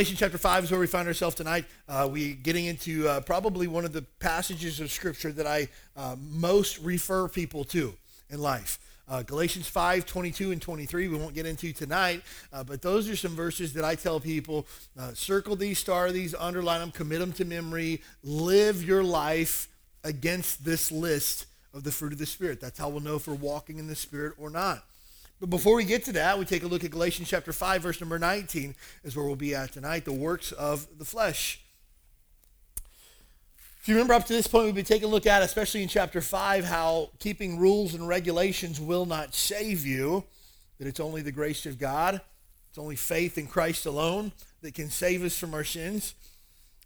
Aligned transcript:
Galatians 0.00 0.18
chapter 0.18 0.38
5 0.38 0.64
is 0.64 0.70
where 0.70 0.80
we 0.80 0.86
find 0.86 1.06
ourselves 1.06 1.34
tonight. 1.34 1.66
Uh, 1.86 2.08
we 2.10 2.32
getting 2.32 2.64
into 2.64 3.06
uh, 3.06 3.20
probably 3.20 3.66
one 3.66 3.84
of 3.84 3.92
the 3.92 4.00
passages 4.18 4.80
of 4.80 4.90
Scripture 4.90 5.30
that 5.30 5.46
I 5.46 5.68
uh, 5.94 6.16
most 6.18 6.78
refer 6.78 7.28
people 7.28 7.64
to 7.64 7.92
in 8.30 8.40
life. 8.40 8.78
Uh, 9.06 9.22
Galatians 9.22 9.68
5, 9.68 10.06
22 10.06 10.52
and 10.52 10.62
23, 10.62 11.08
we 11.08 11.18
won't 11.18 11.34
get 11.34 11.44
into 11.44 11.74
tonight, 11.74 12.22
uh, 12.50 12.64
but 12.64 12.80
those 12.80 13.10
are 13.10 13.14
some 13.16 13.36
verses 13.36 13.74
that 13.74 13.84
I 13.84 13.94
tell 13.94 14.20
people 14.20 14.66
uh, 14.98 15.12
circle 15.12 15.54
these, 15.54 15.78
star 15.78 16.10
these, 16.10 16.34
underline 16.34 16.80
them, 16.80 16.92
commit 16.92 17.20
them 17.20 17.32
to 17.32 17.44
memory, 17.44 18.00
live 18.22 18.82
your 18.82 19.04
life 19.04 19.68
against 20.02 20.64
this 20.64 20.90
list 20.90 21.44
of 21.74 21.84
the 21.84 21.92
fruit 21.92 22.14
of 22.14 22.18
the 22.18 22.24
Spirit. 22.24 22.58
That's 22.58 22.78
how 22.78 22.88
we'll 22.88 23.00
know 23.00 23.16
if 23.16 23.28
we're 23.28 23.34
walking 23.34 23.78
in 23.78 23.86
the 23.86 23.94
Spirit 23.94 24.32
or 24.38 24.48
not. 24.48 24.82
But 25.40 25.48
before 25.48 25.74
we 25.74 25.84
get 25.84 26.04
to 26.04 26.12
that, 26.12 26.38
we 26.38 26.44
take 26.44 26.64
a 26.64 26.66
look 26.66 26.84
at 26.84 26.90
Galatians 26.90 27.28
chapter 27.30 27.54
5, 27.54 27.80
verse 27.82 27.98
number 27.98 28.18
19, 28.18 28.74
is 29.04 29.16
where 29.16 29.24
we'll 29.24 29.36
be 29.36 29.54
at 29.54 29.72
tonight 29.72 30.04
the 30.04 30.12
works 30.12 30.52
of 30.52 30.86
the 30.98 31.04
flesh. 31.06 31.62
If 33.80 33.88
you 33.88 33.94
remember 33.94 34.12
up 34.12 34.26
to 34.26 34.34
this 34.34 34.46
point, 34.46 34.66
we've 34.66 34.74
been 34.74 34.84
taking 34.84 35.08
a 35.08 35.10
look 35.10 35.26
at, 35.26 35.42
especially 35.42 35.82
in 35.82 35.88
chapter 35.88 36.20
5, 36.20 36.66
how 36.66 37.08
keeping 37.18 37.58
rules 37.58 37.94
and 37.94 38.06
regulations 38.06 38.78
will 38.78 39.06
not 39.06 39.34
save 39.34 39.86
you, 39.86 40.24
that 40.78 40.86
it's 40.86 41.00
only 41.00 41.22
the 41.22 41.32
grace 41.32 41.64
of 41.64 41.78
God, 41.78 42.20
it's 42.68 42.76
only 42.76 42.96
faith 42.96 43.38
in 43.38 43.46
Christ 43.46 43.86
alone 43.86 44.32
that 44.60 44.74
can 44.74 44.90
save 44.90 45.24
us 45.24 45.38
from 45.38 45.54
our 45.54 45.64
sins. 45.64 46.14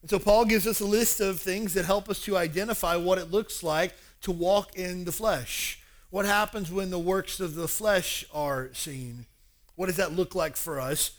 And 0.00 0.08
so 0.08 0.20
Paul 0.20 0.44
gives 0.44 0.68
us 0.68 0.78
a 0.78 0.86
list 0.86 1.20
of 1.20 1.40
things 1.40 1.74
that 1.74 1.86
help 1.86 2.08
us 2.08 2.20
to 2.20 2.36
identify 2.36 2.94
what 2.94 3.18
it 3.18 3.32
looks 3.32 3.64
like 3.64 3.94
to 4.20 4.30
walk 4.30 4.76
in 4.76 5.04
the 5.04 5.12
flesh. 5.12 5.80
What 6.14 6.26
happens 6.26 6.70
when 6.70 6.90
the 6.90 6.98
works 7.00 7.40
of 7.40 7.56
the 7.56 7.66
flesh 7.66 8.24
are 8.32 8.70
seen? 8.72 9.26
What 9.74 9.86
does 9.86 9.96
that 9.96 10.12
look 10.12 10.36
like 10.36 10.54
for 10.54 10.78
us? 10.78 11.10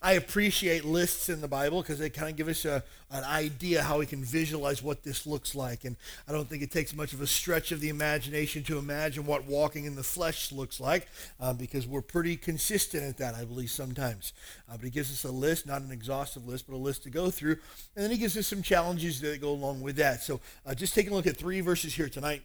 I 0.00 0.14
appreciate 0.14 0.82
lists 0.82 1.28
in 1.28 1.42
the 1.42 1.46
Bible 1.46 1.82
because 1.82 1.98
they 1.98 2.08
kind 2.08 2.30
of 2.30 2.36
give 2.36 2.48
us 2.48 2.64
a, 2.64 2.82
an 3.10 3.22
idea 3.24 3.82
how 3.82 3.98
we 3.98 4.06
can 4.06 4.24
visualize 4.24 4.82
what 4.82 5.02
this 5.02 5.26
looks 5.26 5.54
like. 5.54 5.84
And 5.84 5.94
I 6.26 6.32
don't 6.32 6.48
think 6.48 6.62
it 6.62 6.70
takes 6.70 6.94
much 6.94 7.12
of 7.12 7.20
a 7.20 7.26
stretch 7.26 7.70
of 7.70 7.80
the 7.80 7.90
imagination 7.90 8.62
to 8.62 8.78
imagine 8.78 9.26
what 9.26 9.44
walking 9.44 9.84
in 9.84 9.94
the 9.94 10.02
flesh 10.02 10.50
looks 10.52 10.80
like 10.80 11.08
uh, 11.38 11.52
because 11.52 11.86
we're 11.86 12.00
pretty 12.00 12.38
consistent 12.38 13.02
at 13.02 13.18
that, 13.18 13.34
I 13.34 13.44
believe, 13.44 13.70
sometimes. 13.70 14.32
Uh, 14.70 14.78
but 14.78 14.84
he 14.84 14.90
gives 14.90 15.12
us 15.12 15.24
a 15.24 15.30
list, 15.30 15.66
not 15.66 15.82
an 15.82 15.90
exhaustive 15.90 16.48
list, 16.48 16.66
but 16.66 16.76
a 16.76 16.78
list 16.78 17.02
to 17.02 17.10
go 17.10 17.30
through. 17.30 17.58
And 17.94 18.04
then 18.04 18.10
he 18.10 18.16
gives 18.16 18.38
us 18.38 18.46
some 18.46 18.62
challenges 18.62 19.20
that 19.20 19.38
go 19.42 19.50
along 19.50 19.82
with 19.82 19.96
that. 19.96 20.22
So 20.22 20.40
uh, 20.64 20.74
just 20.74 20.94
taking 20.94 21.12
a 21.12 21.14
look 21.14 21.26
at 21.26 21.36
three 21.36 21.60
verses 21.60 21.94
here 21.94 22.08
tonight 22.08 22.40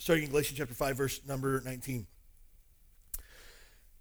starting 0.00 0.24
in 0.24 0.30
Galatians 0.30 0.58
chapter 0.58 0.72
5, 0.72 0.96
verse 0.96 1.20
number 1.28 1.60
19. 1.62 2.06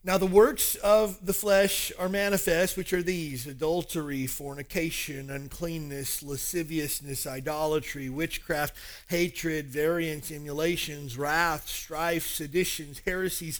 Now, 0.01 0.17
the 0.17 0.25
works 0.25 0.75
of 0.75 1.25
the 1.25 1.33
flesh 1.33 1.91
are 1.99 2.07
manifest, 2.07 2.77
which 2.77 2.93
are 2.93 3.03
these 3.03 3.45
adultery, 3.45 4.25
fornication, 4.25 5.29
uncleanness, 5.29 6.23
lasciviousness, 6.23 7.27
idolatry, 7.27 8.07
witchcraft, 8.07 8.77
hatred, 9.09 9.67
variance, 9.67 10.31
emulations, 10.31 11.17
wrath, 11.17 11.67
strife, 11.67 12.25
seditions, 12.25 13.01
heresies, 13.05 13.59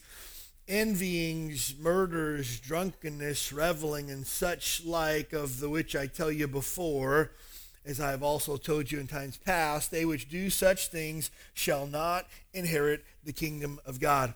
envyings, 0.66 1.77
murders, 1.77 2.61
drunkenness, 2.61 3.51
reveling, 3.51 4.09
and 4.09 4.25
such 4.25 4.85
like, 4.85 5.33
of 5.33 5.59
the 5.59 5.69
which 5.69 5.94
I 5.94 6.07
tell 6.07 6.31
you 6.31 6.47
before 6.47 7.31
as 7.85 8.00
I 8.00 8.12
have 8.12 8.23
also 8.23 8.57
told 8.57 8.91
you 8.91 9.00
in 9.00 9.07
times 9.07 9.38
past, 9.38 9.91
they 9.91 10.06
which 10.06 10.29
do 10.29 10.50
such 10.50 10.88
things 10.88 11.31
shall 11.53 11.88
not 11.88 12.28
inherit 12.53 13.03
the 13.23 13.34
kingdom 13.34 13.79
of 13.85 14.00
God. 14.00 14.34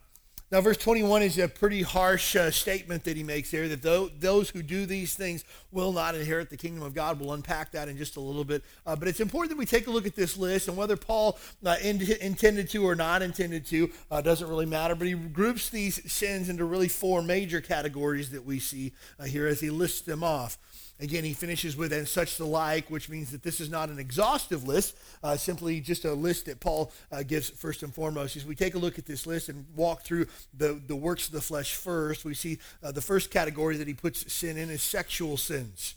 Now, 0.54 0.62
verse 0.62 0.78
21 0.78 1.24
is 1.24 1.40
a 1.40 1.48
pretty 1.48 1.82
harsh 1.82 2.36
uh, 2.36 2.52
statement 2.52 3.06
that 3.06 3.18
he 3.18 3.24
makes 3.24 3.50
there 3.50 3.68
that 3.70 3.82
though, 3.82 4.10
those 4.20 4.52
who 4.52 4.62
do 4.62 4.86
these 4.86 5.16
things 5.16 5.44
will 5.72 5.92
not 5.92 6.14
inherit 6.14 6.52
the 6.52 6.58
kingdom 6.58 6.84
of 6.84 6.94
God. 6.94 7.20
We'll 7.20 7.34
unpack 7.34 7.72
that 7.72 7.88
in 7.88 7.98
just 7.98 8.18
a 8.18 8.20
little 8.20 8.44
bit. 8.44 8.62
Uh, 8.86 8.96
but 8.96 9.08
it's 9.08 9.20
important 9.20 9.50
that 9.50 9.58
we 9.58 9.66
take 9.66 9.88
a 9.88 9.90
look 9.90 10.06
at 10.06 10.16
this 10.16 10.38
list 10.38 10.68
and 10.68 10.78
whether 10.78 10.96
Paul 10.96 11.40
uh, 11.66 11.78
in, 11.82 12.00
intended 12.22 12.70
to 12.70 12.86
or 12.86 12.94
not 12.94 13.24
intended 13.24 13.66
to 13.66 13.90
uh, 14.12 14.22
doesn't 14.22 14.48
really 14.48 14.68
matter. 14.68 14.94
But 14.94 15.08
he 15.08 15.16
groups 15.16 15.72
these 15.72 16.12
sins 16.12 16.50
into 16.50 16.66
really 16.66 16.88
four 16.88 17.24
major 17.24 17.60
categories 17.60 18.30
that 18.30 18.46
we 18.46 18.60
see 18.60 18.94
uh, 19.20 19.24
here 19.24 19.48
as 19.48 19.60
he 19.60 19.72
lists 19.72 20.02
them 20.02 20.24
off. 20.24 20.60
Again, 21.04 21.26
he 21.26 21.34
finishes 21.34 21.76
with, 21.76 21.92
and 21.92 22.08
such 22.08 22.38
the 22.38 22.46
like, 22.46 22.90
which 22.90 23.10
means 23.10 23.32
that 23.32 23.44
this 23.44 23.60
is 23.60 23.70
not 23.70 23.90
an 23.90 24.00
exhaustive 24.00 24.66
list, 24.66 24.96
uh, 25.22 25.36
simply 25.36 25.82
just 25.82 26.06
a 26.06 26.14
list 26.14 26.46
that 26.46 26.62
Paul 26.62 26.94
uh, 27.12 27.24
gives 27.24 27.50
first 27.50 27.84
and 27.84 27.94
foremost. 27.94 28.38
As 28.38 28.46
we 28.46 28.56
take 28.56 28.74
a 28.74 28.78
look 28.78 28.98
at 28.98 29.06
this 29.06 29.28
list 29.28 29.50
and 29.50 29.66
walk 29.76 30.04
through 30.04 30.28
the, 30.58 30.80
the 30.88 30.96
works 30.96 31.28
of 31.28 31.34
the 31.34 31.42
flesh 31.42 31.76
first, 31.76 32.24
we 32.24 32.34
see 32.34 32.58
uh, 32.82 32.94
the 32.94 33.02
first 33.02 33.32
category 33.32 33.76
that 33.76 33.88
he 33.88 33.94
puts 33.94 34.32
sin 34.32 34.58
in 34.58 34.70
is 34.70 34.82
sexual 34.82 35.36
sins. 35.36 35.96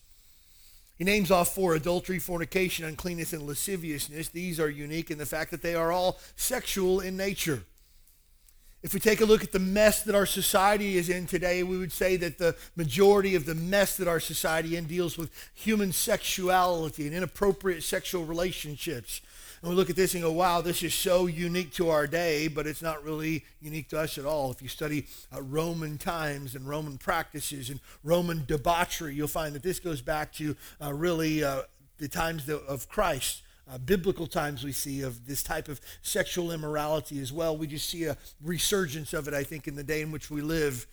He 0.99 1.05
names 1.05 1.31
off 1.31 1.55
four 1.55 1.77
adultery, 1.77 2.19
fornication, 2.19 2.85
uncleanness, 2.85 3.33
and 3.33 3.47
lasciviousness. 3.47 4.31
These 4.31 4.59
are 4.59 4.69
unique 4.69 5.13
in 5.13 5.19
the 5.19 5.27
fact 5.27 5.53
that 5.53 5.63
they 5.63 5.77
are 5.77 5.93
all 5.93 6.19
sexual 6.35 6.99
in 6.99 7.17
nature. 7.17 7.63
If 8.87 8.95
we 8.95 9.01
take 9.01 9.21
a 9.21 9.25
look 9.25 9.43
at 9.43 9.51
the 9.51 9.59
mess 9.59 10.05
that 10.05 10.15
our 10.15 10.27
society 10.27 10.97
is 10.97 11.09
in 11.09 11.27
today, 11.27 11.65
we 11.65 11.77
would 11.77 11.91
say 11.91 12.15
that 12.19 12.39
the 12.39 12.55
majority 12.77 13.35
of 13.35 13.45
the 13.45 13.57
mess 13.57 13.97
that 13.97 14.07
our 14.07 14.21
society 14.21 14.77
in 14.77 14.85
deals 14.85 15.19
with 15.19 15.33
human 15.55 15.91
sexuality 15.91 17.09
and 17.09 17.17
inappropriate 17.17 17.83
sexual 17.83 18.25
relationships. 18.25 19.23
And 19.61 19.71
we 19.71 19.75
look 19.75 19.91
at 19.91 19.97
this 19.97 20.15
and 20.15 20.23
go, 20.23 20.31
wow, 20.31 20.61
this 20.61 20.85
is 20.85 20.95
so 20.95 21.27
unique 21.27 21.73
to 21.73 21.91
our 21.91 22.07
day, 22.07 22.47
but 22.47 22.69
it's 22.69 22.81
not 22.81 23.03
really 23.03 23.45
unique 23.61 23.89
to 23.89 23.99
us 23.99 24.19
at 24.19 24.25
all. 24.25 24.53
If 24.53 24.63
you 24.63 24.69
study 24.69 25.07
uh, 25.35 25.43
Roman 25.43 25.99
times 25.99 26.55
and 26.55 26.69
Roman 26.69 26.97
practices 26.97 27.71
and 27.71 27.81
Roman 28.05 28.45
debauchery, 28.47 29.17
you'll 29.17 29.27
find 29.27 29.53
that 29.57 29.65
this 29.65 29.81
goes 29.81 30.01
back 30.01 30.33
to 30.35 30.55
uh, 30.81 30.95
really 30.95 31.43
uh, 31.43 31.63
the 31.99 32.07
times 32.07 32.49
of 32.49 32.89
Christ 32.89 33.43
uh, 33.71 33.79
biblical 33.79 34.27
times 34.27 34.65
we 34.65 34.73
see 34.73 35.03
of 35.03 35.27
this 35.27 35.43
type 35.43 35.69
of 35.69 35.81
sexual 36.03 36.53
immorality 36.53 37.21
as 37.21 37.33
well. 37.33 37.57
We 37.57 37.67
just 37.67 37.89
see 37.89 38.05
a 38.05 38.17
resurgence 38.43 39.13
of 39.13 39.29
it, 39.29 39.35
I 39.35 39.43
think, 39.43 39.67
in 39.67 39.75
the 39.75 39.85
day 39.85 40.03
in 40.03 40.13
which 40.13 40.31
we 40.31 40.41
live. 40.41 40.87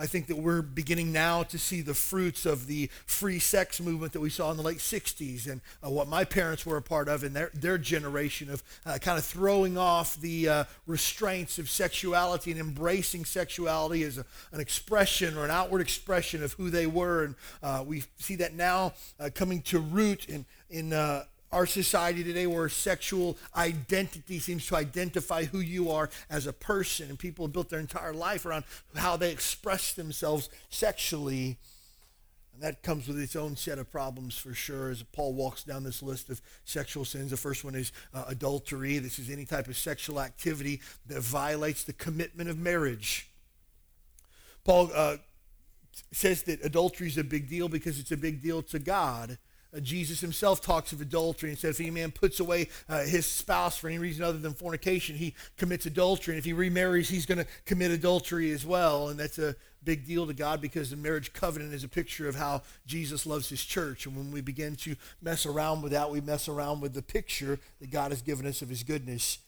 I 0.00 0.06
think 0.06 0.28
that 0.28 0.36
we're 0.36 0.62
beginning 0.62 1.10
now 1.10 1.42
to 1.42 1.58
see 1.58 1.80
the 1.80 1.94
fruits 1.94 2.46
of 2.46 2.68
the 2.68 2.88
free 3.04 3.40
sex 3.40 3.80
movement 3.80 4.12
that 4.12 4.20
we 4.20 4.30
saw 4.30 4.52
in 4.52 4.56
the 4.56 4.62
late 4.62 4.78
60s 4.78 5.50
and 5.50 5.60
uh, 5.84 5.90
what 5.90 6.06
my 6.06 6.24
parents 6.24 6.64
were 6.64 6.76
a 6.76 6.82
part 6.82 7.08
of 7.08 7.24
in 7.24 7.32
their, 7.32 7.50
their 7.52 7.78
generation 7.78 8.48
of 8.48 8.62
uh, 8.86 8.98
kind 8.98 9.18
of 9.18 9.24
throwing 9.24 9.76
off 9.76 10.14
the 10.20 10.48
uh, 10.48 10.64
restraints 10.86 11.58
of 11.58 11.68
sexuality 11.68 12.52
and 12.52 12.60
embracing 12.60 13.24
sexuality 13.24 14.04
as 14.04 14.18
a, 14.18 14.24
an 14.52 14.60
expression 14.60 15.36
or 15.36 15.44
an 15.44 15.50
outward 15.50 15.80
expression 15.80 16.44
of 16.44 16.52
who 16.52 16.70
they 16.70 16.86
were. 16.86 17.24
And 17.24 17.34
uh, 17.60 17.82
we 17.84 18.04
see 18.18 18.36
that 18.36 18.54
now 18.54 18.92
uh, 19.18 19.30
coming 19.34 19.62
to 19.62 19.80
root 19.80 20.26
in, 20.26 20.46
in 20.70 20.92
uh, 20.92 21.24
our 21.52 21.66
society 21.66 22.22
today 22.22 22.46
where 22.46 22.68
sexual 22.68 23.38
identity 23.56 24.38
seems 24.38 24.66
to 24.66 24.76
identify 24.76 25.44
who 25.44 25.60
you 25.60 25.90
are 25.90 26.10
as 26.28 26.46
a 26.46 26.52
person. 26.52 27.08
And 27.08 27.18
people 27.18 27.46
have 27.46 27.52
built 27.52 27.70
their 27.70 27.80
entire 27.80 28.12
life 28.12 28.44
around 28.44 28.64
how 28.96 29.16
they 29.16 29.30
express 29.30 29.92
themselves 29.92 30.50
sexually. 30.68 31.58
And 32.52 32.62
that 32.62 32.82
comes 32.82 33.08
with 33.08 33.18
its 33.18 33.36
own 33.36 33.56
set 33.56 33.78
of 33.78 33.90
problems 33.90 34.36
for 34.36 34.52
sure. 34.52 34.90
As 34.90 35.02
paul 35.02 35.32
walks 35.32 35.64
down 35.64 35.84
this 35.84 36.02
list 36.02 36.28
of 36.28 36.40
sexual 36.64 37.04
sins 37.04 37.30
the 37.30 37.36
first 37.36 37.64
one 37.64 37.74
is 37.74 37.92
uh, 38.12 38.24
adultery. 38.28 38.98
This 38.98 39.18
is 39.18 39.30
any 39.30 39.44
type 39.44 39.68
of 39.68 39.76
sexual 39.76 40.20
activity 40.20 40.82
that 41.06 41.20
violates 41.20 41.84
the 41.84 41.92
commitment 41.94 42.50
of 42.50 42.58
marriage. 42.58 43.30
Paul 44.64 44.90
uh, 44.94 45.16
says 46.12 46.42
that 46.42 46.62
adultery 46.62 47.06
is 47.06 47.16
a 47.16 47.24
big 47.24 47.48
deal 47.48 47.68
because 47.68 47.98
it's 47.98 48.12
a 48.12 48.16
big 48.16 48.42
deal 48.42 48.62
to 48.62 48.78
god 48.78 49.38
Jesus 49.82 50.20
himself 50.20 50.60
talks 50.60 50.92
of 50.92 51.00
adultery 51.00 51.50
and 51.50 51.58
said, 51.58 51.70
if 51.70 51.80
any 51.80 51.90
man 51.90 52.10
puts 52.10 52.40
away 52.40 52.68
uh, 52.88 53.04
his 53.04 53.26
spouse 53.26 53.76
for 53.76 53.88
any 53.88 53.98
reason 53.98 54.24
other 54.24 54.38
than 54.38 54.54
fornication, 54.54 55.16
he 55.16 55.34
commits 55.56 55.84
adultery. 55.86 56.34
And 56.34 56.38
if 56.38 56.44
he 56.44 56.52
remarries, 56.52 57.08
he's 57.08 57.26
going 57.26 57.38
to 57.38 57.46
commit 57.66 57.90
adultery 57.90 58.50
as 58.50 58.64
well. 58.64 59.08
And 59.08 59.20
that's 59.20 59.38
a 59.38 59.54
big 59.84 60.06
deal 60.06 60.26
to 60.26 60.34
God 60.34 60.60
because 60.60 60.90
the 60.90 60.96
marriage 60.96 61.32
covenant 61.32 61.74
is 61.74 61.84
a 61.84 61.88
picture 61.88 62.28
of 62.28 62.34
how 62.34 62.62
Jesus 62.86 63.26
loves 63.26 63.48
his 63.48 63.62
church. 63.62 64.06
And 64.06 64.16
when 64.16 64.32
we 64.32 64.40
begin 64.40 64.74
to 64.76 64.96
mess 65.20 65.44
around 65.44 65.82
with 65.82 65.92
that, 65.92 66.10
we 66.10 66.20
mess 66.20 66.48
around 66.48 66.80
with 66.80 66.94
the 66.94 67.02
picture 67.02 67.58
that 67.80 67.90
God 67.90 68.10
has 68.10 68.22
given 68.22 68.46
us 68.46 68.62
of 68.62 68.68
his 68.68 68.82
goodness. 68.82 69.38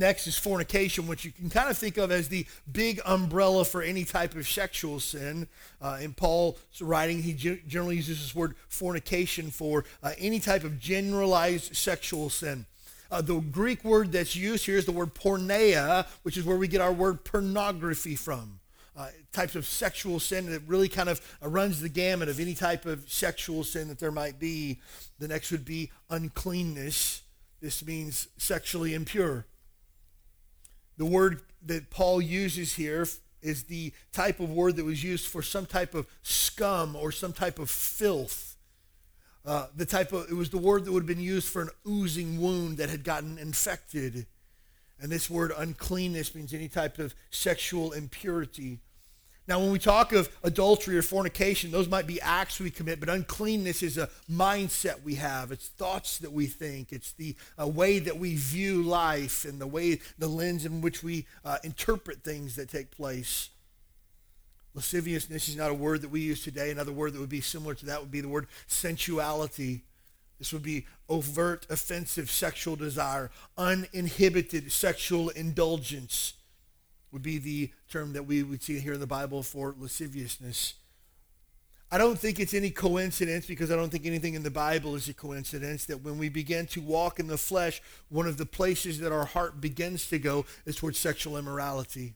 Next 0.00 0.26
is 0.26 0.38
fornication, 0.38 1.06
which 1.06 1.26
you 1.26 1.30
can 1.30 1.50
kind 1.50 1.68
of 1.68 1.76
think 1.76 1.98
of 1.98 2.10
as 2.10 2.30
the 2.30 2.46
big 2.72 3.02
umbrella 3.04 3.66
for 3.66 3.82
any 3.82 4.04
type 4.04 4.34
of 4.34 4.48
sexual 4.48 4.98
sin. 4.98 5.46
Uh, 5.78 5.98
in 6.00 6.14
Paul's 6.14 6.58
writing, 6.80 7.22
he 7.22 7.34
generally 7.34 7.96
uses 7.96 8.18
this 8.18 8.34
word 8.34 8.54
fornication 8.68 9.50
for 9.50 9.84
uh, 10.02 10.12
any 10.16 10.40
type 10.40 10.64
of 10.64 10.80
generalized 10.80 11.76
sexual 11.76 12.30
sin. 12.30 12.64
Uh, 13.10 13.20
the 13.20 13.40
Greek 13.40 13.84
word 13.84 14.10
that's 14.10 14.34
used 14.34 14.64
here 14.64 14.78
is 14.78 14.86
the 14.86 14.92
word 14.92 15.14
porneia, 15.14 16.06
which 16.22 16.38
is 16.38 16.46
where 16.46 16.56
we 16.56 16.66
get 16.66 16.80
our 16.80 16.94
word 16.94 17.22
pornography 17.22 18.16
from. 18.16 18.58
Uh, 18.96 19.08
types 19.32 19.54
of 19.54 19.66
sexual 19.66 20.18
sin 20.18 20.50
that 20.50 20.62
really 20.66 20.88
kind 20.88 21.10
of 21.10 21.20
runs 21.42 21.82
the 21.82 21.90
gamut 21.90 22.30
of 22.30 22.40
any 22.40 22.54
type 22.54 22.86
of 22.86 23.06
sexual 23.12 23.62
sin 23.64 23.88
that 23.88 23.98
there 23.98 24.10
might 24.10 24.38
be. 24.38 24.80
The 25.18 25.28
next 25.28 25.50
would 25.52 25.66
be 25.66 25.90
uncleanness. 26.08 27.20
This 27.60 27.84
means 27.84 28.28
sexually 28.38 28.94
impure. 28.94 29.44
The 31.00 31.06
word 31.06 31.40
that 31.64 31.88
Paul 31.88 32.20
uses 32.20 32.74
here 32.74 33.08
is 33.40 33.62
the 33.62 33.90
type 34.12 34.38
of 34.38 34.50
word 34.50 34.76
that 34.76 34.84
was 34.84 35.02
used 35.02 35.28
for 35.28 35.40
some 35.40 35.64
type 35.64 35.94
of 35.94 36.06
scum 36.22 36.94
or 36.94 37.10
some 37.10 37.32
type 37.32 37.58
of 37.58 37.70
filth. 37.70 38.58
Uh, 39.46 39.68
the 39.74 39.86
type 39.86 40.12
of 40.12 40.30
it 40.30 40.34
was 40.34 40.50
the 40.50 40.58
word 40.58 40.84
that 40.84 40.92
would 40.92 41.04
have 41.04 41.16
been 41.16 41.18
used 41.18 41.48
for 41.48 41.62
an 41.62 41.70
oozing 41.88 42.38
wound 42.38 42.76
that 42.76 42.90
had 42.90 43.02
gotten 43.02 43.38
infected. 43.38 44.26
And 45.00 45.10
this 45.10 45.30
word 45.30 45.52
uncleanness 45.56 46.34
means 46.34 46.52
any 46.52 46.68
type 46.68 46.98
of 46.98 47.14
sexual 47.30 47.92
impurity. 47.92 48.80
Now, 49.50 49.58
when 49.58 49.72
we 49.72 49.80
talk 49.80 50.12
of 50.12 50.28
adultery 50.44 50.96
or 50.96 51.02
fornication, 51.02 51.72
those 51.72 51.88
might 51.88 52.06
be 52.06 52.20
acts 52.20 52.60
we 52.60 52.70
commit, 52.70 53.00
but 53.00 53.08
uncleanness 53.08 53.82
is 53.82 53.98
a 53.98 54.08
mindset 54.30 55.02
we 55.02 55.16
have. 55.16 55.50
It's 55.50 55.66
thoughts 55.66 56.18
that 56.18 56.30
we 56.30 56.46
think. 56.46 56.92
It's 56.92 57.10
the 57.10 57.34
uh, 57.60 57.66
way 57.66 57.98
that 57.98 58.16
we 58.16 58.36
view 58.36 58.80
life 58.84 59.44
and 59.44 59.60
the 59.60 59.66
way, 59.66 59.98
the 60.20 60.28
lens 60.28 60.64
in 60.64 60.82
which 60.82 61.02
we 61.02 61.26
uh, 61.44 61.58
interpret 61.64 62.22
things 62.22 62.54
that 62.54 62.70
take 62.70 62.92
place. 62.92 63.48
Lasciviousness 64.74 65.48
is 65.48 65.56
not 65.56 65.72
a 65.72 65.74
word 65.74 66.02
that 66.02 66.10
we 66.10 66.20
use 66.20 66.44
today. 66.44 66.70
Another 66.70 66.92
word 66.92 67.14
that 67.14 67.18
would 67.18 67.28
be 67.28 67.40
similar 67.40 67.74
to 67.74 67.86
that 67.86 68.00
would 68.00 68.12
be 68.12 68.20
the 68.20 68.28
word 68.28 68.46
sensuality. 68.68 69.80
This 70.38 70.52
would 70.52 70.62
be 70.62 70.86
overt, 71.08 71.66
offensive 71.68 72.30
sexual 72.30 72.76
desire, 72.76 73.32
uninhibited 73.58 74.70
sexual 74.70 75.28
indulgence 75.30 76.34
would 77.12 77.22
be 77.22 77.38
the 77.38 77.70
term 77.90 78.12
that 78.12 78.24
we 78.24 78.42
would 78.42 78.62
see 78.62 78.78
here 78.78 78.92
in 78.94 79.00
the 79.00 79.06
Bible 79.06 79.42
for 79.42 79.74
lasciviousness. 79.78 80.74
I 81.92 81.98
don't 81.98 82.18
think 82.18 82.38
it's 82.38 82.54
any 82.54 82.70
coincidence 82.70 83.46
because 83.46 83.72
I 83.72 83.76
don't 83.76 83.90
think 83.90 84.06
anything 84.06 84.34
in 84.34 84.44
the 84.44 84.50
Bible 84.50 84.94
is 84.94 85.08
a 85.08 85.14
coincidence 85.14 85.86
that 85.86 86.02
when 86.02 86.18
we 86.18 86.28
begin 86.28 86.66
to 86.68 86.80
walk 86.80 87.18
in 87.18 87.26
the 87.26 87.36
flesh, 87.36 87.82
one 88.08 88.28
of 88.28 88.36
the 88.36 88.46
places 88.46 89.00
that 89.00 89.10
our 89.10 89.24
heart 89.24 89.60
begins 89.60 90.08
to 90.10 90.18
go 90.20 90.46
is 90.66 90.76
towards 90.76 90.98
sexual 90.98 91.36
immorality. 91.36 92.14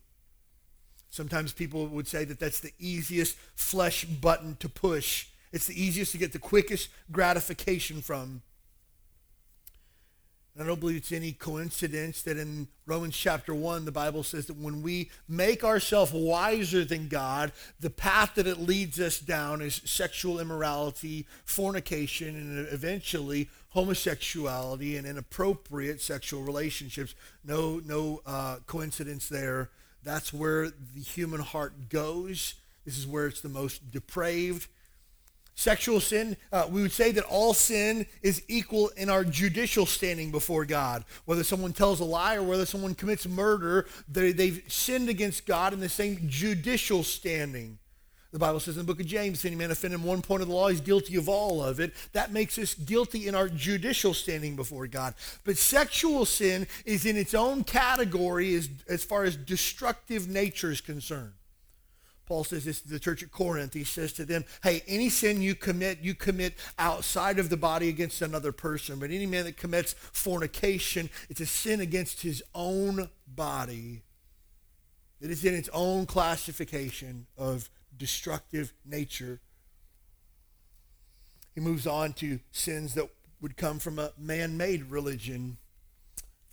Sometimes 1.09 1.51
people 1.51 1.87
would 1.87 2.07
say 2.07 2.23
that 2.23 2.39
that's 2.39 2.61
the 2.61 2.71
easiest 2.79 3.37
flesh 3.55 4.05
button 4.05 4.55
to 4.61 4.69
push. 4.69 5.27
It's 5.51 5.67
the 5.67 5.81
easiest 5.81 6.13
to 6.13 6.17
get 6.17 6.31
the 6.31 6.39
quickest 6.39 6.89
gratification 7.11 8.01
from. 8.01 8.43
And 10.55 10.63
I 10.63 10.67
don't 10.67 10.79
believe 10.79 10.95
it's 10.95 11.11
any 11.11 11.33
coincidence 11.33 12.21
that 12.21 12.37
in 12.37 12.69
Romans 12.85 13.17
chapter 13.17 13.53
1, 13.53 13.83
the 13.83 13.91
Bible 13.91 14.23
says 14.23 14.45
that 14.45 14.57
when 14.57 14.81
we 14.81 15.11
make 15.27 15.65
ourselves 15.65 16.13
wiser 16.13 16.85
than 16.85 17.09
God, 17.09 17.51
the 17.81 17.89
path 17.89 18.35
that 18.35 18.47
it 18.47 18.57
leads 18.59 18.97
us 18.97 19.19
down 19.19 19.61
is 19.61 19.81
sexual 19.83 20.39
immorality, 20.39 21.27
fornication, 21.43 22.35
and 22.35 22.67
eventually 22.71 23.49
homosexuality 23.69 24.95
and 24.95 25.05
inappropriate 25.05 26.01
sexual 26.01 26.41
relationships. 26.41 27.15
No, 27.43 27.81
no 27.85 28.21
uh, 28.25 28.59
coincidence 28.65 29.27
there. 29.27 29.71
That's 30.03 30.31
where 30.31 30.69
the 30.69 31.01
human 31.01 31.41
heart 31.41 31.89
goes. 31.89 32.55
This 32.85 32.97
is 32.97 33.05
where 33.05 33.27
it's 33.27 33.41
the 33.41 33.49
most 33.49 33.91
depraved. 33.91 34.69
Sexual 35.57 36.01
sin, 36.01 36.35
uh, 36.51 36.67
we 36.69 36.81
would 36.81 36.91
say 36.91 37.11
that 37.11 37.23
all 37.23 37.53
sin 37.53 38.05
is 38.21 38.43
equal 38.49 38.89
in 38.97 39.09
our 39.09 39.23
judicial 39.23 39.85
standing 39.85 40.29
before 40.29 40.65
God. 40.65 41.05
Whether 41.23 41.45
someone 41.45 41.71
tells 41.71 42.01
a 42.01 42.05
lie 42.05 42.35
or 42.35 42.43
whether 42.43 42.65
someone 42.65 42.93
commits 42.93 43.25
murder, 43.25 43.87
they, 44.09 44.33
they've 44.33 44.61
sinned 44.67 45.07
against 45.07 45.45
God 45.45 45.71
in 45.71 45.79
the 45.79 45.87
same 45.87 46.19
judicial 46.27 47.03
standing. 47.03 47.77
The 48.33 48.39
Bible 48.39 48.59
says 48.59 48.75
in 48.75 48.85
the 48.85 48.85
book 48.85 48.99
of 48.99 49.05
James, 49.05 49.45
any 49.45 49.55
man 49.55 49.71
offend 49.71 49.93
in 49.93 50.03
one 50.03 50.21
point 50.21 50.41
of 50.41 50.49
the 50.49 50.53
law, 50.53 50.67
he's 50.67 50.81
guilty 50.81 51.15
of 51.15 51.29
all 51.29 51.63
of 51.63 51.79
it. 51.79 51.93
That 52.11 52.33
makes 52.33 52.57
us 52.57 52.73
guilty 52.73 53.29
in 53.29 53.33
our 53.33 53.47
judicial 53.47 54.13
standing 54.13 54.57
before 54.57 54.87
God. 54.87 55.13
But 55.45 55.57
sexual 55.57 56.25
sin 56.25 56.67
is 56.83 57.05
in 57.05 57.15
its 57.15 57.33
own 57.33 57.63
category 57.63 58.53
as, 58.55 58.67
as 58.89 59.05
far 59.05 59.23
as 59.23 59.37
destructive 59.37 60.27
nature 60.27 60.69
is 60.69 60.81
concerned. 60.81 61.31
Paul 62.25 62.43
says 62.43 62.65
this 62.65 62.81
to 62.81 62.89
the 62.89 62.99
church 62.99 63.21
at 63.21 63.31
Corinth. 63.31 63.73
He 63.73 63.83
says 63.83 64.13
to 64.13 64.25
them, 64.25 64.45
hey, 64.63 64.83
any 64.87 65.09
sin 65.09 65.41
you 65.41 65.55
commit, 65.55 65.99
you 66.01 66.15
commit 66.15 66.55
outside 66.79 67.37
of 67.39 67.49
the 67.49 67.57
body 67.57 67.89
against 67.89 68.21
another 68.21 68.51
person. 68.51 68.99
But 68.99 69.11
any 69.11 69.25
man 69.25 69.45
that 69.45 69.57
commits 69.57 69.93
fornication, 69.93 71.09
it's 71.29 71.41
a 71.41 71.45
sin 71.45 71.81
against 71.81 72.21
his 72.21 72.43
own 72.53 73.09
body. 73.27 74.01
It 75.21 75.29
is 75.31 75.45
in 75.45 75.53
its 75.53 75.69
own 75.71 76.05
classification 76.05 77.27
of 77.37 77.69
destructive 77.97 78.73
nature. 78.85 79.39
He 81.53 81.61
moves 81.61 81.87
on 81.87 82.13
to 82.13 82.39
sins 82.51 82.95
that 82.95 83.09
would 83.39 83.55
come 83.55 83.79
from 83.79 83.99
a 83.99 84.11
man-made 84.17 84.89
religion. 84.91 85.57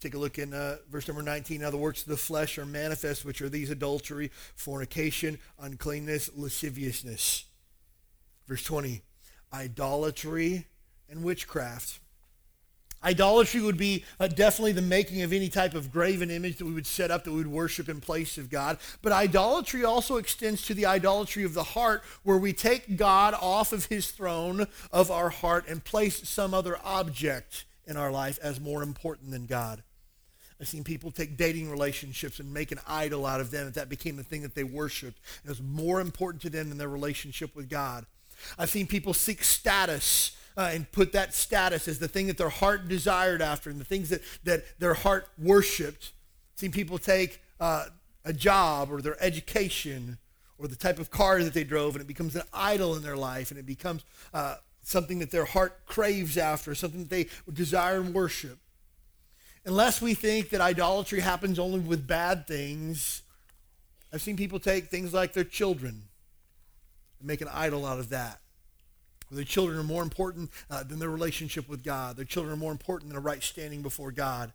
Take 0.02 0.14
a 0.14 0.18
look 0.18 0.40
in 0.40 0.52
uh, 0.52 0.78
verse 0.90 1.06
number 1.06 1.22
19. 1.22 1.60
Now 1.60 1.70
the 1.70 1.76
works 1.76 2.02
of 2.02 2.08
the 2.08 2.16
flesh 2.16 2.58
are 2.58 2.66
manifest, 2.66 3.24
which 3.24 3.40
are 3.40 3.48
these 3.48 3.70
adultery, 3.70 4.32
fornication, 4.56 5.38
uncleanness, 5.60 6.28
lasciviousness. 6.34 7.44
Verse 8.48 8.64
20. 8.64 9.00
Idolatry 9.54 10.66
and 11.08 11.22
witchcraft. 11.22 12.00
Idolatry 13.04 13.60
would 13.60 13.76
be 13.76 14.04
uh, 14.18 14.26
definitely 14.26 14.72
the 14.72 14.82
making 14.82 15.22
of 15.22 15.32
any 15.32 15.48
type 15.48 15.74
of 15.74 15.92
graven 15.92 16.32
image 16.32 16.56
that 16.56 16.64
we 16.66 16.72
would 16.72 16.86
set 16.86 17.12
up 17.12 17.22
that 17.22 17.30
we 17.30 17.36
would 17.36 17.46
worship 17.46 17.88
in 17.88 18.00
place 18.00 18.36
of 18.38 18.50
God. 18.50 18.78
But 19.02 19.12
idolatry 19.12 19.84
also 19.84 20.16
extends 20.16 20.66
to 20.66 20.74
the 20.74 20.86
idolatry 20.86 21.44
of 21.44 21.54
the 21.54 21.62
heart, 21.62 22.02
where 22.24 22.38
we 22.38 22.52
take 22.52 22.96
God 22.96 23.34
off 23.40 23.72
of 23.72 23.86
his 23.86 24.10
throne 24.10 24.66
of 24.90 25.12
our 25.12 25.30
heart 25.30 25.68
and 25.68 25.84
place 25.84 26.28
some 26.28 26.52
other 26.52 26.76
object 26.84 27.66
in 27.86 27.96
our 27.96 28.10
life 28.10 28.40
as 28.42 28.58
more 28.58 28.82
important 28.82 29.30
than 29.30 29.46
God. 29.46 29.84
I've 30.62 30.68
seen 30.68 30.84
people 30.84 31.10
take 31.10 31.36
dating 31.36 31.72
relationships 31.72 32.38
and 32.38 32.54
make 32.54 32.70
an 32.70 32.78
idol 32.86 33.26
out 33.26 33.40
of 33.40 33.50
them, 33.50 33.66
and 33.66 33.74
that 33.74 33.88
became 33.88 34.14
the 34.14 34.22
thing 34.22 34.42
that 34.42 34.54
they 34.54 34.62
worshiped. 34.62 35.18
It 35.44 35.48
was 35.48 35.60
more 35.60 36.00
important 36.00 36.40
to 36.42 36.50
them 36.50 36.68
than 36.68 36.78
their 36.78 36.88
relationship 36.88 37.56
with 37.56 37.68
God. 37.68 38.06
I've 38.56 38.70
seen 38.70 38.86
people 38.86 39.12
seek 39.12 39.42
status 39.42 40.36
uh, 40.56 40.70
and 40.72 40.90
put 40.92 41.10
that 41.14 41.34
status 41.34 41.88
as 41.88 41.98
the 41.98 42.06
thing 42.06 42.28
that 42.28 42.38
their 42.38 42.48
heart 42.48 42.86
desired 42.86 43.42
after 43.42 43.70
and 43.70 43.80
the 43.80 43.84
things 43.84 44.08
that, 44.10 44.20
that 44.44 44.62
their 44.78 44.94
heart 44.94 45.26
worshiped. 45.36 46.12
I've 46.54 46.60
seen 46.60 46.70
people 46.70 46.96
take 46.96 47.42
uh, 47.58 47.86
a 48.24 48.32
job 48.32 48.92
or 48.92 49.02
their 49.02 49.20
education 49.20 50.18
or 50.58 50.68
the 50.68 50.76
type 50.76 51.00
of 51.00 51.10
car 51.10 51.42
that 51.42 51.54
they 51.54 51.64
drove, 51.64 51.96
and 51.96 52.02
it 52.02 52.06
becomes 52.06 52.36
an 52.36 52.42
idol 52.54 52.94
in 52.94 53.02
their 53.02 53.16
life, 53.16 53.50
and 53.50 53.58
it 53.58 53.66
becomes 53.66 54.04
uh, 54.32 54.54
something 54.84 55.18
that 55.18 55.32
their 55.32 55.44
heart 55.44 55.86
craves 55.86 56.38
after, 56.38 56.72
something 56.72 57.00
that 57.00 57.10
they 57.10 57.26
desire 57.52 58.00
and 58.00 58.14
worship 58.14 58.60
unless 59.64 60.02
we 60.02 60.14
think 60.14 60.50
that 60.50 60.60
idolatry 60.60 61.20
happens 61.20 61.58
only 61.58 61.80
with 61.80 62.06
bad 62.06 62.46
things, 62.46 63.22
I've 64.12 64.22
seen 64.22 64.36
people 64.36 64.58
take 64.58 64.86
things 64.86 65.12
like 65.12 65.32
their 65.32 65.44
children 65.44 66.02
and 67.18 67.28
make 67.28 67.40
an 67.40 67.48
idol 67.52 67.86
out 67.86 67.98
of 67.98 68.10
that. 68.10 68.40
Where 69.28 69.36
their 69.36 69.44
children 69.44 69.78
are 69.78 69.84
more 69.84 70.02
important 70.02 70.50
uh, 70.70 70.82
than 70.82 70.98
their 70.98 71.08
relationship 71.08 71.68
with 71.68 71.82
God. 71.82 72.16
Their 72.16 72.24
children 72.24 72.52
are 72.52 72.58
more 72.58 72.72
important 72.72 73.10
than 73.10 73.16
a 73.16 73.20
right 73.20 73.42
standing 73.42 73.80
before 73.80 74.12
God. 74.12 74.52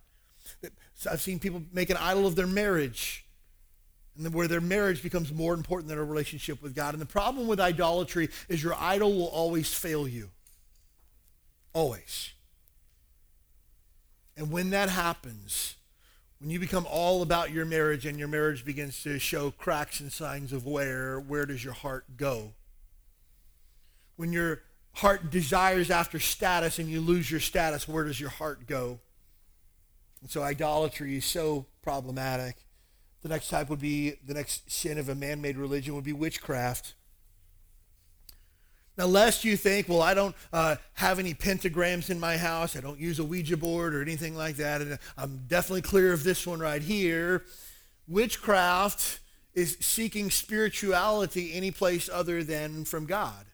I've 1.09 1.21
seen 1.21 1.39
people 1.39 1.63
make 1.73 1.89
an 1.89 1.97
idol 1.97 2.27
of 2.27 2.35
their 2.35 2.47
marriage, 2.47 3.25
and 4.15 4.33
where 4.33 4.47
their 4.47 4.61
marriage 4.61 5.03
becomes 5.03 5.33
more 5.33 5.53
important 5.53 5.89
than 5.89 5.97
a 5.97 6.03
relationship 6.03 6.61
with 6.61 6.75
God. 6.75 6.93
And 6.93 7.01
the 7.01 7.07
problem 7.07 7.47
with 7.47 7.59
idolatry 7.59 8.29
is 8.47 8.63
your 8.63 8.75
idol 8.79 9.13
will 9.13 9.27
always 9.27 9.73
fail 9.73 10.07
you. 10.07 10.29
Always. 11.73 12.31
And 14.37 14.51
when 14.51 14.69
that 14.69 14.89
happens, 14.89 15.75
when 16.39 16.51
you 16.51 16.59
become 16.59 16.85
all 16.89 17.23
about 17.23 17.51
your 17.51 17.65
marriage 17.65 18.05
and 18.05 18.19
your 18.19 18.27
marriage 18.27 18.63
begins 18.63 19.01
to 19.01 19.17
show 19.17 19.49
cracks 19.49 19.99
and 19.99 20.11
signs 20.11 20.53
of 20.53 20.65
wear, 20.65 21.19
where 21.19 21.47
does 21.47 21.63
your 21.63 21.73
heart 21.73 22.05
go? 22.15 22.53
When 24.15 24.31
your 24.31 24.61
heart 24.93 25.31
desires 25.31 25.89
after 25.89 26.19
status 26.19 26.77
and 26.77 26.87
you 26.87 27.01
lose 27.01 27.31
your 27.31 27.39
status, 27.39 27.87
where 27.87 28.03
does 28.03 28.19
your 28.19 28.29
heart 28.29 28.67
go? 28.67 28.99
And 30.21 30.29
so 30.29 30.43
idolatry 30.43 31.17
is 31.17 31.25
so 31.25 31.65
problematic. 31.81 32.57
The 33.23 33.29
next 33.29 33.49
type 33.49 33.69
would 33.69 33.81
be 33.81 34.19
the 34.25 34.35
next 34.35 34.71
sin 34.71 34.99
of 34.99 35.09
a 35.09 35.15
man-made 35.15 35.57
religion 35.57 35.95
would 35.95 36.03
be 36.03 36.13
witchcraft. 36.13 36.93
Now, 38.97 39.05
lest 39.05 39.45
you 39.45 39.55
think, 39.55 39.87
well, 39.87 40.01
I 40.01 40.15
don't 40.15 40.35
uh, 40.51 40.77
have 40.93 41.19
any 41.19 41.35
pentagrams 41.35 42.09
in 42.09 42.19
my 42.19 42.35
house, 42.35 42.75
I 42.75 42.81
don't 42.81 42.99
use 42.99 43.19
a 43.19 43.23
Ouija 43.23 43.55
board 43.55 43.93
or 43.93 44.01
anything 44.01 44.35
like 44.35 44.55
that, 44.55 44.81
and 44.81 44.97
I'm 45.17 45.45
definitely 45.47 45.83
clear 45.83 46.13
of 46.13 46.23
this 46.23 46.47
one 46.47 46.59
right 46.59 46.81
here. 46.81 47.43
Witchcraft 48.07 49.19
is 49.53 49.77
seeking 49.81 50.31
spirituality 50.31 51.53
any 51.53 51.69
place 51.69 52.09
other 52.11 52.43
than 52.43 52.85
from 52.85 53.05
God. 53.05 53.45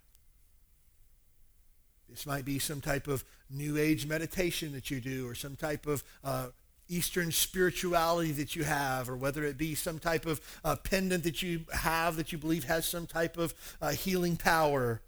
This 2.10 2.26
might 2.26 2.46
be 2.46 2.60
some 2.60 2.80
type 2.80 3.08
of 3.08 3.26
New 3.50 3.78
Age 3.78 4.06
meditation 4.06 4.72
that 4.74 4.90
you 4.92 5.02
do, 5.02 5.28
or 5.28 5.36
some 5.36 5.56
type 5.56 5.88
of 5.88 6.04
uh, 6.24 6.48
Eastern 6.88 7.32
spirituality 7.32 8.32
that 8.34 8.56
you 8.56 8.64
have, 8.64 9.10
or 9.10 9.18
whether 9.18 9.44
it 9.44 9.58
be 9.58 9.76
some 9.76 10.00
type 10.00 10.26
of 10.26 10.40
uh, 10.64 10.76
pendant 10.76 11.24
that 11.24 11.42
you 11.42 11.66
have 11.74 12.16
that 12.16 12.32
you 12.32 12.38
believe 12.38 12.66
has 12.66 12.86
some 12.86 13.08
type 13.08 13.38
of 13.38 13.54
uh, 13.82 13.92
healing 13.92 14.38
power. 14.38 15.02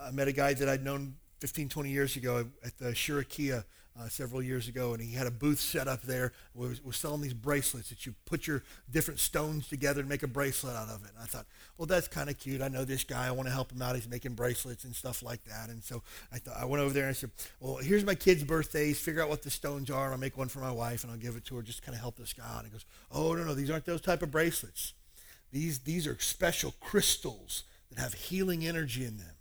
I 0.00 0.10
met 0.10 0.28
a 0.28 0.32
guy 0.32 0.54
that 0.54 0.68
I'd 0.68 0.84
known 0.84 1.14
15, 1.40 1.68
20 1.68 1.90
years 1.90 2.16
ago 2.16 2.46
at 2.64 2.78
the 2.78 2.86
Shirokiya 2.86 3.64
uh, 3.98 4.08
several 4.08 4.40
years 4.40 4.68
ago, 4.68 4.92
and 4.92 5.02
he 5.02 5.14
had 5.14 5.26
a 5.26 5.30
booth 5.30 5.58
set 5.58 5.88
up 5.88 6.02
there. 6.02 6.32
Was, 6.54 6.82
was 6.84 6.96
selling 6.96 7.20
these 7.20 7.34
bracelets 7.34 7.88
that 7.88 8.06
you 8.06 8.14
put 8.26 8.46
your 8.46 8.62
different 8.90 9.18
stones 9.18 9.68
together 9.68 10.00
and 10.00 10.08
make 10.08 10.22
a 10.22 10.28
bracelet 10.28 10.76
out 10.76 10.88
of 10.88 11.04
it. 11.04 11.10
And 11.14 11.22
I 11.22 11.26
thought, 11.26 11.46
well, 11.76 11.86
that's 11.86 12.06
kind 12.06 12.30
of 12.30 12.38
cute. 12.38 12.62
I 12.62 12.68
know 12.68 12.84
this 12.84 13.02
guy. 13.02 13.26
I 13.26 13.32
want 13.32 13.48
to 13.48 13.52
help 13.52 13.72
him 13.72 13.82
out. 13.82 13.96
He's 13.96 14.08
making 14.08 14.34
bracelets 14.34 14.84
and 14.84 14.94
stuff 14.94 15.22
like 15.22 15.42
that. 15.44 15.68
And 15.68 15.82
so 15.82 16.02
I 16.32 16.38
thought 16.38 16.56
I 16.56 16.64
went 16.64 16.82
over 16.82 16.92
there 16.92 17.04
and 17.04 17.10
I 17.10 17.14
said, 17.14 17.30
well, 17.60 17.76
here's 17.76 18.04
my 18.04 18.14
kids' 18.14 18.44
birthdays. 18.44 19.00
Figure 19.00 19.22
out 19.22 19.28
what 19.28 19.42
the 19.42 19.50
stones 19.50 19.90
are, 19.90 20.04
and 20.04 20.14
I'll 20.14 20.20
make 20.20 20.36
one 20.36 20.48
for 20.48 20.60
my 20.60 20.72
wife, 20.72 21.02
and 21.02 21.10
I'll 21.10 21.18
give 21.18 21.36
it 21.36 21.44
to 21.46 21.56
her. 21.56 21.62
Just 21.62 21.82
kind 21.82 21.94
of 21.94 22.00
help 22.00 22.16
this 22.16 22.32
guy 22.32 22.44
out. 22.44 22.64
And 22.64 22.66
he 22.66 22.72
goes, 22.72 22.86
oh 23.10 23.34
no, 23.34 23.44
no, 23.44 23.54
these 23.54 23.70
aren't 23.70 23.84
those 23.86 24.00
type 24.00 24.22
of 24.22 24.30
bracelets. 24.30 24.94
These 25.50 25.80
these 25.80 26.06
are 26.06 26.16
special 26.20 26.74
crystals 26.80 27.64
that 27.90 27.98
have 27.98 28.14
healing 28.14 28.66
energy 28.66 29.04
in 29.04 29.16
them. 29.16 29.37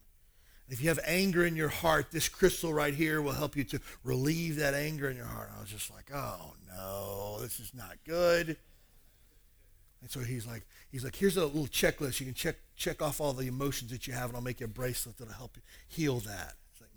If 0.69 0.81
you 0.81 0.89
have 0.89 0.99
anger 1.05 1.45
in 1.45 1.55
your 1.55 1.69
heart, 1.69 2.07
this 2.11 2.27
crystal 2.27 2.73
right 2.73 2.93
here 2.93 3.21
will 3.21 3.31
help 3.31 3.55
you 3.55 3.63
to 3.65 3.79
relieve 4.03 4.57
that 4.57 4.73
anger 4.73 5.09
in 5.09 5.15
your 5.15 5.25
heart. 5.25 5.49
I 5.55 5.61
was 5.61 5.69
just 5.69 5.89
like, 5.93 6.11
oh 6.13 6.53
no, 6.75 7.37
this 7.41 7.59
is 7.59 7.73
not 7.73 7.97
good. 8.05 8.57
And 10.01 10.11
so 10.11 10.19
he's 10.19 10.45
like, 10.45 10.63
he's 10.91 11.03
like, 11.03 11.15
here's 11.15 11.37
a 11.37 11.45
little 11.45 11.67
checklist. 11.67 12.19
You 12.19 12.25
can 12.25 12.35
check 12.35 12.57
check 12.75 13.01
off 13.01 13.21
all 13.21 13.33
the 13.33 13.47
emotions 13.47 13.91
that 13.91 14.07
you 14.07 14.13
have, 14.13 14.29
and 14.29 14.35
I'll 14.35 14.43
make 14.43 14.59
you 14.59 14.65
a 14.65 14.69
bracelet 14.69 15.17
that'll 15.17 15.33
help 15.33 15.55
you 15.55 15.61
heal 15.87 16.19
that. 16.19 16.53
Like, 16.79 16.89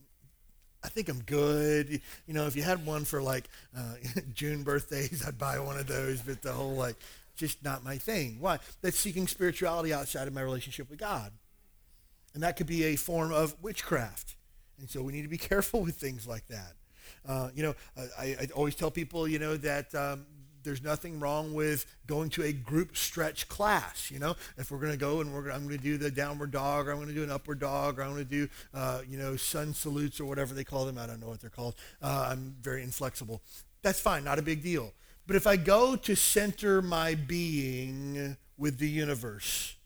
I 0.85 0.89
think 0.89 1.09
I'm 1.09 1.23
good. 1.23 2.01
You 2.27 2.35
know, 2.35 2.47
if 2.47 2.57
you 2.57 2.63
had 2.63 2.85
one 2.85 3.05
for 3.05 3.23
like 3.23 3.45
uh, 3.77 3.95
June 4.35 4.65
birthdays, 4.65 5.25
I'd 5.27 5.39
buy 5.39 5.59
one 5.61 5.79
of 5.79 5.87
those. 5.87 6.21
But 6.21 6.43
the 6.43 6.53
whole 6.53 6.75
like, 6.75 6.97
just 7.37 7.65
not 7.65 7.85
my 7.85 7.99
thing. 7.99 8.37
Why? 8.41 8.59
That's 8.83 8.99
seeking 8.99 9.27
spirituality 9.29 9.95
outside 9.95 10.29
of 10.29 10.35
my 10.35 10.43
relationship 10.43 10.91
with 10.91 10.99
God. 10.99 11.33
And 12.35 12.43
that 12.43 12.57
could 12.57 12.67
be 12.67 12.85
a 12.85 12.97
form 12.97 13.33
of 13.33 13.57
witchcraft. 13.63 14.37
And 14.79 14.89
so 14.89 15.03
we 15.03 15.13
need 15.13 15.23
to 15.23 15.29
be 15.29 15.39
careful 15.53 15.83
with 15.83 15.97
things 15.97 16.27
like 16.27 16.47
that. 16.49 16.75
Uh, 17.27 17.51
you 17.55 17.63
know, 17.63 17.75
I, 18.19 18.25
I, 18.41 18.49
always 18.55 18.75
tell 18.75 18.91
people, 18.91 19.29
you 19.29 19.39
know, 19.39 19.57
that 19.59 19.95
um, 19.95 20.25
there's 20.63 20.83
nothing 20.83 21.21
wrong 21.21 21.55
with 21.55 21.87
going 22.07 22.31
to 22.31 22.43
a 22.43 22.53
group 22.53 22.97
stretch 22.97 23.49
class. 23.49 24.11
You 24.11 24.19
know, 24.19 24.37
if 24.57 24.71
we're 24.71 24.79
going 24.79 24.93
to 24.93 24.99
go 24.99 25.21
and 25.21 25.33
we're 25.33 25.51
I'm 25.51 25.67
going 25.67 25.77
to 25.77 25.83
do 25.83 25.99
the 25.99 26.11
downward 26.11 26.51
dog, 26.51 26.89
or 26.89 26.93
I'm 26.93 26.97
going 26.97 27.09
to 27.09 27.15
do 27.15 27.23
an 27.23 27.31
upward 27.31 27.59
dog, 27.59 27.99
or 27.99 28.03
I'm 28.03 28.13
going 28.13 28.25
to 28.25 28.31
do, 28.31 28.49
uh, 28.75 29.01
you 29.07 29.19
know, 29.19 29.37
sun 29.37 29.75
salutes 29.75 30.21
or 30.21 30.25
whatever 30.27 30.55
they 30.55 30.65
call 30.65 30.85
them. 30.85 30.99
I 30.99 31.07
don't 31.07 31.21
know 31.21 31.29
what 31.29 31.41
they're 31.41 31.51
called. 31.51 31.75
Uh, 32.01 32.29
I'm 32.31 32.57
very 32.63 32.83
inflexible. 32.83 33.43
That's 33.83 34.01
fine, 34.01 34.25
not 34.25 34.39
a 34.39 34.43
big 34.43 34.63
deal. 34.63 34.93
But 35.27 35.37
if 35.37 35.47
I 35.47 35.57
go 35.57 35.97
to 35.97 36.15
center 36.17 36.83
my 36.83 37.15
being 37.15 38.37
with 38.59 38.79
the 38.79 38.89
universe, 38.89 39.77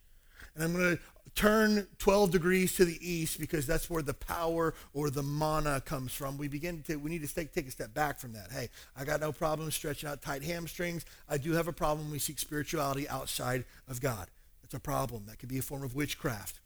and 0.55 0.65
I'm 0.65 0.73
going 0.73 0.97
to 0.97 1.03
turn 1.35 1.87
12 1.99 2.31
degrees 2.31 2.75
to 2.77 2.85
the 2.85 2.99
east 3.01 3.41
because 3.41 3.67
that's 3.67 3.91
where 3.91 4.03
the 4.03 4.15
power 4.15 4.75
or 4.93 5.11
the 5.11 5.23
mana 5.23 5.81
comes 5.81 6.13
from. 6.13 6.39
We 6.39 6.49
begin 6.49 6.83
to, 6.83 6.97
we 6.97 7.11
need 7.11 7.27
to 7.27 7.35
take, 7.35 7.53
take 7.53 7.67
a 7.67 7.71
step 7.71 7.93
back 7.93 8.21
from 8.21 8.33
that. 8.35 8.53
Hey, 8.53 8.69
I 8.97 9.05
got 9.05 9.21
no 9.21 9.33
problem 9.33 9.71
stretching 9.71 10.09
out 10.09 10.23
tight 10.23 10.43
hamstrings. 10.43 11.05
I 11.29 11.39
do 11.39 11.53
have 11.53 11.69
a 11.69 11.73
problem 11.73 12.11
we 12.11 12.19
seek 12.19 12.39
spirituality 12.39 13.09
outside 13.09 13.65
of 13.89 14.01
God. 14.01 14.29
That's 14.63 14.75
a 14.75 14.81
problem. 14.81 15.25
That 15.27 15.39
could 15.39 15.49
be 15.49 15.59
a 15.59 15.63
form 15.63 15.83
of 15.83 15.95
witchcraft. 15.95 16.61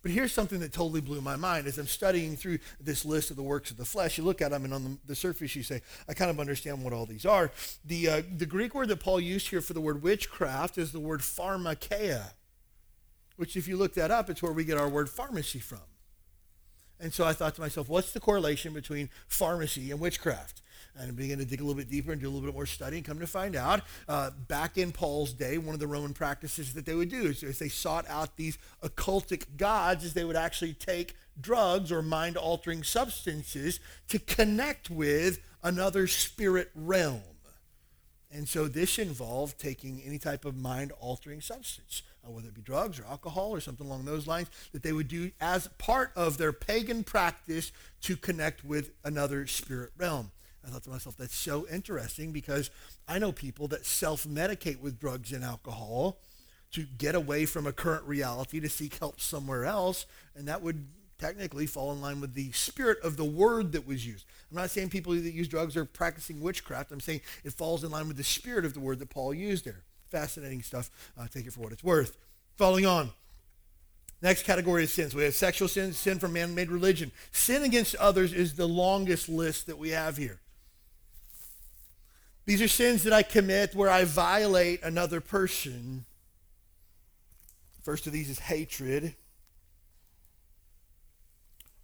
But 0.00 0.12
here's 0.12 0.32
something 0.32 0.60
that 0.60 0.72
totally 0.72 1.00
blew 1.00 1.20
my 1.20 1.36
mind. 1.36 1.66
As 1.66 1.76
I'm 1.76 1.86
studying 1.86 2.36
through 2.36 2.58
this 2.80 3.04
list 3.04 3.30
of 3.30 3.36
the 3.36 3.42
works 3.42 3.70
of 3.70 3.76
the 3.76 3.84
flesh, 3.84 4.16
you 4.16 4.22
look 4.22 4.40
at 4.40 4.52
them, 4.52 4.64
and 4.64 4.72
on 4.72 4.84
the, 4.84 4.98
the 5.06 5.14
surface, 5.16 5.56
you 5.56 5.64
say, 5.64 5.82
I 6.08 6.14
kind 6.14 6.30
of 6.30 6.38
understand 6.38 6.84
what 6.84 6.92
all 6.92 7.04
these 7.04 7.26
are. 7.26 7.50
The, 7.84 8.08
uh, 8.08 8.22
the 8.36 8.46
Greek 8.46 8.74
word 8.74 8.88
that 8.88 9.00
Paul 9.00 9.20
used 9.20 9.48
here 9.48 9.60
for 9.60 9.72
the 9.72 9.80
word 9.80 10.02
witchcraft 10.02 10.78
is 10.78 10.92
the 10.92 11.00
word 11.00 11.20
pharmakeia 11.20 12.30
which 13.38 13.56
if 13.56 13.68
you 13.68 13.76
look 13.76 13.94
that 13.94 14.10
up, 14.10 14.28
it's 14.28 14.42
where 14.42 14.52
we 14.52 14.64
get 14.64 14.76
our 14.76 14.88
word 14.88 15.08
pharmacy 15.08 15.60
from. 15.60 15.78
And 16.98 17.14
so 17.14 17.24
I 17.24 17.32
thought 17.32 17.54
to 17.54 17.60
myself, 17.60 17.88
what's 17.88 18.10
the 18.10 18.18
correlation 18.18 18.72
between 18.72 19.10
pharmacy 19.28 19.92
and 19.92 20.00
witchcraft? 20.00 20.60
And 20.96 21.08
I 21.08 21.14
began 21.14 21.38
to 21.38 21.44
dig 21.44 21.60
a 21.60 21.62
little 21.62 21.78
bit 21.78 21.88
deeper 21.88 22.10
and 22.10 22.20
do 22.20 22.26
a 22.26 22.30
little 22.30 22.44
bit 22.44 22.54
more 22.54 22.66
study 22.66 22.96
and 22.96 23.06
come 23.06 23.20
to 23.20 23.28
find 23.28 23.54
out, 23.54 23.82
uh, 24.08 24.30
back 24.48 24.76
in 24.76 24.90
Paul's 24.90 25.32
day, 25.32 25.56
one 25.56 25.72
of 25.74 25.78
the 25.78 25.86
Roman 25.86 26.12
practices 26.12 26.74
that 26.74 26.84
they 26.84 26.94
would 26.94 27.10
do 27.10 27.26
is, 27.26 27.44
is 27.44 27.60
they 27.60 27.68
sought 27.68 28.08
out 28.08 28.36
these 28.36 28.58
occultic 28.82 29.56
gods 29.56 30.02
is 30.02 30.14
they 30.14 30.24
would 30.24 30.34
actually 30.34 30.74
take 30.74 31.14
drugs 31.40 31.92
or 31.92 32.02
mind-altering 32.02 32.82
substances 32.82 33.78
to 34.08 34.18
connect 34.18 34.90
with 34.90 35.38
another 35.62 36.08
spirit 36.08 36.70
realm. 36.74 37.22
And 38.32 38.48
so 38.48 38.66
this 38.66 38.98
involved 38.98 39.60
taking 39.60 40.02
any 40.04 40.18
type 40.18 40.44
of 40.44 40.56
mind-altering 40.56 41.40
substance 41.40 42.02
uh, 42.02 42.07
Uh, 42.28 42.32
whether 42.32 42.48
it 42.48 42.54
be 42.54 42.62
drugs 42.62 42.98
or 42.98 43.04
alcohol 43.06 43.50
or 43.50 43.60
something 43.60 43.86
along 43.86 44.04
those 44.04 44.26
lines, 44.26 44.48
that 44.72 44.82
they 44.82 44.92
would 44.92 45.08
do 45.08 45.30
as 45.40 45.68
part 45.78 46.12
of 46.16 46.38
their 46.38 46.52
pagan 46.52 47.04
practice 47.04 47.72
to 48.02 48.16
connect 48.16 48.64
with 48.64 48.90
another 49.04 49.46
spirit 49.46 49.90
realm. 49.96 50.30
I 50.66 50.70
thought 50.70 50.82
to 50.84 50.90
myself, 50.90 51.16
that's 51.16 51.36
so 51.36 51.66
interesting 51.68 52.32
because 52.32 52.70
I 53.06 53.18
know 53.18 53.32
people 53.32 53.68
that 53.68 53.86
self 53.86 54.24
medicate 54.24 54.80
with 54.80 54.98
drugs 54.98 55.32
and 55.32 55.44
alcohol 55.44 56.18
to 56.72 56.82
get 56.82 57.14
away 57.14 57.46
from 57.46 57.66
a 57.66 57.72
current 57.72 58.04
reality 58.04 58.60
to 58.60 58.68
seek 58.68 58.98
help 58.98 59.20
somewhere 59.20 59.64
else, 59.64 60.04
and 60.34 60.48
that 60.48 60.60
would 60.60 60.86
technically 61.18 61.66
fall 61.66 61.92
in 61.92 62.00
line 62.00 62.20
with 62.20 62.34
the 62.34 62.52
spirit 62.52 62.98
of 63.02 63.16
the 63.16 63.24
word 63.24 63.72
that 63.72 63.86
was 63.86 64.06
used. 64.06 64.24
I'm 64.50 64.56
not 64.56 64.70
saying 64.70 64.90
people 64.90 65.14
that 65.14 65.32
use 65.32 65.48
drugs 65.48 65.76
are 65.76 65.84
practicing 65.84 66.40
witchcraft. 66.40 66.92
I'm 66.92 67.00
saying 67.00 67.22
it 67.42 67.54
falls 67.54 67.82
in 67.82 67.90
line 67.90 68.06
with 68.06 68.16
the 68.16 68.24
spirit 68.24 68.64
of 68.64 68.74
the 68.74 68.80
word 68.80 68.98
that 68.98 69.10
Paul 69.10 69.32
used 69.32 69.64
there 69.64 69.84
fascinating 70.10 70.62
stuff. 70.62 70.90
Uh, 71.18 71.26
take 71.32 71.46
it 71.46 71.52
for 71.52 71.60
what 71.60 71.72
it's 71.72 71.84
worth. 71.84 72.16
Following 72.56 72.86
on. 72.86 73.10
Next 74.20 74.42
category 74.42 74.84
of 74.84 74.90
sins. 74.90 75.14
We 75.14 75.22
have 75.24 75.34
sexual 75.34 75.68
sin, 75.68 75.92
sin 75.92 76.18
from 76.18 76.32
man-made 76.32 76.70
religion. 76.70 77.12
Sin 77.30 77.62
against 77.62 77.94
others 77.96 78.32
is 78.32 78.54
the 78.54 78.66
longest 78.66 79.28
list 79.28 79.66
that 79.66 79.78
we 79.78 79.90
have 79.90 80.16
here. 80.16 80.40
These 82.44 82.62
are 82.62 82.68
sins 82.68 83.04
that 83.04 83.12
I 83.12 83.22
commit 83.22 83.74
where 83.74 83.90
I 83.90 84.04
violate 84.04 84.82
another 84.82 85.20
person. 85.20 86.04
First 87.82 88.06
of 88.06 88.12
these 88.12 88.28
is 88.30 88.38
hatred. 88.38 89.14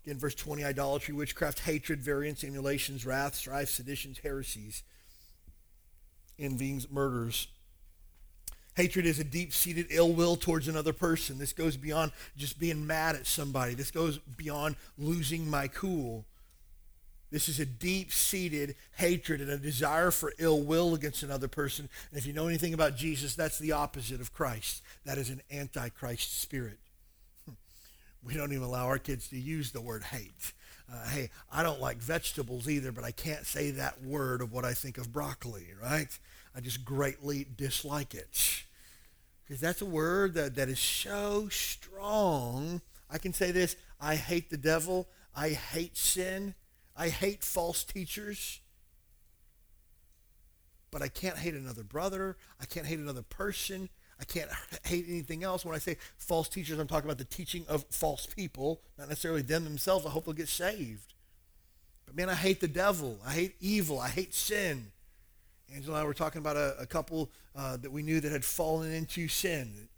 Again, 0.05 0.19
verse 0.19 0.35
20, 0.35 0.65
idolatry, 0.65 1.15
witchcraft, 1.15 1.61
hatred, 1.61 2.03
variance, 2.03 2.45
emulations, 2.45 3.07
wrath, 3.07 3.37
strife, 3.37 3.71
seditions, 3.71 4.19
heresies, 4.19 4.83
envyings, 6.39 6.91
murders. 6.91 7.47
Hatred 8.77 9.07
is 9.07 9.19
a 9.19 9.25
deep 9.25 9.53
seated 9.53 9.87
ill 9.91 10.13
will 10.13 10.37
towards 10.37 10.67
another 10.69 10.93
person. 10.93 11.39
This 11.39 11.53
goes 11.53 11.77
beyond 11.77 12.13
just 12.37 12.59
being 12.59 12.87
mad 12.87 13.15
at 13.15 13.27
somebody, 13.27 13.75
this 13.75 13.91
goes 13.91 14.19
beyond 14.19 14.77
losing 14.99 15.49
my 15.49 15.69
cool. 15.69 16.25
This 17.31 17.49
is 17.49 17.59
a 17.59 17.67
deep 17.67 18.13
seated 18.13 18.77
hatred 18.93 19.41
and 19.41 19.51
a 19.51 19.57
desire 19.57 20.13
for 20.13 20.33
ill 20.39 20.63
will 20.63 20.95
against 20.95 21.25
another 21.25 21.49
person. 21.49 21.89
And 22.11 22.19
if 22.19 22.27
you 22.27 22.33
know 22.33 22.47
anything 22.47 22.75
about 22.75 22.95
Jesus, 22.95 23.35
that's 23.35 23.59
the 23.59 23.73
opposite 23.73 24.21
of 24.21 24.33
Christ. 24.33 24.85
That 25.05 25.19
is 25.19 25.31
an 25.31 25.43
antichrist 25.53 26.41
spirit. 26.41 26.79
We 28.23 28.35
don't 28.35 28.53
even 28.53 28.63
allow 28.63 28.87
our 28.87 28.99
kids 28.99 29.29
to 29.29 29.39
use 29.39 29.73
the 29.73 29.83
word 29.83 30.05
hate. 30.05 30.53
Uh, 30.91 31.09
hey, 31.09 31.31
I 31.53 31.63
don't 31.63 31.81
like 31.81 31.99
vegetables 31.99 32.69
either, 32.69 32.93
but 32.93 33.05
I 33.05 33.11
can't 33.11 33.45
say 33.45 33.71
that 33.73 34.03
word 34.03 34.41
of 34.41 34.53
what 34.53 34.65
I 34.65 34.73
think 34.73 34.97
of 34.97 35.13
broccoli, 35.13 35.67
right? 35.83 36.19
I 36.55 36.61
just 36.61 36.85
greatly 36.85 37.47
dislike 37.57 38.15
it. 38.15 38.65
Because 39.45 39.61
that's 39.61 39.83
a 39.83 39.87
word 39.87 40.35
that, 40.35 40.55
that 40.55 40.69
is 40.69 40.79
so 40.79 41.49
strong. 41.51 42.81
I 43.11 43.19
can 43.19 43.33
say 43.33 43.51
this 43.51 43.77
I 44.01 44.15
hate 44.15 44.51
the 44.51 44.57
devil. 44.57 45.09
I 45.37 45.51
hate 45.51 45.97
sin. 45.97 46.55
I 46.97 47.09
hate 47.09 47.43
false 47.43 47.85
teachers. 47.85 48.61
But 50.91 51.03
I 51.03 51.09
can't 51.09 51.37
hate 51.37 51.55
another 51.55 51.83
brother. 51.83 52.37
I 52.61 52.67
can't 52.67 52.87
hate 52.87 53.01
another 53.01 53.23
person. 53.23 53.89
I 54.21 54.25
can't 54.25 54.51
hate 54.85 55.07
anything 55.09 55.43
else. 55.43 55.65
When 55.65 55.75
I 55.75 55.79
say 55.79 55.97
false 56.19 56.49
teachers, 56.49 56.79
I'm 56.79 56.87
talking 56.87 57.11
about 57.11 57.19
the 57.19 57.25
teaching 57.25 57.65
of 57.69 57.85
false 57.91 58.27
people, 58.27 58.81
not 58.97 59.09
necessarily 59.09 59.43
them 59.43 59.65
themselves. 59.65 60.07
I 60.07 60.11
hope 60.11 60.25
they'll 60.25 60.35
get 60.35 60.49
saved. 60.49 61.15
But 62.07 62.17
man, 62.17 62.31
I 62.31 62.35
hate 62.35 62.61
the 62.61 62.69
devil. 62.69 63.19
I 63.27 63.33
hate 63.33 63.57
evil. 63.61 63.99
I 63.99 64.09
hate 64.09 64.35
sin. 64.35 64.93
Angela 65.75 65.97
and 65.97 66.05
I 66.05 66.07
were 66.07 66.15
talking 66.15 66.39
about 66.41 66.57
a, 66.57 66.77
a 66.79 66.87
couple 66.87 67.31
uh, 67.57 67.77
that 67.79 67.91
we 67.91 68.03
knew 68.03 68.21
that 68.21 68.31
had 68.31 68.45
fallen 68.45 68.93
into 68.93 69.27
sin. 69.29 69.89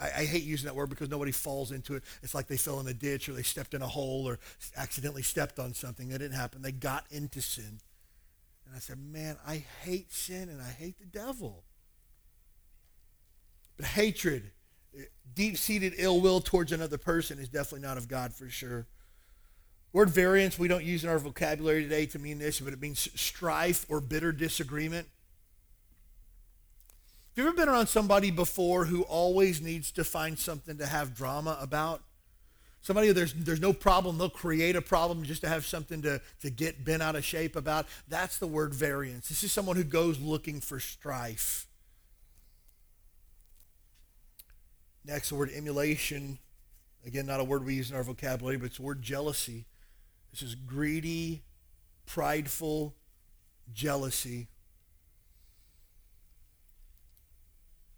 I, 0.00 0.06
I, 0.06 0.24
hate 0.24 0.44
using 0.44 0.66
that 0.66 0.74
word 0.74 0.88
because 0.88 1.10
nobody 1.10 1.32
falls 1.32 1.72
into 1.72 1.94
it. 1.94 2.04
It's 2.22 2.34
like 2.34 2.46
they 2.46 2.56
fell 2.56 2.80
in 2.80 2.86
a 2.86 2.94
ditch 2.94 3.28
or 3.28 3.32
they 3.32 3.42
stepped 3.42 3.74
in 3.74 3.82
a 3.82 3.86
hole 3.86 4.26
or 4.26 4.38
accidentally 4.76 5.22
stepped 5.22 5.58
on 5.58 5.74
something. 5.74 6.08
That 6.08 6.18
didn't 6.18 6.36
happen. 6.36 6.62
They 6.62 6.72
got 6.72 7.04
into 7.10 7.40
sin. 7.40 7.80
And 8.66 8.74
I 8.74 8.78
said, 8.78 8.98
man, 8.98 9.36
I 9.46 9.64
hate 9.82 10.12
sin 10.12 10.48
and 10.48 10.60
I 10.60 10.70
hate 10.70 10.98
the 10.98 11.06
devil. 11.06 11.64
But 13.76 13.86
hatred, 13.86 14.50
deep 15.34 15.58
seated 15.58 15.94
ill 15.98 16.20
will 16.20 16.40
towards 16.40 16.72
another 16.72 16.98
person 16.98 17.38
is 17.38 17.48
definitely 17.48 17.86
not 17.86 17.98
of 17.98 18.08
God 18.08 18.32
for 18.32 18.48
sure. 18.48 18.86
Word 19.92 20.10
variance 20.10 20.58
we 20.58 20.68
don't 20.68 20.84
use 20.84 21.04
in 21.04 21.10
our 21.10 21.18
vocabulary 21.18 21.82
today 21.82 22.06
to 22.06 22.18
mean 22.18 22.38
this, 22.38 22.60
but 22.60 22.72
it 22.72 22.80
means 22.80 23.08
strife 23.14 23.86
or 23.88 24.00
bitter 24.00 24.32
disagreement. 24.32 25.08
Have 27.36 27.44
you 27.44 27.48
ever 27.50 27.56
been 27.58 27.68
around 27.68 27.88
somebody 27.88 28.30
before 28.30 28.86
who 28.86 29.02
always 29.02 29.60
needs 29.60 29.90
to 29.92 30.04
find 30.04 30.38
something 30.38 30.78
to 30.78 30.86
have 30.86 31.14
drama 31.14 31.58
about? 31.60 32.00
Somebody 32.80 33.12
there's 33.12 33.34
there's 33.34 33.60
no 33.60 33.74
problem, 33.74 34.16
they'll 34.16 34.30
create 34.30 34.74
a 34.74 34.80
problem 34.80 35.22
just 35.22 35.42
to 35.42 35.48
have 35.48 35.66
something 35.66 36.00
to, 36.00 36.22
to 36.40 36.48
get 36.48 36.82
bent 36.82 37.02
out 37.02 37.14
of 37.14 37.26
shape 37.26 37.54
about. 37.54 37.88
That's 38.08 38.38
the 38.38 38.46
word 38.46 38.72
variance. 38.72 39.28
This 39.28 39.44
is 39.44 39.52
someone 39.52 39.76
who 39.76 39.84
goes 39.84 40.18
looking 40.18 40.62
for 40.62 40.80
strife. 40.80 41.66
Next, 45.04 45.28
the 45.28 45.34
word 45.34 45.50
emulation. 45.54 46.38
Again, 47.04 47.26
not 47.26 47.40
a 47.40 47.44
word 47.44 47.66
we 47.66 47.74
use 47.74 47.90
in 47.90 47.96
our 47.96 48.02
vocabulary, 48.02 48.56
but 48.56 48.66
it's 48.66 48.78
the 48.78 48.82
word 48.82 49.02
jealousy. 49.02 49.66
This 50.30 50.40
is 50.40 50.54
greedy, 50.54 51.42
prideful 52.06 52.94
jealousy. 53.74 54.48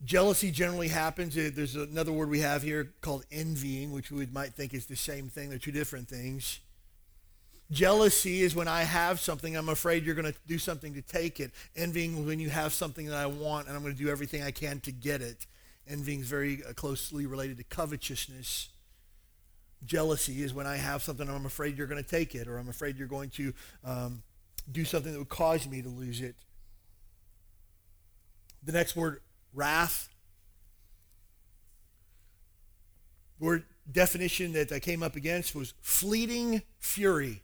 Jealousy 0.04 0.50
generally 0.50 0.88
happens. 0.88 1.34
There's 1.34 1.74
another 1.74 2.12
word 2.12 2.30
we 2.30 2.40
have 2.40 2.62
here 2.62 2.92
called 3.00 3.24
envying, 3.32 3.90
which 3.90 4.10
we 4.10 4.26
might 4.26 4.54
think 4.54 4.72
is 4.72 4.86
the 4.86 4.96
same 4.96 5.28
thing. 5.28 5.50
They're 5.50 5.58
two 5.58 5.72
different 5.72 6.08
things. 6.08 6.60
Jealousy 7.70 8.42
is 8.42 8.54
when 8.54 8.68
I 8.68 8.82
have 8.82 9.20
something, 9.20 9.56
I'm 9.56 9.68
afraid 9.68 10.04
you're 10.04 10.14
going 10.14 10.32
to 10.32 10.38
do 10.46 10.58
something 10.58 10.94
to 10.94 11.02
take 11.02 11.38
it. 11.40 11.50
Envying 11.76 12.24
when 12.26 12.40
you 12.40 12.48
have 12.48 12.72
something 12.72 13.06
that 13.06 13.16
I 13.16 13.26
want 13.26 13.66
and 13.66 13.76
I'm 13.76 13.82
going 13.82 13.94
to 13.94 14.02
do 14.02 14.08
everything 14.08 14.42
I 14.42 14.52
can 14.52 14.80
to 14.80 14.92
get 14.92 15.20
it. 15.20 15.46
Envying 15.86 16.20
is 16.20 16.28
very 16.28 16.62
uh, 16.64 16.72
closely 16.72 17.26
related 17.26 17.58
to 17.58 17.64
covetousness. 17.64 18.68
Jealousy 19.84 20.42
is 20.42 20.54
when 20.54 20.66
I 20.66 20.76
have 20.76 21.02
something 21.02 21.28
I'm 21.28 21.46
afraid 21.46 21.76
you're 21.76 21.86
going 21.86 22.02
to 22.02 22.08
take 22.08 22.34
it, 22.34 22.48
or 22.48 22.58
I'm 22.58 22.68
afraid 22.68 22.96
you're 22.96 23.06
going 23.06 23.30
to 23.30 23.52
um, 23.84 24.22
do 24.70 24.84
something 24.84 25.12
that 25.12 25.18
would 25.18 25.28
cause 25.28 25.68
me 25.68 25.82
to 25.82 25.88
lose 25.88 26.20
it. 26.20 26.36
The 28.64 28.72
next 28.72 28.96
word, 28.96 29.20
wrath. 29.58 30.08
Word 33.40 33.64
definition 33.90 34.52
that 34.52 34.70
I 34.72 34.78
came 34.78 35.02
up 35.02 35.16
against 35.16 35.54
was 35.54 35.74
fleeting 35.80 36.62
fury. 36.78 37.42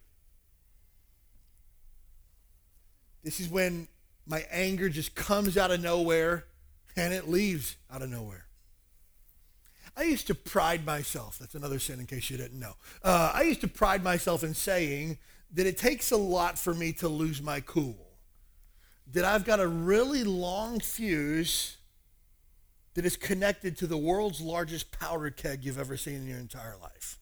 This 3.22 3.40
is 3.40 3.48
when 3.48 3.88
my 4.26 4.44
anger 4.50 4.88
just 4.88 5.14
comes 5.14 5.56
out 5.56 5.70
of 5.70 5.80
nowhere 5.82 6.44
and 6.96 7.12
it 7.12 7.28
leaves 7.28 7.76
out 7.92 8.02
of 8.02 8.10
nowhere. 8.10 8.46
I 9.96 10.04
used 10.04 10.26
to 10.26 10.34
pride 10.34 10.84
myself, 10.84 11.38
that's 11.38 11.54
another 11.54 11.78
sin 11.78 12.00
in 12.00 12.06
case 12.06 12.28
you 12.28 12.36
didn't 12.36 12.58
know. 12.58 12.74
Uh, 13.02 13.32
I 13.34 13.42
used 13.42 13.60
to 13.60 13.68
pride 13.68 14.02
myself 14.02 14.42
in 14.42 14.54
saying 14.54 15.18
that 15.52 15.66
it 15.66 15.78
takes 15.78 16.10
a 16.10 16.16
lot 16.16 16.58
for 16.58 16.74
me 16.74 16.92
to 16.94 17.08
lose 17.08 17.40
my 17.40 17.60
cool. 17.60 17.96
That 19.12 19.24
I've 19.24 19.44
got 19.44 19.60
a 19.60 19.68
really 19.68 20.24
long 20.24 20.80
fuse 20.80 21.76
that 22.94 23.04
is 23.04 23.16
connected 23.16 23.76
to 23.78 23.86
the 23.86 23.96
world's 23.96 24.40
largest 24.40 24.90
powder 24.92 25.30
keg 25.30 25.64
you've 25.64 25.78
ever 25.78 25.96
seen 25.96 26.16
in 26.16 26.26
your 26.26 26.38
entire 26.38 26.76
life. 26.80 27.18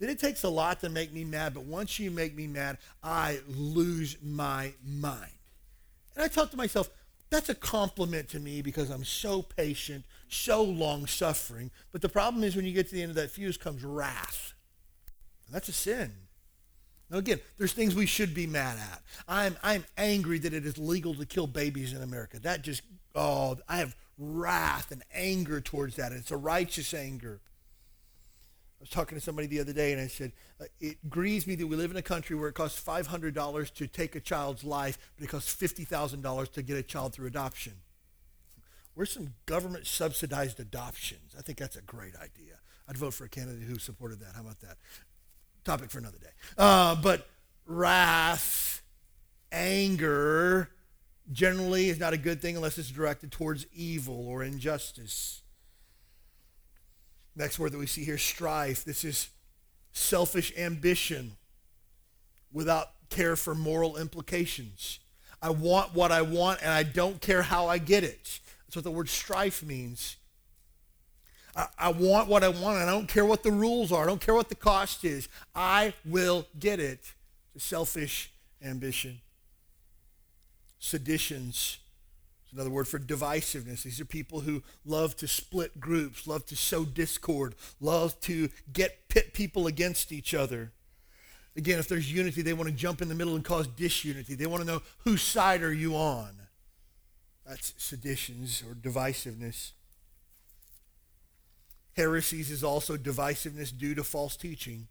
That 0.00 0.10
it 0.10 0.18
takes 0.18 0.42
a 0.42 0.48
lot 0.48 0.80
to 0.80 0.88
make 0.88 1.12
me 1.12 1.24
mad, 1.24 1.54
but 1.54 1.64
once 1.64 1.98
you 1.98 2.10
make 2.10 2.34
me 2.34 2.46
mad, 2.46 2.78
I 3.02 3.40
lose 3.46 4.16
my 4.22 4.72
mind. 4.84 5.30
And 6.14 6.24
I 6.24 6.28
thought 6.28 6.50
to 6.50 6.56
myself, 6.56 6.90
that's 7.30 7.48
a 7.48 7.54
compliment 7.54 8.28
to 8.30 8.38
me 8.38 8.62
because 8.62 8.90
I'm 8.90 9.04
so 9.04 9.42
patient, 9.42 10.04
so 10.28 10.62
long 10.62 11.06
suffering. 11.06 11.70
But 11.92 12.02
the 12.02 12.08
problem 12.08 12.44
is 12.44 12.56
when 12.56 12.64
you 12.64 12.72
get 12.72 12.88
to 12.88 12.94
the 12.94 13.02
end 13.02 13.10
of 13.10 13.16
that 13.16 13.30
fuse 13.30 13.56
comes 13.56 13.82
wrath. 13.82 14.54
That's 15.50 15.68
a 15.68 15.72
sin. 15.72 16.12
Now 17.10 17.18
again, 17.18 17.40
there's 17.58 17.72
things 17.72 17.94
we 17.94 18.06
should 18.06 18.34
be 18.34 18.46
mad 18.46 18.78
at. 18.78 19.02
I'm 19.28 19.56
I'm 19.62 19.84
angry 19.98 20.38
that 20.38 20.54
it 20.54 20.64
is 20.64 20.78
legal 20.78 21.14
to 21.14 21.26
kill 21.26 21.46
babies 21.46 21.92
in 21.92 22.02
America. 22.02 22.38
That 22.40 22.62
just 22.62 22.82
oh, 23.14 23.58
I 23.68 23.78
have 23.78 23.94
wrath 24.18 24.90
and 24.90 25.02
anger 25.12 25.60
towards 25.60 25.96
that. 25.96 26.12
It's 26.12 26.30
a 26.30 26.36
righteous 26.36 26.94
anger 26.94 27.40
I 28.80 28.82
was 28.84 28.90
talking 28.90 29.16
to 29.16 29.24
somebody 29.24 29.46
the 29.46 29.60
other 29.60 29.72
day 29.72 29.92
and 29.92 30.00
I 30.00 30.08
said, 30.08 30.32
uh, 30.60 30.64
it 30.80 31.08
grieves 31.08 31.46
me 31.46 31.54
that 31.54 31.66
we 31.66 31.76
live 31.76 31.90
in 31.90 31.96
a 31.96 32.02
country 32.02 32.36
where 32.36 32.48
it 32.48 32.54
costs 32.54 32.82
$500 32.82 33.74
to 33.74 33.86
take 33.86 34.14
a 34.14 34.20
child's 34.20 34.64
life, 34.64 34.98
but 35.16 35.24
it 35.24 35.30
costs 35.30 35.54
$50,000 35.54 36.52
to 36.52 36.62
get 36.62 36.76
a 36.76 36.82
child 36.82 37.14
through 37.14 37.28
adoption. 37.28 37.74
Where's 38.94 39.10
some 39.10 39.34
government 39.46 39.86
subsidized 39.86 40.60
adoptions? 40.60 41.34
I 41.38 41.40
think 41.40 41.58
that's 41.58 41.76
a 41.76 41.82
great 41.82 42.14
idea. 42.16 42.58
I'd 42.86 42.98
vote 42.98 43.14
for 43.14 43.24
a 43.24 43.28
candidate 43.28 43.62
who 43.62 43.78
supported 43.78 44.20
that. 44.20 44.34
How 44.34 44.42
about 44.42 44.60
that? 44.60 44.76
Topic 45.64 45.90
for 45.90 45.98
another 45.98 46.18
day. 46.18 46.32
Uh, 46.58 46.94
but 46.96 47.26
wrath, 47.66 48.82
anger, 49.50 50.68
generally 51.32 51.88
is 51.88 51.98
not 51.98 52.12
a 52.12 52.18
good 52.18 52.40
thing 52.40 52.56
unless 52.56 52.78
it's 52.78 52.90
directed 52.90 53.32
towards 53.32 53.66
evil 53.74 54.26
or 54.28 54.42
injustice. 54.42 55.42
Next 57.36 57.58
word 57.58 57.72
that 57.72 57.78
we 57.78 57.86
see 57.86 58.04
here, 58.04 58.18
strife. 58.18 58.84
This 58.84 59.04
is 59.04 59.28
selfish 59.92 60.52
ambition 60.56 61.32
without 62.52 62.90
care 63.10 63.36
for 63.36 63.54
moral 63.54 63.96
implications. 63.96 65.00
I 65.42 65.50
want 65.50 65.94
what 65.94 66.12
I 66.12 66.22
want 66.22 66.62
and 66.62 66.70
I 66.70 66.82
don't 66.82 67.20
care 67.20 67.42
how 67.42 67.66
I 67.66 67.78
get 67.78 68.04
it. 68.04 68.40
That's 68.66 68.76
what 68.76 68.84
the 68.84 68.90
word 68.90 69.08
strife 69.08 69.62
means. 69.62 70.16
I, 71.78 71.90
want 71.90 72.28
what 72.28 72.42
I 72.42 72.48
want 72.48 72.80
and 72.80 72.90
I 72.90 72.92
don't 72.92 73.06
care 73.06 73.24
what 73.24 73.44
the 73.44 73.52
rules 73.52 73.92
are. 73.92 74.02
I 74.02 74.06
don't 74.06 74.20
care 74.20 74.34
what 74.34 74.48
the 74.48 74.56
cost 74.56 75.04
is. 75.04 75.28
I 75.54 75.94
will 76.04 76.48
get 76.58 76.80
it. 76.80 76.98
Selfish 77.56 78.32
ambition. 78.60 79.20
Seditions 80.84 81.78
It's 82.44 82.52
another 82.52 82.68
word 82.68 82.86
for 82.86 82.98
divisiveness. 82.98 83.84
These 83.84 84.02
are 84.02 84.04
people 84.04 84.40
who 84.40 84.62
love 84.84 85.16
to 85.16 85.26
split 85.26 85.80
groups, 85.80 86.26
love 86.26 86.44
to 86.46 86.56
sow 86.56 86.84
discord, 86.84 87.54
love 87.80 88.20
to 88.20 88.50
get 88.70 89.08
pit 89.08 89.32
people 89.32 89.66
against 89.66 90.12
each 90.12 90.34
other. 90.34 90.72
Again, 91.56 91.78
if 91.78 91.88
there's 91.88 92.12
unity, 92.12 92.42
they 92.42 92.52
want 92.52 92.68
to 92.68 92.74
jump 92.74 93.00
in 93.00 93.08
the 93.08 93.14
middle 93.14 93.34
and 93.34 93.42
cause 93.42 93.66
disunity. 93.66 94.34
They 94.34 94.44
want 94.44 94.60
to 94.60 94.66
know 94.66 94.82
whose 94.98 95.22
side 95.22 95.62
are 95.62 95.72
you 95.72 95.94
on. 95.94 96.34
That's 97.46 97.72
seditions 97.78 98.62
or 98.68 98.74
divisiveness. 98.74 99.70
Heresies 101.96 102.50
is 102.50 102.62
also 102.62 102.98
divisiveness 102.98 103.76
due 103.76 103.94
to 103.94 104.04
false 104.04 104.36
teaching. 104.36 104.88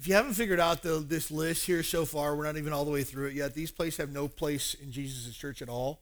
If 0.00 0.08
you 0.08 0.14
haven't 0.14 0.32
figured 0.32 0.60
out 0.60 0.80
the, 0.80 0.94
this 0.94 1.30
list 1.30 1.66
here 1.66 1.82
so 1.82 2.06
far, 2.06 2.34
we're 2.34 2.46
not 2.46 2.56
even 2.56 2.72
all 2.72 2.86
the 2.86 2.90
way 2.90 3.02
through 3.02 3.26
it 3.26 3.34
yet. 3.34 3.52
These 3.52 3.70
places 3.70 3.98
have 3.98 4.10
no 4.10 4.28
place 4.28 4.72
in 4.72 4.90
Jesus' 4.90 5.36
church 5.36 5.60
at 5.60 5.68
all. 5.68 6.00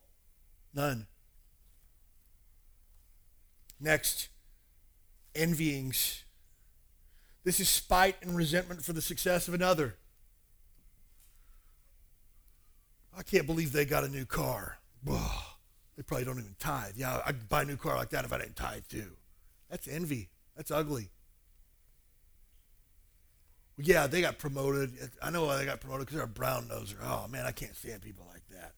None. 0.73 1.09
Next, 3.81 4.29
envyings. 5.35 6.23
This 7.43 7.59
is 7.59 7.69
spite 7.69 8.15
and 8.23 8.37
resentment 8.37 8.85
for 8.85 8.93
the 8.93 9.03
success 9.03 9.49
of 9.49 9.55
another. 9.55 9.97
I 13.17 13.25
can't 13.25 13.47
believe 13.49 13.73
they 13.73 13.85
got 13.85 14.05
a 14.05 14.09
new 14.09 14.27
car. 14.27 14.79
they 15.05 16.05
probably 16.07 16.25
don't 16.25 16.39
even 16.39 16.55
tithe. 16.61 16.93
Yeah, 16.95 17.21
I'd 17.27 17.49
buy 17.49 17.63
a 17.63 17.65
new 17.65 17.77
car 17.77 17.97
like 17.97 18.11
that 18.11 18.25
if 18.25 18.33
I 18.33 18.39
didn't 18.39 18.55
tithe 18.55 18.85
too. 18.89 19.17
That's 19.69 19.89
envy. 19.89 20.29
That's 20.55 20.71
ugly 20.71 21.11
yeah, 23.81 24.07
they 24.07 24.21
got 24.21 24.39
promoted. 24.39 24.93
I 25.23 25.31
know 25.31 25.45
why 25.45 25.57
they 25.57 25.65
got 25.65 25.81
promoted 25.81 26.07
because 26.07 26.17
they're 26.17 26.25
a 26.25 26.29
brown 26.29 26.69
noser. 26.69 26.97
Oh 27.03 27.29
man, 27.29 27.47
I 27.47 27.53
can't 27.53 27.77
stand 27.77 28.03
people 28.03 28.27
like 28.31 28.43
that. 28.51 28.75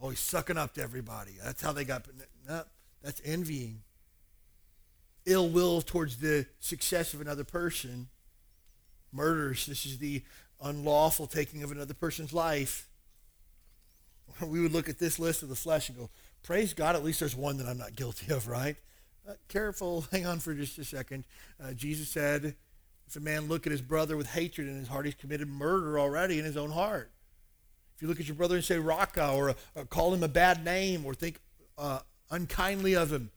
Always 0.00 0.20
sucking 0.20 0.56
up 0.56 0.74
to 0.74 0.82
everybody. 0.82 1.32
That's 1.42 1.60
how 1.60 1.72
they 1.72 1.84
got. 1.84 2.06
No, 2.48 2.62
that's 3.02 3.20
envying. 3.24 3.82
Ill 5.26 5.48
will 5.48 5.82
towards 5.82 6.18
the 6.18 6.46
success 6.60 7.14
of 7.14 7.20
another 7.20 7.44
person. 7.44 8.08
Murders. 9.12 9.66
This 9.66 9.84
is 9.84 9.98
the 9.98 10.22
unlawful 10.62 11.26
taking 11.26 11.62
of 11.62 11.72
another 11.72 11.94
person's 11.94 12.32
life. 12.32 12.88
We 14.46 14.60
would 14.60 14.72
look 14.72 14.88
at 14.88 14.98
this 14.98 15.18
list 15.18 15.42
of 15.42 15.48
the 15.48 15.56
flesh 15.56 15.88
and 15.88 15.98
go, 15.98 16.10
"Praise 16.44 16.74
God! 16.74 16.94
At 16.94 17.02
least 17.02 17.20
there's 17.20 17.34
one 17.34 17.56
that 17.56 17.66
I'm 17.66 17.78
not 17.78 17.96
guilty 17.96 18.32
of." 18.32 18.46
Right? 18.46 18.76
Uh, 19.28 19.32
careful. 19.48 20.02
Hang 20.12 20.26
on 20.26 20.38
for 20.38 20.54
just 20.54 20.78
a 20.78 20.84
second. 20.84 21.24
Uh, 21.60 21.72
Jesus 21.72 22.08
said 22.08 22.54
if 23.08 23.16
a 23.16 23.20
man 23.20 23.48
look 23.48 23.66
at 23.66 23.72
his 23.72 23.80
brother 23.80 24.16
with 24.16 24.28
hatred 24.28 24.68
in 24.68 24.76
his 24.76 24.88
heart, 24.88 25.06
he's 25.06 25.14
committed 25.14 25.48
murder 25.48 25.98
already 25.98 26.38
in 26.38 26.44
his 26.44 26.56
own 26.56 26.70
heart. 26.70 27.10
If 27.96 28.02
you 28.02 28.08
look 28.08 28.20
at 28.20 28.26
your 28.26 28.36
brother 28.36 28.56
and 28.56 28.64
say 28.64 28.78
raca 28.78 29.32
or, 29.32 29.54
or 29.74 29.84
call 29.86 30.12
him 30.12 30.22
a 30.22 30.28
bad 30.28 30.64
name 30.64 31.06
or 31.06 31.14
think 31.14 31.40
uh, 31.78 32.00
unkindly 32.30 32.94
of 32.94 33.10
him, 33.10 33.30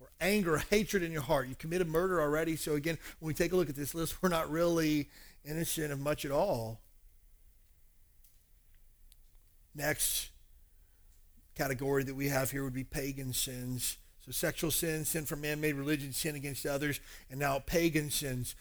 or 0.00 0.08
anger, 0.20 0.54
or 0.54 0.58
hatred 0.70 1.02
in 1.02 1.12
your 1.12 1.22
heart. 1.22 1.46
You've 1.46 1.58
committed 1.58 1.86
murder 1.86 2.20
already. 2.20 2.56
So 2.56 2.74
again, 2.74 2.98
when 3.20 3.28
we 3.28 3.34
take 3.34 3.52
a 3.52 3.56
look 3.56 3.68
at 3.68 3.76
this 3.76 3.94
list, 3.94 4.22
we're 4.22 4.28
not 4.28 4.50
really 4.50 5.08
innocent 5.44 5.92
of 5.92 6.00
much 6.00 6.24
at 6.24 6.30
all. 6.30 6.80
Next 9.74 10.30
category 11.54 12.02
that 12.04 12.14
we 12.14 12.28
have 12.28 12.50
here 12.50 12.64
would 12.64 12.74
be 12.74 12.84
pagan 12.84 13.32
sins. 13.32 13.98
So 14.24 14.32
sexual 14.32 14.70
sin, 14.70 15.04
sin 15.04 15.24
from 15.24 15.40
man-made 15.40 15.74
religion, 15.74 16.12
sin 16.12 16.36
against 16.36 16.66
others, 16.66 17.00
and 17.30 17.40
now 17.40 17.60
pagan 17.60 18.10
sins. 18.10 18.54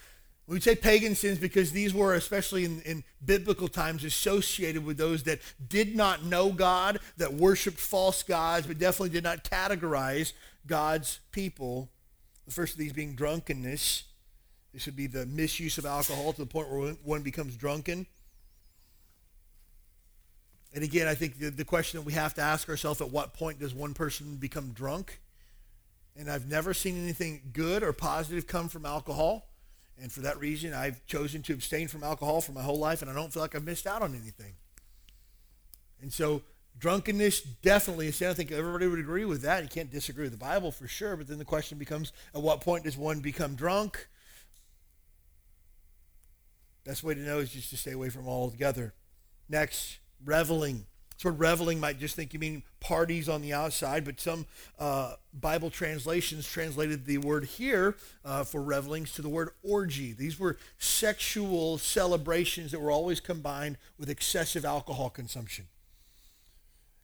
We 0.51 0.59
say 0.59 0.75
pagan 0.75 1.15
sins 1.15 1.39
because 1.39 1.71
these 1.71 1.93
were, 1.93 2.13
especially 2.13 2.65
in, 2.65 2.81
in, 2.81 3.05
biblical 3.23 3.69
times, 3.69 4.03
associated 4.03 4.83
with 4.83 4.97
those 4.97 5.23
that 5.23 5.39
did 5.69 5.95
not 5.95 6.25
know 6.25 6.51
God, 6.51 6.99
that 7.15 7.33
worshiped 7.33 7.79
false 7.79 8.21
gods, 8.21 8.67
but 8.67 8.77
definitely 8.77 9.11
did 9.11 9.23
not 9.23 9.45
categorize 9.45 10.33
God's 10.67 11.21
people. 11.31 11.89
The 12.45 12.51
first 12.51 12.73
of 12.73 12.79
these 12.79 12.91
being 12.91 13.15
drunkenness. 13.15 14.03
This 14.73 14.85
would 14.87 14.97
be 14.97 15.07
the 15.07 15.25
misuse 15.25 15.77
of 15.77 15.85
alcohol 15.85 16.33
to 16.33 16.41
the 16.41 16.45
point 16.45 16.69
where 16.69 16.95
one 17.01 17.21
becomes 17.21 17.55
drunken. 17.55 18.05
And 20.73 20.83
again, 20.83 21.07
I 21.07 21.15
think 21.15 21.39
the, 21.39 21.49
the 21.49 21.63
question 21.63 21.97
that 22.01 22.05
we 22.05 22.11
have 22.11 22.33
to 22.33 22.41
ask 22.41 22.67
ourselves 22.67 22.99
at 22.99 23.09
what 23.09 23.33
point 23.33 23.59
does 23.59 23.73
one 23.73 23.93
person 23.93 24.35
become 24.35 24.73
drunk? 24.73 25.21
And 26.17 26.29
I've 26.29 26.49
never 26.49 26.73
seen 26.73 27.01
anything 27.01 27.51
good 27.53 27.83
or 27.83 27.93
positive 27.93 28.47
come 28.47 28.67
from 28.67 28.85
alcohol. 28.85 29.47
And 30.01 30.11
for 30.11 30.21
that 30.21 30.39
reason, 30.39 30.73
I've 30.73 31.05
chosen 31.05 31.43
to 31.43 31.53
abstain 31.53 31.87
from 31.87 32.03
alcohol 32.03 32.41
for 32.41 32.53
my 32.53 32.63
whole 32.63 32.79
life, 32.79 33.03
and 33.03 33.11
I 33.11 33.13
don't 33.13 33.31
feel 33.31 33.43
like 33.43 33.53
I've 33.53 33.63
missed 33.63 33.85
out 33.85 34.01
on 34.01 34.15
anything. 34.15 34.53
And 36.01 36.11
so, 36.11 36.41
drunkenness 36.79 37.41
definitely 37.41 38.07
is 38.07 38.15
sin. 38.15 38.29
I 38.29 38.33
think 38.33 38.51
everybody 38.51 38.87
would 38.87 38.97
agree 38.97 39.25
with 39.25 39.43
that. 39.43 39.61
You 39.61 39.69
can't 39.69 39.91
disagree 39.91 40.23
with 40.23 40.31
the 40.31 40.39
Bible 40.39 40.71
for 40.71 40.87
sure. 40.87 41.15
But 41.15 41.27
then 41.27 41.37
the 41.37 41.45
question 41.45 41.77
becomes 41.77 42.13
at 42.33 42.41
what 42.41 42.61
point 42.61 42.85
does 42.85 42.97
one 42.97 43.19
become 43.19 43.53
drunk? 43.53 44.07
Best 46.83 47.03
way 47.03 47.13
to 47.13 47.21
know 47.21 47.37
is 47.37 47.51
just 47.51 47.69
to 47.69 47.77
stay 47.77 47.91
away 47.91 48.09
from 48.09 48.27
all 48.27 48.45
altogether. 48.45 48.95
Next, 49.47 49.99
reveling. 50.25 50.87
Of 51.23 51.39
reveling 51.39 51.79
might 51.79 51.99
just 51.99 52.15
think 52.15 52.33
you 52.33 52.39
mean 52.39 52.63
parties 52.79 53.29
on 53.29 53.41
the 53.41 53.53
outside, 53.53 54.03
but 54.03 54.19
some 54.19 54.47
uh, 54.79 55.15
Bible 55.39 55.69
translations 55.69 56.47
translated 56.47 57.05
the 57.05 57.19
word 57.19 57.45
here 57.45 57.95
uh, 58.25 58.43
for 58.43 58.61
revelings 58.61 59.13
to 59.13 59.21
the 59.21 59.29
word 59.29 59.49
orgy. 59.61 60.13
These 60.13 60.39
were 60.39 60.57
sexual 60.79 61.77
celebrations 61.77 62.71
that 62.71 62.79
were 62.79 62.89
always 62.89 63.19
combined 63.19 63.77
with 63.99 64.09
excessive 64.09 64.65
alcohol 64.65 65.11
consumption. 65.11 65.67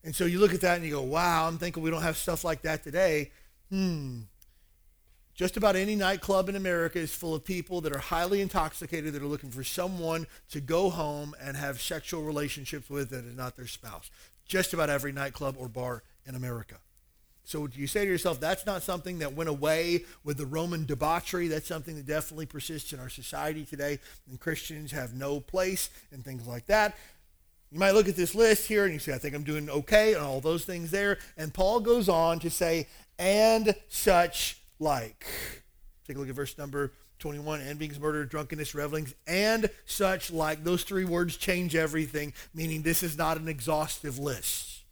And 0.03 0.15
so 0.15 0.25
you 0.25 0.39
look 0.39 0.53
at 0.53 0.61
that 0.61 0.77
and 0.77 0.85
you 0.85 0.91
go, 0.91 1.01
wow, 1.01 1.47
I'm 1.47 1.57
thinking 1.57 1.83
we 1.83 1.91
don't 1.91 2.01
have 2.01 2.17
stuff 2.17 2.43
like 2.43 2.63
that 2.63 2.83
today. 2.83 3.31
Hmm, 3.69 4.21
just 5.37 5.55
about 5.55 5.75
any 5.75 5.95
nightclub 5.95 6.49
in 6.49 6.55
America 6.55 6.97
is 6.97 7.13
full 7.13 7.35
of 7.35 7.45
people 7.45 7.79
that 7.81 7.95
are 7.95 7.99
highly 7.99 8.41
intoxicated 8.41 9.13
that 9.13 9.21
are 9.21 9.27
looking 9.27 9.51
for 9.51 9.63
someone 9.63 10.25
to 10.49 10.59
go 10.59 10.89
home 10.89 11.35
and 11.39 11.55
have 11.55 11.79
sexual 11.79 12.23
relationships 12.23 12.89
with 12.89 13.11
that 13.11 13.23
is 13.23 13.37
not 13.37 13.55
their 13.55 13.67
spouse. 13.67 14.09
Just 14.47 14.73
about 14.73 14.89
every 14.89 15.11
nightclub 15.11 15.55
or 15.59 15.69
bar 15.69 16.01
in 16.25 16.33
America. 16.33 16.77
So 17.43 17.69
you 17.71 17.85
say 17.85 18.03
to 18.03 18.11
yourself, 18.11 18.39
that's 18.39 18.65
not 18.65 18.81
something 18.81 19.19
that 19.19 19.35
went 19.35 19.47
away 19.47 20.05
with 20.23 20.37
the 20.37 20.45
Roman 20.47 20.85
debauchery. 20.85 21.47
That's 21.47 21.67
something 21.67 21.95
that 21.97 22.07
definitely 22.07 22.47
persists 22.47 22.91
in 22.91 22.99
our 22.99 23.07
society 23.07 23.63
today, 23.63 23.99
and 24.27 24.39
Christians 24.39 24.91
have 24.91 25.13
no 25.13 25.39
place 25.39 25.91
and 26.11 26.25
things 26.25 26.47
like 26.47 26.65
that. 26.65 26.97
You 27.71 27.77
might 27.79 27.91
look 27.91 28.09
at 28.09 28.15
this 28.15 28.33
list 28.33 28.67
here 28.67 28.85
and 28.85 28.93
you 28.93 28.99
say, 28.99 29.13
I 29.13 29.19
think 29.19 29.35
I'm 29.35 29.43
doing 29.43 29.69
okay, 29.69 30.13
and 30.13 30.23
all 30.23 30.41
those 30.41 30.65
things 30.65 30.89
there. 30.89 31.19
And 31.37 31.53
Paul 31.53 31.79
goes 31.79 32.09
on 32.09 32.39
to 32.39 32.49
say, 32.49 32.87
and 33.19 33.75
such 33.87 34.56
like. 34.79 35.25
Take 36.07 36.15
a 36.15 36.19
look 36.19 36.29
at 36.29 36.35
verse 36.35 36.57
number 36.57 36.93
21 37.19 37.61
envyings, 37.61 37.99
murder, 37.99 38.25
drunkenness, 38.25 38.75
revelings, 38.75 39.13
and 39.25 39.69
such 39.85 40.31
like. 40.31 40.63
Those 40.63 40.83
three 40.83 41.05
words 41.05 41.35
change 41.35 41.75
everything, 41.75 42.33
meaning 42.53 42.81
this 42.81 43.03
is 43.03 43.17
not 43.17 43.37
an 43.37 43.47
exhaustive 43.47 44.19
list. 44.19 44.83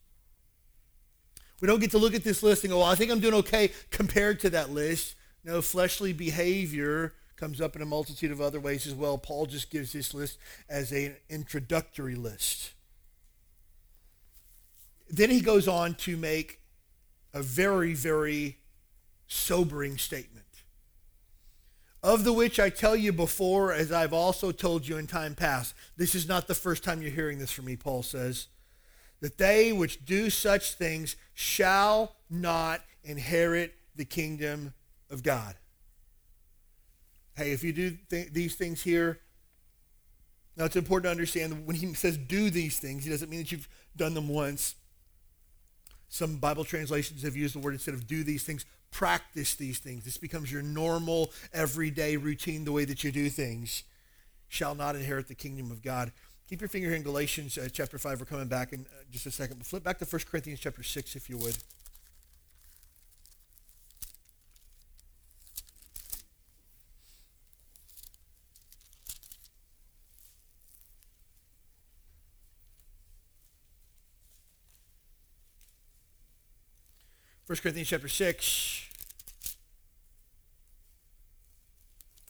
We 1.61 1.67
don't 1.67 1.79
get 1.79 1.91
to 1.91 1.97
look 1.97 2.15
at 2.15 2.23
this 2.23 2.43
list 2.43 2.63
and 2.63 2.71
go, 2.71 2.79
well, 2.79 2.87
I 2.87 2.95
think 2.95 3.11
I'm 3.11 3.19
doing 3.19 3.33
okay 3.35 3.71
compared 3.91 4.39
to 4.41 4.49
that 4.51 4.71
list. 4.71 5.15
No, 5.43 5.61
fleshly 5.61 6.13
behavior 6.13 7.13
comes 7.37 7.61
up 7.61 7.75
in 7.75 7.81
a 7.81 7.85
multitude 7.85 8.31
of 8.31 8.41
other 8.41 8.59
ways 8.59 8.87
as 8.87 8.93
well. 8.93 9.17
Paul 9.17 9.45
just 9.45 9.69
gives 9.69 9.93
this 9.93 10.13
list 10.13 10.37
as 10.69 10.91
an 10.91 11.15
introductory 11.29 12.15
list. 12.15 12.73
Then 15.09 15.29
he 15.29 15.41
goes 15.41 15.67
on 15.67 15.95
to 15.95 16.17
make 16.17 16.61
a 17.33 17.43
very, 17.43 17.93
very 17.93 18.57
sobering 19.35 19.97
statement. 19.97 20.45
Of 22.01 22.23
the 22.23 22.33
which 22.33 22.59
I 22.59 22.69
tell 22.69 22.95
you 22.95 23.11
before, 23.11 23.73
as 23.73 23.91
I've 23.91 24.13
also 24.13 24.51
told 24.51 24.87
you 24.87 24.97
in 24.97 25.07
time 25.07 25.35
past. 25.35 25.73
This 25.97 26.13
is 26.13 26.27
not 26.27 26.47
the 26.47 26.53
first 26.53 26.83
time 26.83 27.01
you're 27.01 27.11
hearing 27.11 27.39
this 27.39 27.51
from 27.51 27.65
me, 27.65 27.75
Paul 27.75 28.03
says. 28.03 28.47
That 29.21 29.37
they 29.37 29.73
which 29.73 30.05
do 30.05 30.29
such 30.29 30.73
things 30.73 31.15
shall 31.33 32.15
not 32.29 32.81
inherit 33.03 33.73
the 33.95 34.05
kingdom 34.05 34.73
of 35.09 35.23
God. 35.23 35.55
Hey, 37.35 37.51
if 37.51 37.63
you 37.63 37.73
do 37.73 37.97
th- 38.09 38.31
these 38.31 38.55
things 38.55 38.83
here, 38.83 39.19
now 40.55 40.65
it's 40.65 40.75
important 40.75 41.05
to 41.05 41.11
understand 41.11 41.51
that 41.51 41.61
when 41.63 41.75
he 41.75 41.93
says 41.95 42.17
do 42.17 42.49
these 42.49 42.79
things, 42.79 43.03
he 43.03 43.09
doesn't 43.09 43.29
mean 43.29 43.39
that 43.39 43.51
you've 43.51 43.67
done 43.97 44.13
them 44.13 44.29
once. 44.29 44.75
Some 46.07 46.37
Bible 46.37 46.63
translations 46.63 47.23
have 47.23 47.35
used 47.35 47.55
the 47.55 47.59
word 47.59 47.73
instead 47.73 47.93
of 47.93 48.07
do 48.07 48.23
these 48.23 48.43
things, 48.43 48.63
practice 48.91 49.55
these 49.55 49.79
things. 49.79 50.03
This 50.05 50.17
becomes 50.17 50.51
your 50.51 50.61
normal, 50.61 51.31
everyday 51.53 52.17
routine, 52.17 52.65
the 52.65 52.71
way 52.71 52.85
that 52.85 53.03
you 53.03 53.11
do 53.11 53.29
things, 53.29 53.83
shall 54.47 54.75
not 54.75 54.95
inherit 54.95 55.27
the 55.27 55.35
kingdom 55.35 55.71
of 55.71 55.81
God. 55.81 56.11
Keep 56.47 56.61
your 56.61 56.69
finger 56.69 56.89
here 56.89 56.95
in 56.95 57.03
Galatians 57.03 57.57
uh, 57.57 57.67
chapter 57.71 57.97
5. 57.97 58.19
We're 58.19 58.25
coming 58.25 58.47
back 58.47 58.71
in 58.71 58.81
uh, 58.81 59.03
just 59.11 59.25
a 59.25 59.31
second. 59.31 59.57
But 59.57 59.65
flip 59.65 59.83
back 59.83 59.97
to 59.99 60.05
1 60.05 60.21
Corinthians 60.29 60.59
chapter 60.59 60.83
6, 60.83 61.15
if 61.15 61.29
you 61.29 61.37
would. 61.37 61.57
First 77.55 77.63
Corinthians 77.63 77.87
chapter 77.87 78.09
6. 78.09 78.81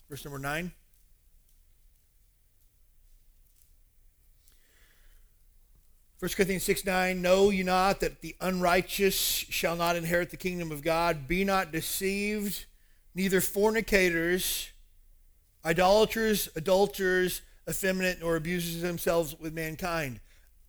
Verse 0.07 0.23
number 0.23 0.37
9. 0.37 0.71
First 6.19 6.35
Corinthians 6.35 6.61
6 6.61 6.85
9, 6.85 7.23
know 7.23 7.49
you 7.49 7.63
not 7.63 8.01
that 8.01 8.21
the 8.21 8.35
unrighteous 8.39 9.15
shall 9.15 9.75
not 9.75 9.95
inherit 9.95 10.29
the 10.29 10.37
kingdom 10.37 10.71
of 10.71 10.83
God? 10.83 11.27
Be 11.27 11.43
not 11.43 11.71
deceived, 11.71 12.65
neither 13.15 13.41
fornicators, 13.41 14.69
idolaters, 15.65 16.49
adulterers, 16.55 17.41
effeminate, 17.67 18.19
nor 18.19 18.35
abusers 18.35 18.83
themselves 18.83 19.35
with 19.39 19.55
mankind. 19.55 20.19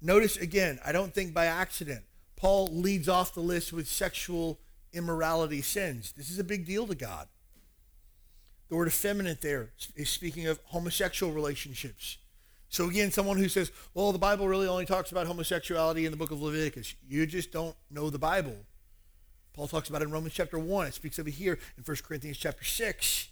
Notice 0.00 0.38
again, 0.38 0.78
I 0.82 0.92
don't 0.92 1.12
think 1.12 1.34
by 1.34 1.44
accident. 1.44 2.04
Paul 2.36 2.68
leads 2.68 3.08
off 3.08 3.34
the 3.34 3.40
list 3.40 3.72
with 3.72 3.88
sexual 3.88 4.60
immorality 4.92 5.62
sins. 5.62 6.12
This 6.16 6.30
is 6.30 6.38
a 6.38 6.44
big 6.44 6.66
deal 6.66 6.86
to 6.86 6.94
God. 6.94 7.28
The 8.68 8.76
word 8.76 8.88
effeminate 8.88 9.40
there 9.40 9.70
is 9.94 10.10
speaking 10.10 10.46
of 10.46 10.60
homosexual 10.66 11.32
relationships. 11.32 12.18
So 12.68 12.88
again, 12.88 13.10
someone 13.12 13.38
who 13.38 13.48
says, 13.48 13.70
well, 13.94 14.12
the 14.12 14.18
Bible 14.18 14.48
really 14.48 14.66
only 14.66 14.86
talks 14.86 15.12
about 15.12 15.26
homosexuality 15.26 16.04
in 16.04 16.10
the 16.10 16.18
book 16.18 16.30
of 16.32 16.42
Leviticus. 16.42 16.94
You 17.08 17.24
just 17.26 17.52
don't 17.52 17.76
know 17.90 18.10
the 18.10 18.18
Bible. 18.18 18.56
Paul 19.52 19.68
talks 19.68 19.88
about 19.88 20.02
it 20.02 20.06
in 20.06 20.10
Romans 20.10 20.34
chapter 20.34 20.58
1. 20.58 20.86
It 20.88 20.94
speaks 20.94 21.18
of 21.18 21.28
it 21.28 21.34
here 21.34 21.58
in 21.78 21.84
1 21.84 21.96
Corinthians 22.02 22.36
chapter 22.36 22.64
6, 22.64 23.28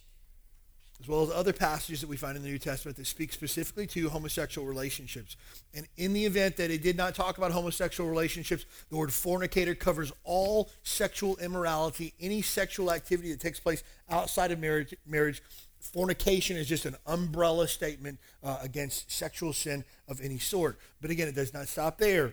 as 1.05 1.09
well 1.09 1.23
as 1.23 1.31
other 1.31 1.53
passages 1.53 2.01
that 2.01 2.07
we 2.09 2.17
find 2.17 2.35
in 2.35 2.43
the 2.43 2.49
New 2.49 2.59
Testament 2.59 2.97
that 2.97 3.07
speak 3.07 3.31
specifically 3.31 3.87
to 3.89 4.09
homosexual 4.09 4.67
relationships. 4.67 5.37
And 5.75 5.87
in 5.99 6.15
the 6.15 6.25
event 6.25 6.57
that 6.57 6.71
it 6.71 6.83
did 6.83 6.97
not 6.97 7.15
talk 7.15 7.37
about 7.37 7.53
homosexual 7.53 8.09
relationships, 8.09 8.65
the 8.89 8.97
word 8.97 9.13
fornicator 9.13 9.75
covers 9.75 10.13
all 10.25 10.71
sexual 10.83 11.37
immorality, 11.37 12.15
any 12.19 12.41
sexual 12.41 12.91
activity 12.91 13.31
that 13.33 13.41
takes 13.41 13.61
place 13.61 13.85
outside 14.09 14.51
of 14.51 14.59
marriage. 14.59 14.95
marriage. 15.07 15.43
Fornication 15.79 16.57
is 16.57 16.67
just 16.67 16.87
an 16.87 16.97
umbrella 17.07 17.69
statement 17.69 18.19
uh, 18.43 18.57
against 18.63 19.13
sexual 19.13 19.53
sin 19.53 19.85
of 20.09 20.23
any 20.23 20.39
sort. 20.39 20.79
But 21.03 21.11
again, 21.11 21.29
it 21.29 21.35
does 21.35 21.53
not 21.53 21.69
stop 21.69 21.99
there. 21.99 22.33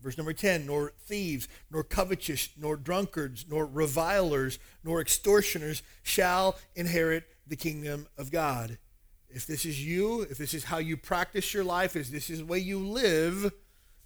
Verse 0.00 0.16
number 0.16 0.32
10 0.32 0.64
Nor 0.64 0.92
thieves, 1.06 1.48
nor 1.72 1.82
covetous, 1.82 2.50
nor 2.56 2.76
drunkards, 2.76 3.46
nor 3.48 3.66
revilers, 3.66 4.60
nor 4.84 5.00
extortioners 5.00 5.82
shall 6.04 6.56
inherit 6.76 7.24
the 7.48 7.56
kingdom 7.56 8.06
of 8.16 8.30
God. 8.30 8.78
If 9.30 9.46
this 9.46 9.64
is 9.64 9.84
you, 9.84 10.22
if 10.22 10.38
this 10.38 10.54
is 10.54 10.64
how 10.64 10.78
you 10.78 10.96
practice 10.96 11.52
your 11.52 11.64
life, 11.64 11.96
if 11.96 12.08
this 12.08 12.30
is 12.30 12.38
the 12.38 12.46
way 12.46 12.58
you 12.58 12.78
live, 12.78 13.52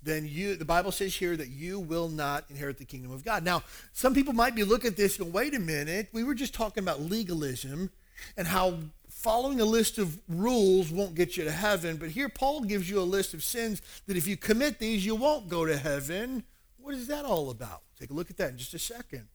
then 0.02 0.26
you 0.26 0.56
the 0.56 0.64
Bible 0.64 0.90
says 0.90 1.14
here 1.14 1.36
that 1.36 1.48
you 1.48 1.78
will 1.78 2.08
not 2.08 2.44
inherit 2.50 2.78
the 2.78 2.84
kingdom 2.84 3.12
of 3.12 3.24
God. 3.24 3.44
Now, 3.44 3.62
some 3.92 4.14
people 4.14 4.32
might 4.32 4.54
be 4.54 4.64
looking 4.64 4.90
at 4.90 4.96
this 4.96 5.18
and 5.18 5.32
wait 5.32 5.54
a 5.54 5.60
minute, 5.60 6.08
we 6.12 6.24
were 6.24 6.34
just 6.34 6.54
talking 6.54 6.82
about 6.82 7.00
legalism 7.00 7.90
and 8.36 8.48
how 8.48 8.78
following 9.08 9.60
a 9.60 9.64
list 9.64 9.98
of 9.98 10.18
rules 10.28 10.90
won't 10.90 11.14
get 11.14 11.36
you 11.36 11.44
to 11.44 11.52
heaven, 11.52 11.96
but 11.96 12.10
here 12.10 12.28
Paul 12.28 12.62
gives 12.62 12.90
you 12.90 12.98
a 12.98 13.02
list 13.02 13.34
of 13.34 13.44
sins 13.44 13.80
that 14.06 14.16
if 14.16 14.26
you 14.26 14.36
commit 14.36 14.80
these, 14.80 15.06
you 15.06 15.14
won't 15.14 15.48
go 15.48 15.64
to 15.64 15.76
heaven. 15.76 16.42
What 16.78 16.94
is 16.94 17.06
that 17.06 17.24
all 17.24 17.50
about? 17.50 17.82
Take 17.98 18.10
a 18.10 18.14
look 18.14 18.30
at 18.30 18.36
that 18.38 18.50
in 18.50 18.58
just 18.58 18.74
a 18.74 18.78
second. 18.80 19.28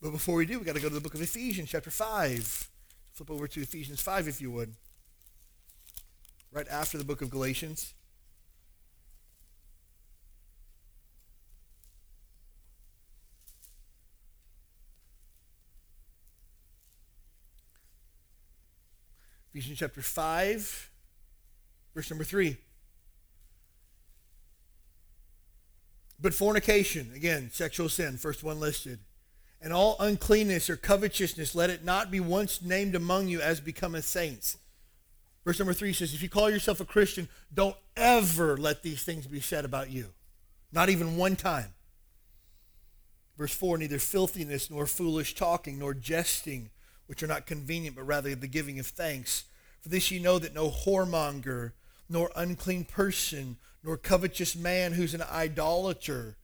But 0.00 0.12
before 0.12 0.36
we 0.36 0.46
do, 0.46 0.58
we 0.58 0.64
got 0.64 0.76
to 0.76 0.80
go 0.80 0.88
to 0.88 0.94
the 0.94 1.00
book 1.00 1.14
of 1.14 1.20
Ephesians, 1.20 1.68
chapter 1.70 1.90
5. 1.90 2.70
Flip 3.14 3.30
over 3.30 3.46
to 3.46 3.60
Ephesians 3.62 4.00
5 4.00 4.26
if 4.26 4.40
you 4.40 4.50
would. 4.50 4.74
Right 6.50 6.66
after 6.68 6.98
the 6.98 7.04
book 7.04 7.22
of 7.22 7.30
Galatians. 7.30 7.94
Ephesians 19.52 19.78
chapter 19.78 20.02
5, 20.02 20.90
verse 21.94 22.10
number 22.10 22.24
3. 22.24 22.56
But 26.20 26.34
fornication, 26.34 27.12
again, 27.14 27.50
sexual 27.52 27.88
sin, 27.88 28.16
first 28.16 28.42
one 28.42 28.58
listed, 28.58 28.98
and 29.64 29.72
all 29.72 29.96
uncleanness 29.98 30.68
or 30.68 30.76
covetousness, 30.76 31.54
let 31.54 31.70
it 31.70 31.82
not 31.82 32.10
be 32.10 32.20
once 32.20 32.60
named 32.60 32.94
among 32.94 33.28
you 33.28 33.40
as 33.40 33.60
becometh 33.60 34.04
saints. 34.04 34.58
Verse 35.42 35.58
number 35.58 35.72
3 35.72 35.94
says, 35.94 36.12
If 36.12 36.22
you 36.22 36.28
call 36.28 36.50
yourself 36.50 36.80
a 36.80 36.84
Christian, 36.84 37.30
don't 37.52 37.76
ever 37.96 38.58
let 38.58 38.82
these 38.82 39.02
things 39.02 39.26
be 39.26 39.40
said 39.40 39.64
about 39.64 39.88
you. 39.88 40.08
Not 40.70 40.90
even 40.90 41.16
one 41.16 41.34
time. 41.34 41.72
Verse 43.38 43.54
4 43.54 43.78
Neither 43.78 43.98
filthiness, 43.98 44.70
nor 44.70 44.86
foolish 44.86 45.34
talking, 45.34 45.78
nor 45.78 45.94
jesting 45.94 46.68
which 47.06 47.22
are 47.22 47.26
not 47.26 47.46
convenient, 47.46 47.96
but 47.96 48.06
rather 48.06 48.34
the 48.34 48.46
giving 48.46 48.78
of 48.78 48.86
thanks. 48.86 49.44
For 49.80 49.88
this 49.88 50.10
ye 50.10 50.18
know 50.18 50.38
that 50.38 50.54
no 50.54 50.68
whoremonger, 50.68 51.72
nor 52.08 52.30
unclean 52.36 52.84
person, 52.84 53.56
nor 53.82 53.96
covetous 53.96 54.54
man 54.54 54.92
who's 54.92 55.14
an 55.14 55.22
idolater, 55.22 56.36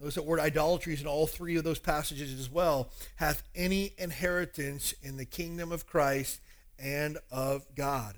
notice 0.00 0.14
that 0.14 0.24
word 0.24 0.40
idolatry 0.40 0.94
is 0.94 1.00
in 1.00 1.06
all 1.06 1.26
three 1.26 1.56
of 1.56 1.64
those 1.64 1.78
passages 1.78 2.38
as 2.38 2.50
well, 2.50 2.90
hath 3.16 3.42
any 3.54 3.94
inheritance 3.98 4.94
in 5.02 5.16
the 5.16 5.24
kingdom 5.24 5.72
of 5.72 5.86
Christ 5.86 6.40
and 6.78 7.18
of 7.30 7.66
God. 7.74 8.16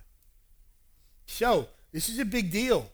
So, 1.26 1.68
this 1.92 2.08
is 2.08 2.18
a 2.18 2.24
big 2.24 2.50
deal. 2.50 2.90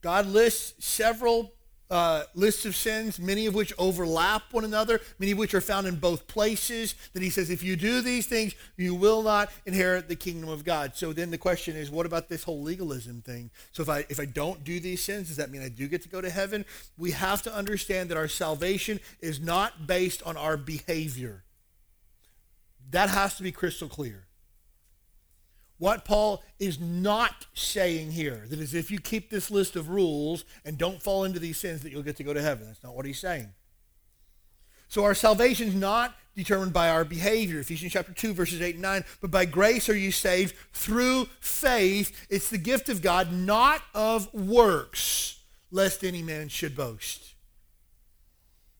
God 0.00 0.26
lists 0.26 0.84
several 0.84 1.52
uh, 1.94 2.24
lists 2.34 2.66
of 2.66 2.74
sins, 2.74 3.20
many 3.20 3.46
of 3.46 3.54
which 3.54 3.72
overlap 3.78 4.52
one 4.52 4.64
another, 4.64 5.00
many 5.20 5.30
of 5.30 5.38
which 5.38 5.54
are 5.54 5.60
found 5.60 5.86
in 5.86 5.94
both 5.94 6.26
places. 6.26 6.96
That 7.12 7.22
he 7.22 7.30
says, 7.30 7.50
if 7.50 7.62
you 7.62 7.76
do 7.76 8.00
these 8.00 8.26
things, 8.26 8.56
you 8.76 8.96
will 8.96 9.22
not 9.22 9.52
inherit 9.64 10.08
the 10.08 10.16
kingdom 10.16 10.48
of 10.48 10.64
God. 10.64 10.96
So 10.96 11.12
then 11.12 11.30
the 11.30 11.38
question 11.38 11.76
is, 11.76 11.92
what 11.92 12.04
about 12.04 12.28
this 12.28 12.42
whole 12.42 12.60
legalism 12.60 13.22
thing? 13.22 13.50
So 13.70 13.84
if 13.84 13.88
I 13.88 14.04
if 14.08 14.18
I 14.18 14.24
don't 14.24 14.64
do 14.64 14.80
these 14.80 15.04
sins, 15.04 15.28
does 15.28 15.36
that 15.36 15.52
mean 15.52 15.62
I 15.62 15.68
do 15.68 15.86
get 15.86 16.02
to 16.02 16.08
go 16.08 16.20
to 16.20 16.30
heaven? 16.30 16.64
We 16.98 17.12
have 17.12 17.42
to 17.42 17.54
understand 17.54 18.10
that 18.10 18.18
our 18.18 18.28
salvation 18.28 18.98
is 19.20 19.38
not 19.38 19.86
based 19.86 20.20
on 20.24 20.36
our 20.36 20.56
behavior. 20.56 21.44
That 22.90 23.08
has 23.08 23.36
to 23.36 23.44
be 23.44 23.52
crystal 23.52 23.88
clear. 23.88 24.26
What 25.78 26.04
Paul 26.04 26.42
is 26.58 26.78
not 26.78 27.46
saying 27.52 28.12
here, 28.12 28.44
that 28.48 28.58
is, 28.58 28.74
if 28.74 28.90
you 28.90 29.00
keep 29.00 29.30
this 29.30 29.50
list 29.50 29.74
of 29.76 29.88
rules 29.88 30.44
and 30.64 30.78
don't 30.78 31.02
fall 31.02 31.24
into 31.24 31.40
these 31.40 31.58
sins, 31.58 31.82
that 31.82 31.90
you'll 31.90 32.02
get 32.02 32.16
to 32.16 32.24
go 32.24 32.32
to 32.32 32.42
heaven. 32.42 32.66
That's 32.66 32.82
not 32.82 32.94
what 32.94 33.06
he's 33.06 33.18
saying. 33.18 33.50
So 34.88 35.02
our 35.02 35.14
salvation 35.14 35.68
is 35.68 35.74
not 35.74 36.14
determined 36.36 36.72
by 36.72 36.88
our 36.88 37.04
behavior. 37.04 37.58
Ephesians 37.58 37.92
chapter 37.92 38.12
2, 38.12 38.32
verses 38.34 38.62
8 38.62 38.76
and 38.76 38.82
9. 38.82 39.04
But 39.20 39.30
by 39.32 39.44
grace 39.44 39.88
are 39.88 39.96
you 39.96 40.12
saved 40.12 40.54
through 40.72 41.26
faith. 41.40 42.26
It's 42.30 42.50
the 42.50 42.58
gift 42.58 42.88
of 42.88 43.02
God, 43.02 43.32
not 43.32 43.82
of 43.94 44.32
works, 44.32 45.40
lest 45.72 46.04
any 46.04 46.22
man 46.22 46.48
should 46.48 46.76
boast. 46.76 47.34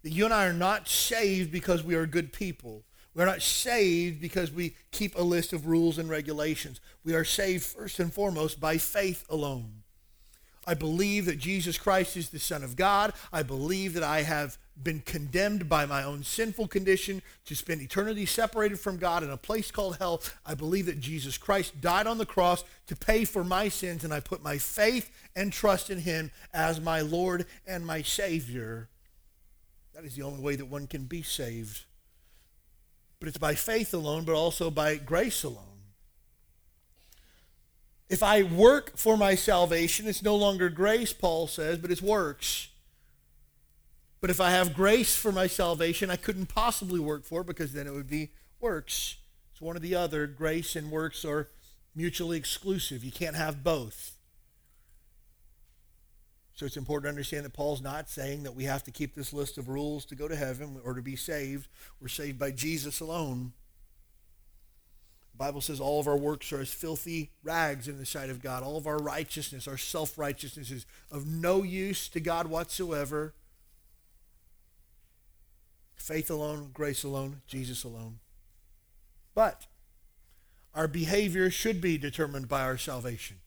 That 0.04 0.12
you 0.12 0.24
and 0.24 0.34
I 0.34 0.46
are 0.46 0.52
not 0.52 0.86
saved 0.86 1.50
because 1.50 1.82
we 1.82 1.94
are 1.96 2.06
good 2.06 2.32
people. 2.32 2.84
We're 3.14 3.26
not 3.26 3.42
saved 3.42 4.20
because 4.20 4.50
we 4.50 4.74
keep 4.90 5.16
a 5.16 5.22
list 5.22 5.52
of 5.52 5.66
rules 5.66 5.98
and 5.98 6.10
regulations. 6.10 6.80
We 7.04 7.14
are 7.14 7.24
saved 7.24 7.64
first 7.64 8.00
and 8.00 8.12
foremost 8.12 8.60
by 8.60 8.78
faith 8.78 9.24
alone. 9.28 9.82
I 10.66 10.74
believe 10.74 11.26
that 11.26 11.38
Jesus 11.38 11.78
Christ 11.78 12.16
is 12.16 12.30
the 12.30 12.38
Son 12.38 12.64
of 12.64 12.74
God. 12.74 13.12
I 13.32 13.42
believe 13.42 13.92
that 13.94 14.02
I 14.02 14.22
have 14.22 14.58
been 14.82 15.00
condemned 15.00 15.68
by 15.68 15.86
my 15.86 16.02
own 16.02 16.24
sinful 16.24 16.68
condition 16.68 17.22
to 17.44 17.54
spend 17.54 17.80
eternity 17.80 18.26
separated 18.26 18.80
from 18.80 18.96
God 18.96 19.22
in 19.22 19.30
a 19.30 19.36
place 19.36 19.70
called 19.70 19.98
hell. 19.98 20.22
I 20.44 20.54
believe 20.54 20.86
that 20.86 21.00
Jesus 21.00 21.38
Christ 21.38 21.80
died 21.80 22.06
on 22.06 22.18
the 22.18 22.26
cross 22.26 22.64
to 22.86 22.96
pay 22.96 23.24
for 23.24 23.44
my 23.44 23.68
sins, 23.68 24.04
and 24.04 24.12
I 24.12 24.20
put 24.20 24.42
my 24.42 24.58
faith 24.58 25.10
and 25.36 25.52
trust 25.52 25.90
in 25.90 26.00
him 26.00 26.30
as 26.52 26.80
my 26.80 27.02
Lord 27.02 27.46
and 27.66 27.86
my 27.86 28.02
Savior. 28.02 28.88
That 29.94 30.04
is 30.04 30.16
the 30.16 30.22
only 30.22 30.42
way 30.42 30.56
that 30.56 30.66
one 30.66 30.86
can 30.86 31.04
be 31.04 31.22
saved. 31.22 31.84
But 33.24 33.28
it's 33.30 33.38
by 33.38 33.54
faith 33.54 33.94
alone, 33.94 34.24
but 34.24 34.34
also 34.34 34.70
by 34.70 34.96
grace 34.96 35.44
alone. 35.44 35.80
If 38.10 38.22
I 38.22 38.42
work 38.42 38.98
for 38.98 39.16
my 39.16 39.34
salvation, 39.34 40.06
it's 40.06 40.22
no 40.22 40.36
longer 40.36 40.68
grace, 40.68 41.14
Paul 41.14 41.46
says, 41.46 41.78
but 41.78 41.90
it's 41.90 42.02
works. 42.02 42.68
But 44.20 44.28
if 44.28 44.42
I 44.42 44.50
have 44.50 44.74
grace 44.74 45.16
for 45.16 45.32
my 45.32 45.46
salvation, 45.46 46.10
I 46.10 46.16
couldn't 46.16 46.54
possibly 46.54 47.00
work 47.00 47.24
for 47.24 47.40
it 47.40 47.46
because 47.46 47.72
then 47.72 47.86
it 47.86 47.94
would 47.94 48.10
be 48.10 48.32
works. 48.60 49.16
It's 49.52 49.62
one 49.62 49.74
or 49.74 49.80
the 49.80 49.94
other. 49.94 50.26
Grace 50.26 50.76
and 50.76 50.90
works 50.90 51.24
are 51.24 51.48
mutually 51.96 52.36
exclusive. 52.36 53.02
You 53.02 53.10
can't 53.10 53.36
have 53.36 53.64
both. 53.64 54.13
So 56.54 56.66
it's 56.66 56.76
important 56.76 57.06
to 57.06 57.08
understand 57.10 57.44
that 57.44 57.52
Paul's 57.52 57.82
not 57.82 58.08
saying 58.08 58.44
that 58.44 58.54
we 58.54 58.64
have 58.64 58.84
to 58.84 58.92
keep 58.92 59.14
this 59.14 59.32
list 59.32 59.58
of 59.58 59.68
rules 59.68 60.04
to 60.06 60.14
go 60.14 60.28
to 60.28 60.36
heaven 60.36 60.80
or 60.84 60.94
to 60.94 61.02
be 61.02 61.16
saved. 61.16 61.68
We're 62.00 62.08
saved 62.08 62.38
by 62.38 62.52
Jesus 62.52 63.00
alone. 63.00 63.52
The 65.32 65.38
Bible 65.38 65.60
says 65.60 65.80
all 65.80 65.98
of 65.98 66.06
our 66.06 66.16
works 66.16 66.52
are 66.52 66.60
as 66.60 66.72
filthy 66.72 67.32
rags 67.42 67.88
in 67.88 67.98
the 67.98 68.06
sight 68.06 68.30
of 68.30 68.40
God. 68.40 68.62
All 68.62 68.76
of 68.76 68.86
our 68.86 68.98
righteousness, 68.98 69.66
our 69.66 69.76
self-righteousness 69.76 70.70
is 70.70 70.86
of 71.10 71.26
no 71.26 71.64
use 71.64 72.06
to 72.10 72.20
God 72.20 72.46
whatsoever. 72.46 73.34
Faith 75.96 76.30
alone, 76.30 76.70
grace 76.72 77.02
alone, 77.02 77.40
Jesus 77.48 77.82
alone. 77.82 78.20
But 79.34 79.66
our 80.72 80.86
behavior 80.86 81.50
should 81.50 81.80
be 81.80 81.98
determined 81.98 82.48
by 82.48 82.62
our 82.62 82.78
salvation. 82.78 83.38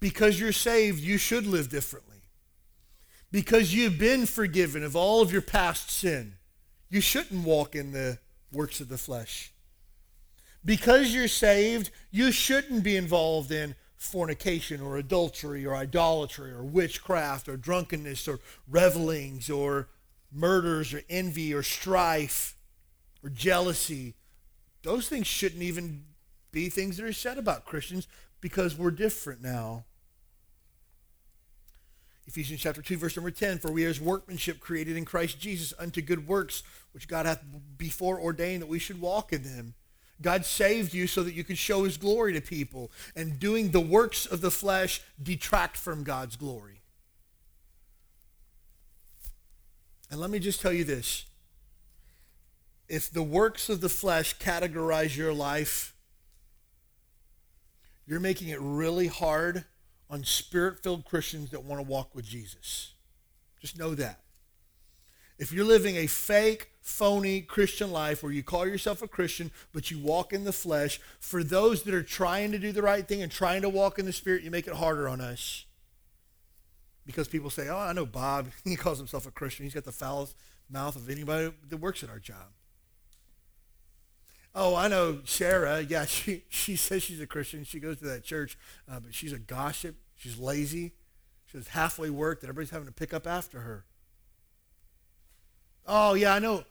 Because 0.00 0.40
you're 0.40 0.52
saved, 0.52 1.00
you 1.00 1.18
should 1.18 1.46
live 1.46 1.68
differently. 1.68 2.22
Because 3.30 3.74
you've 3.74 3.98
been 3.98 4.26
forgiven 4.26 4.84
of 4.84 4.94
all 4.94 5.20
of 5.20 5.32
your 5.32 5.42
past 5.42 5.90
sin, 5.90 6.34
you 6.88 7.00
shouldn't 7.00 7.44
walk 7.44 7.74
in 7.74 7.92
the 7.92 8.18
works 8.52 8.80
of 8.80 8.88
the 8.88 8.98
flesh. 8.98 9.52
Because 10.64 11.14
you're 11.14 11.28
saved, 11.28 11.90
you 12.10 12.32
shouldn't 12.32 12.84
be 12.84 12.96
involved 12.96 13.50
in 13.50 13.74
fornication 13.96 14.80
or 14.80 14.96
adultery 14.96 15.66
or 15.66 15.74
idolatry 15.74 16.52
or 16.52 16.62
witchcraft 16.62 17.48
or 17.48 17.56
drunkenness 17.56 18.28
or 18.28 18.38
revelings 18.68 19.50
or 19.50 19.88
murders 20.32 20.94
or 20.94 21.02
envy 21.08 21.52
or 21.52 21.62
strife 21.62 22.56
or 23.22 23.30
jealousy. 23.30 24.14
Those 24.82 25.08
things 25.08 25.26
shouldn't 25.26 25.62
even 25.62 26.04
be 26.52 26.68
things 26.68 26.96
that 26.96 27.06
are 27.06 27.12
said 27.12 27.38
about 27.38 27.64
Christians 27.64 28.06
because 28.44 28.76
we're 28.76 28.90
different 28.90 29.40
now. 29.40 29.86
Ephesians 32.26 32.60
chapter 32.60 32.82
2, 32.82 32.98
verse 32.98 33.16
number 33.16 33.30
10, 33.30 33.58
For 33.58 33.72
we 33.72 33.86
are 33.86 33.88
his 33.88 34.02
workmanship 34.02 34.60
created 34.60 34.98
in 34.98 35.06
Christ 35.06 35.40
Jesus 35.40 35.72
unto 35.78 36.02
good 36.02 36.28
works, 36.28 36.62
which 36.92 37.08
God 37.08 37.24
hath 37.24 37.42
before 37.78 38.20
ordained 38.20 38.60
that 38.60 38.66
we 38.66 38.78
should 38.78 39.00
walk 39.00 39.32
in 39.32 39.44
them. 39.44 39.72
God 40.20 40.44
saved 40.44 40.92
you 40.92 41.06
so 41.06 41.22
that 41.22 41.32
you 41.32 41.42
could 41.42 41.56
show 41.56 41.84
his 41.84 41.96
glory 41.96 42.34
to 42.34 42.42
people, 42.42 42.92
and 43.16 43.38
doing 43.38 43.70
the 43.70 43.80
works 43.80 44.26
of 44.26 44.42
the 44.42 44.50
flesh 44.50 45.00
detract 45.22 45.78
from 45.78 46.04
God's 46.04 46.36
glory. 46.36 46.82
And 50.10 50.20
let 50.20 50.28
me 50.28 50.38
just 50.38 50.60
tell 50.60 50.74
you 50.74 50.84
this. 50.84 51.24
If 52.90 53.10
the 53.10 53.22
works 53.22 53.70
of 53.70 53.80
the 53.80 53.88
flesh 53.88 54.36
categorize 54.36 55.16
your 55.16 55.32
life, 55.32 55.93
you're 58.06 58.20
making 58.20 58.48
it 58.48 58.58
really 58.60 59.06
hard 59.06 59.64
on 60.10 60.24
spirit 60.24 60.82
filled 60.82 61.04
Christians 61.04 61.50
that 61.50 61.64
want 61.64 61.80
to 61.80 61.88
walk 61.88 62.14
with 62.14 62.24
Jesus. 62.24 62.92
Just 63.60 63.78
know 63.78 63.94
that. 63.94 64.20
If 65.38 65.52
you're 65.52 65.64
living 65.64 65.96
a 65.96 66.06
fake, 66.06 66.70
phony 66.80 67.40
Christian 67.40 67.90
life 67.90 68.22
where 68.22 68.30
you 68.30 68.42
call 68.42 68.66
yourself 68.66 69.02
a 69.02 69.08
Christian, 69.08 69.50
but 69.72 69.90
you 69.90 69.98
walk 69.98 70.32
in 70.32 70.44
the 70.44 70.52
flesh, 70.52 71.00
for 71.18 71.42
those 71.42 71.82
that 71.82 71.94
are 71.94 72.02
trying 72.02 72.52
to 72.52 72.58
do 72.58 72.70
the 72.72 72.82
right 72.82 73.08
thing 73.08 73.22
and 73.22 73.32
trying 73.32 73.62
to 73.62 73.68
walk 73.68 73.98
in 73.98 74.04
the 74.04 74.12
Spirit, 74.12 74.42
you 74.42 74.50
make 74.50 74.68
it 74.68 74.74
harder 74.74 75.08
on 75.08 75.20
us. 75.20 75.64
because 77.06 77.28
people 77.28 77.50
say, 77.50 77.68
oh, 77.68 77.76
I 77.78 77.92
know 77.92 78.06
Bob. 78.06 78.48
He 78.64 78.76
calls 78.76 78.98
himself 78.98 79.26
a 79.26 79.30
Christian. 79.30 79.64
He's 79.64 79.74
got 79.74 79.84
the 79.84 79.92
foulest 79.92 80.36
mouth 80.70 80.96
of 80.96 81.10
anybody 81.10 81.52
that 81.68 81.76
works 81.76 82.02
at 82.02 82.10
our 82.10 82.18
job. 82.18 82.52
Oh, 84.54 84.76
I 84.76 84.88
know 84.88 85.20
Sarah. 85.24 85.80
Yeah, 85.82 86.04
she, 86.06 86.44
she 86.48 86.76
says 86.76 87.02
she's 87.02 87.20
a 87.20 87.26
Christian. 87.26 87.64
She 87.64 87.80
goes 87.80 87.98
to 87.98 88.04
that 88.06 88.24
church, 88.24 88.56
uh, 88.90 89.00
but 89.00 89.14
she's 89.14 89.32
a 89.32 89.38
gossip. 89.38 89.96
She's 90.14 90.38
lazy. 90.38 90.92
She 91.46 91.58
does 91.58 91.68
halfway 91.68 92.10
work 92.10 92.40
that 92.40 92.48
everybody's 92.48 92.70
having 92.70 92.86
to 92.86 92.92
pick 92.92 93.12
up 93.12 93.26
after 93.26 93.60
her. 93.60 93.84
Oh, 95.86 96.14
yeah, 96.14 96.34
I 96.34 96.38
know. 96.38 96.64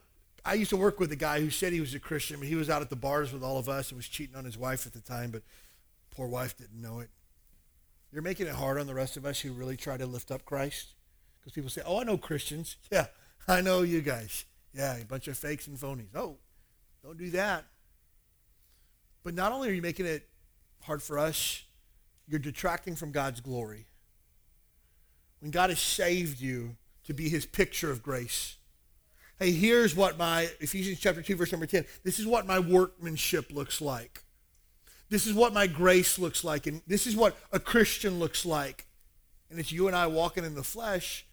I 0.45 0.55
used 0.55 0.71
to 0.71 0.77
work 0.77 0.99
with 0.99 1.11
a 1.11 1.15
guy 1.15 1.39
who 1.39 1.49
said 1.49 1.71
he 1.71 1.79
was 1.79 1.93
a 1.93 1.99
Christian, 1.99 2.39
but 2.39 2.47
he 2.47 2.55
was 2.55 2.69
out 2.69 2.81
at 2.81 2.89
the 2.89 2.95
bars 2.95 3.31
with 3.31 3.43
all 3.43 3.57
of 3.57 3.69
us 3.69 3.89
and 3.89 3.97
was 3.97 4.07
cheating 4.07 4.35
on 4.35 4.43
his 4.43 4.57
wife 4.57 4.85
at 4.85 4.93
the 4.93 4.99
time, 4.99 5.31
but 5.31 5.43
poor 6.11 6.27
wife 6.27 6.57
didn't 6.57 6.81
know 6.81 6.99
it. 6.99 7.09
You're 8.11 8.21
making 8.21 8.47
it 8.47 8.55
hard 8.55 8.79
on 8.79 8.87
the 8.87 8.93
rest 8.93 9.15
of 9.15 9.25
us 9.25 9.39
who 9.39 9.53
really 9.53 9.77
try 9.77 9.97
to 9.97 10.05
lift 10.05 10.31
up 10.31 10.45
Christ. 10.45 10.93
Because 11.39 11.53
people 11.53 11.69
say, 11.69 11.81
oh, 11.85 12.01
I 12.01 12.03
know 12.03 12.17
Christians. 12.17 12.77
Yeah, 12.91 13.07
I 13.47 13.61
know 13.61 13.81
you 13.81 14.01
guys. 14.01 14.45
Yeah, 14.73 14.97
a 14.97 15.05
bunch 15.05 15.27
of 15.27 15.37
fakes 15.37 15.67
and 15.67 15.77
phonies. 15.77 16.15
Oh, 16.15 16.37
don't 17.03 17.17
do 17.17 17.29
that. 17.31 17.65
But 19.23 19.33
not 19.33 19.51
only 19.51 19.69
are 19.69 19.73
you 19.73 19.81
making 19.81 20.05
it 20.05 20.27
hard 20.81 21.01
for 21.01 21.17
us, 21.17 21.63
you're 22.27 22.39
detracting 22.39 22.95
from 22.95 23.11
God's 23.11 23.41
glory. 23.41 23.87
When 25.39 25.51
God 25.51 25.69
has 25.69 25.79
saved 25.79 26.39
you 26.39 26.75
to 27.05 27.13
be 27.13 27.29
his 27.29 27.45
picture 27.45 27.91
of 27.91 28.01
grace. 28.01 28.57
Hey, 29.39 29.51
here's 29.51 29.95
what 29.95 30.17
my, 30.17 30.49
Ephesians 30.59 30.99
chapter 30.99 31.21
2, 31.21 31.35
verse 31.35 31.51
number 31.51 31.65
10, 31.65 31.85
this 32.03 32.19
is 32.19 32.25
what 32.25 32.45
my 32.45 32.59
workmanship 32.59 33.51
looks 33.51 33.81
like. 33.81 34.23
This 35.09 35.27
is 35.27 35.33
what 35.33 35.53
my 35.53 35.67
grace 35.67 36.17
looks 36.17 36.43
like. 36.43 36.65
And 36.65 36.81
this 36.87 37.05
is 37.05 37.15
what 37.15 37.37
a 37.51 37.59
Christian 37.59 38.19
looks 38.19 38.45
like. 38.45 38.87
And 39.49 39.59
it's 39.59 39.71
you 39.71 39.87
and 39.87 39.95
I 39.95 40.07
walking 40.07 40.45
in 40.45 40.55
the 40.55 40.63
flesh. 40.63 41.25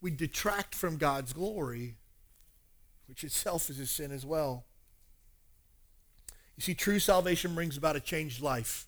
We 0.00 0.10
detract 0.10 0.74
from 0.74 0.96
God's 0.96 1.32
glory, 1.32 1.96
which 3.06 3.24
itself 3.24 3.68
is 3.68 3.78
a 3.78 3.86
sin 3.86 4.12
as 4.12 4.24
well. 4.24 4.64
You 6.60 6.62
see, 6.62 6.74
true 6.74 6.98
salvation 6.98 7.54
brings 7.54 7.78
about 7.78 7.96
a 7.96 8.00
changed 8.00 8.42
life. 8.42 8.86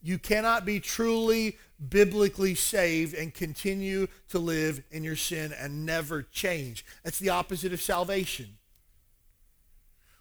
You 0.00 0.16
cannot 0.16 0.64
be 0.64 0.78
truly 0.78 1.58
biblically 1.88 2.54
saved 2.54 3.14
and 3.14 3.34
continue 3.34 4.06
to 4.28 4.38
live 4.38 4.80
in 4.92 5.02
your 5.02 5.16
sin 5.16 5.52
and 5.58 5.84
never 5.84 6.22
change. 6.22 6.86
That's 7.02 7.18
the 7.18 7.30
opposite 7.30 7.72
of 7.72 7.82
salvation. 7.82 8.58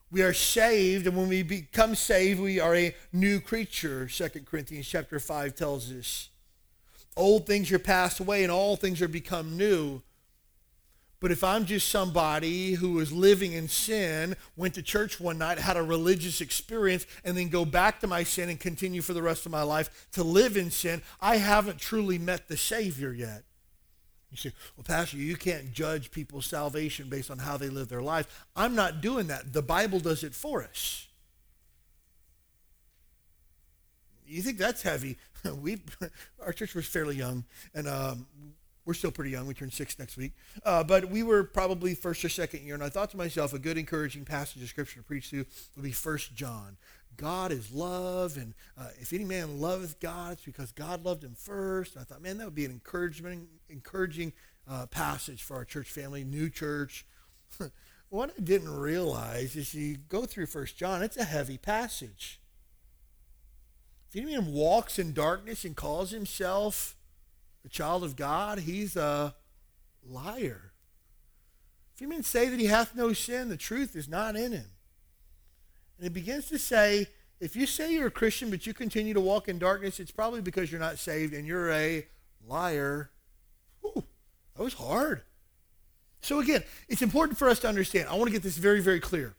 We 0.09 0.23
are 0.23 0.33
saved, 0.33 1.05
and 1.05 1.15
when 1.15 1.29
we 1.29 1.43
become 1.43 1.93
saved, 1.93 2.39
we 2.39 2.59
are 2.59 2.75
a 2.75 2.95
new 3.13 3.39
creature, 3.39 4.07
2 4.07 4.29
Corinthians 4.43 4.87
chapter 4.87 5.19
5 5.19 5.53
tells 5.53 5.91
us. 5.91 6.29
Old 7.15 7.45
things 7.45 7.71
are 7.71 7.77
passed 7.77 8.19
away, 8.19 8.41
and 8.41 8.51
all 8.51 8.75
things 8.75 8.99
are 9.03 9.07
become 9.07 9.57
new. 9.57 10.01
But 11.21 11.31
if 11.31 11.43
I'm 11.43 11.65
just 11.65 11.89
somebody 11.89 12.71
who 12.71 12.99
is 12.99 13.13
living 13.13 13.53
in 13.53 13.67
sin, 13.67 14.35
went 14.57 14.73
to 14.73 14.81
church 14.81 15.19
one 15.19 15.37
night, 15.37 15.59
had 15.59 15.77
a 15.77 15.83
religious 15.83 16.41
experience, 16.41 17.05
and 17.23 17.37
then 17.37 17.49
go 17.49 17.63
back 17.63 17.99
to 17.99 18.07
my 18.07 18.23
sin 18.23 18.49
and 18.49 18.59
continue 18.59 19.03
for 19.03 19.13
the 19.13 19.21
rest 19.21 19.45
of 19.45 19.51
my 19.51 19.61
life 19.61 20.07
to 20.13 20.23
live 20.23 20.57
in 20.57 20.71
sin, 20.71 21.03
I 21.21 21.37
haven't 21.37 21.77
truly 21.77 22.17
met 22.17 22.47
the 22.47 22.57
Savior 22.57 23.13
yet. 23.13 23.43
You 24.31 24.37
say, 24.37 24.51
well, 24.75 24.83
Pastor, 24.83 25.17
you 25.17 25.35
can't 25.35 25.71
judge 25.71 26.09
people's 26.09 26.47
salvation 26.47 27.07
based 27.07 27.29
on 27.29 27.37
how 27.37 27.55
they 27.55 27.69
live 27.69 27.87
their 27.87 28.01
life. 28.01 28.47
I'm 28.55 28.73
not 28.73 29.01
doing 29.01 29.27
that. 29.27 29.53
The 29.53 29.61
Bible 29.61 29.99
does 29.99 30.23
it 30.23 30.33
for 30.33 30.63
us. 30.63 31.07
You 34.25 34.41
think 34.41 34.57
that's 34.57 34.81
heavy? 34.81 35.17
we, 35.61 35.81
our 36.43 36.51
church 36.51 36.73
was 36.73 36.87
fairly 36.87 37.17
young, 37.17 37.43
and 37.75 37.87
um, 37.87 38.25
we're 38.85 38.93
still 38.93 39.11
pretty 39.11 39.31
young. 39.31 39.45
We 39.45 39.53
turn 39.53 39.71
six 39.71 39.97
next 39.99 40.17
week. 40.17 40.33
Uh, 40.63 40.83
but 40.83 41.09
we 41.09 41.23
were 41.23 41.43
probably 41.43 41.93
first 41.93 42.25
or 42.25 42.29
second 42.29 42.63
year. 42.63 42.73
And 42.73 42.83
I 42.83 42.89
thought 42.89 43.11
to 43.11 43.17
myself, 43.17 43.53
a 43.53 43.59
good 43.59 43.77
encouraging 43.77 44.25
passage 44.25 44.61
of 44.61 44.69
scripture 44.69 44.99
to 44.99 45.03
preach 45.03 45.29
to 45.29 45.45
would 45.75 45.83
be 45.83 45.91
First 45.91 46.33
John. 46.35 46.77
God 47.17 47.51
is 47.51 47.71
love. 47.71 48.37
And 48.37 48.53
uh, 48.77 48.89
if 48.99 49.13
any 49.13 49.23
man 49.23 49.59
loveth 49.59 49.99
God, 49.99 50.33
it's 50.33 50.45
because 50.45 50.71
God 50.71 51.05
loved 51.05 51.23
him 51.23 51.35
first. 51.35 51.95
And 51.95 52.01
I 52.01 52.05
thought, 52.05 52.21
man, 52.21 52.37
that 52.39 52.45
would 52.45 52.55
be 52.55 52.65
an 52.65 52.71
encouragement, 52.71 53.47
encouraging 53.69 54.33
uh, 54.67 54.87
passage 54.87 55.43
for 55.43 55.55
our 55.55 55.65
church 55.65 55.91
family, 55.91 56.23
new 56.23 56.49
church. 56.49 57.05
what 58.09 58.33
I 58.37 58.41
didn't 58.41 58.75
realize 58.75 59.55
is 59.55 59.73
you 59.75 59.97
go 59.97 60.25
through 60.25 60.47
First 60.47 60.77
John, 60.77 61.03
it's 61.03 61.17
a 61.17 61.23
heavy 61.23 61.57
passage. 61.57 62.39
If 64.09 64.21
any 64.21 64.31
man 64.31 64.51
walks 64.51 64.99
in 64.99 65.13
darkness 65.13 65.63
and 65.63 65.75
calls 65.75 66.11
himself 66.11 66.95
the 67.63 67.69
child 67.69 68.03
of 68.03 68.15
God, 68.15 68.59
he's 68.59 68.95
a 68.95 69.35
liar. 70.07 70.71
If 71.93 72.01
you 72.01 72.07
men 72.07 72.23
say 72.23 72.49
that 72.49 72.59
he 72.59 72.65
hath 72.65 72.95
no 72.95 73.13
sin, 73.13 73.49
the 73.49 73.57
truth 73.57 73.95
is 73.95 74.09
not 74.09 74.35
in 74.35 74.51
him. 74.51 74.65
And 75.97 76.07
it 76.07 76.13
begins 76.13 76.47
to 76.47 76.57
say, 76.57 77.07
if 77.39 77.55
you 77.55 77.65
say 77.65 77.93
you're 77.93 78.07
a 78.07 78.11
Christian 78.11 78.49
but 78.49 78.65
you 78.65 78.73
continue 78.73 79.13
to 79.13 79.21
walk 79.21 79.47
in 79.47 79.59
darkness, 79.59 79.99
it's 79.99 80.11
probably 80.11 80.41
because 80.41 80.71
you're 80.71 80.81
not 80.81 80.97
saved 80.97 81.33
and 81.33 81.45
you're 81.45 81.71
a 81.71 82.07
liar. 82.47 83.11
Whew, 83.81 84.03
that 84.55 84.63
was 84.63 84.73
hard. 84.73 85.21
So 86.21 86.39
again, 86.39 86.63
it's 86.87 87.01
important 87.01 87.37
for 87.37 87.49
us 87.49 87.59
to 87.59 87.67
understand. 87.67 88.09
I 88.09 88.13
want 88.13 88.27
to 88.27 88.31
get 88.31 88.43
this 88.43 88.57
very, 88.57 88.79
very 88.79 88.99
clear. 88.99 89.35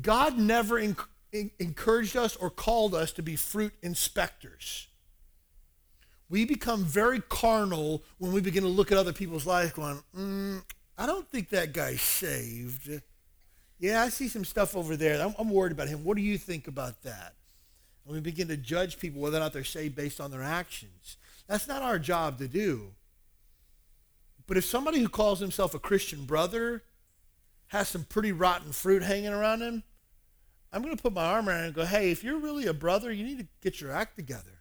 God 0.00 0.38
never 0.38 0.78
encouraged 0.78 2.16
us 2.16 2.36
or 2.36 2.48
called 2.48 2.94
us 2.94 3.12
to 3.12 3.22
be 3.22 3.36
fruit 3.36 3.72
inspectors 3.82 4.88
we 6.32 6.46
become 6.46 6.82
very 6.82 7.20
carnal 7.20 8.02
when 8.16 8.32
we 8.32 8.40
begin 8.40 8.62
to 8.62 8.68
look 8.70 8.90
at 8.90 8.96
other 8.96 9.12
people's 9.12 9.44
lives 9.44 9.70
going, 9.72 10.02
mm, 10.16 10.62
I 10.96 11.04
don't 11.04 11.28
think 11.28 11.50
that 11.50 11.74
guy's 11.74 12.00
saved. 12.00 13.02
Yeah, 13.78 14.00
I 14.00 14.08
see 14.08 14.28
some 14.28 14.46
stuff 14.46 14.74
over 14.74 14.96
there. 14.96 15.20
I'm, 15.20 15.34
I'm 15.38 15.50
worried 15.50 15.72
about 15.72 15.88
him. 15.88 16.04
What 16.04 16.16
do 16.16 16.22
you 16.22 16.38
think 16.38 16.68
about 16.68 17.02
that? 17.02 17.34
And 18.06 18.14
we 18.14 18.20
begin 18.20 18.48
to 18.48 18.56
judge 18.56 18.98
people 18.98 19.20
whether 19.20 19.36
or 19.36 19.40
not 19.40 19.52
they're 19.52 19.62
saved 19.62 19.94
based 19.94 20.22
on 20.22 20.30
their 20.30 20.42
actions. 20.42 21.18
That's 21.48 21.68
not 21.68 21.82
our 21.82 21.98
job 21.98 22.38
to 22.38 22.48
do. 22.48 22.94
But 24.46 24.56
if 24.56 24.64
somebody 24.64 25.00
who 25.00 25.10
calls 25.10 25.38
himself 25.38 25.74
a 25.74 25.78
Christian 25.78 26.24
brother 26.24 26.82
has 27.66 27.88
some 27.88 28.04
pretty 28.04 28.32
rotten 28.32 28.72
fruit 28.72 29.02
hanging 29.02 29.34
around 29.34 29.60
him, 29.60 29.82
I'm 30.72 30.80
going 30.80 30.96
to 30.96 31.02
put 31.02 31.12
my 31.12 31.26
arm 31.26 31.46
around 31.46 31.58
him 31.58 31.66
and 31.66 31.74
go, 31.74 31.84
hey, 31.84 32.10
if 32.10 32.24
you're 32.24 32.38
really 32.38 32.68
a 32.68 32.72
brother, 32.72 33.12
you 33.12 33.22
need 33.22 33.38
to 33.40 33.46
get 33.60 33.82
your 33.82 33.92
act 33.92 34.16
together 34.16 34.51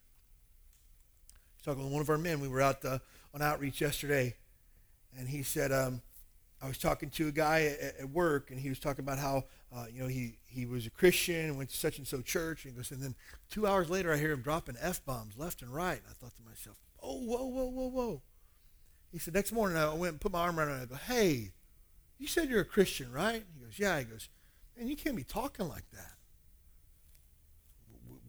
talking 1.63 1.84
with 1.84 1.91
one 1.91 2.02
of 2.02 2.10
our 2.10 2.17
men. 2.17 2.39
We 2.39 2.47
were 2.47 2.62
out 2.62 2.84
uh, 2.84 3.00
on 3.34 3.41
outreach 3.41 3.82
yesterday, 3.82 4.36
and 5.17 5.28
he 5.28 5.43
said, 5.43 5.71
um, 5.71 6.02
I 6.62 6.67
was 6.67 6.78
talking 6.78 7.10
to 7.12 7.28
a 7.28 7.32
guy 7.32 7.63
at, 7.63 8.02
at, 8.02 8.10
work, 8.10 8.52
and 8.52 8.60
he 8.60 8.69
was 8.69 8.80
talking 8.80 9.04
about 9.04 9.17
how, 9.17 9.45
uh, 9.76 9.86
you 9.91 10.02
know, 10.02 10.08
he, 10.08 10.38
he 10.45 10.65
was 10.65 10.86
a 10.86 10.91
Christian 10.91 11.45
and 11.45 11.58
went 11.58 11.71
to 11.71 11.78
such 11.78 11.97
and 11.97 12.08
so 12.08 12.21
church. 12.21 12.65
And 12.65 12.74
he 12.74 12.78
goes, 12.78 12.91
and 12.91 13.02
then 13.02 13.15
two 13.50 13.65
hours 13.65 13.89
later, 13.89 14.13
I 14.13 14.17
hear 14.17 14.32
him 14.32 14.41
dropping 14.41 14.76
F 14.80 15.04
bombs 15.04 15.38
left 15.38 15.63
and 15.63 15.74
right. 15.74 15.97
And 15.97 16.08
I 16.08 16.13
thought 16.13 16.36
to 16.36 16.43
myself, 16.43 16.76
oh, 17.02 17.17
whoa, 17.17 17.45
whoa, 17.45 17.65
whoa, 17.65 17.88
whoa. 17.88 18.21
He 19.12 19.17
said, 19.17 19.34
next 19.34 19.52
morning, 19.52 19.78
I 19.78 19.91
went 19.93 20.13
and 20.13 20.21
put 20.21 20.32
my 20.32 20.41
arm 20.41 20.60
around 20.60 20.69
him, 20.69 20.74
and 20.76 20.84
I 20.84 20.86
go, 20.86 20.95
hey, 20.95 21.52
you 22.19 22.28
said 22.28 22.47
you're 22.47 22.62
a 22.62 22.65
Christian, 22.65 23.12
right? 23.12 23.43
He 23.58 23.65
goes, 23.65 23.80
yeah. 23.80 23.97
He 23.97 24.06
goes, 24.06 24.30
and 24.78 24.88
you 24.88 24.95
can't 24.95 25.15
be 25.15 25.24
talking 25.24 25.67
like 25.67 25.89
that. 25.93 26.13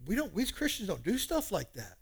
We 0.06 0.16
don't, 0.16 0.34
we 0.34 0.42
as 0.42 0.50
Christians 0.50 0.88
don't 0.88 1.04
do 1.04 1.18
stuff 1.18 1.52
like 1.52 1.74
that. 1.74 1.98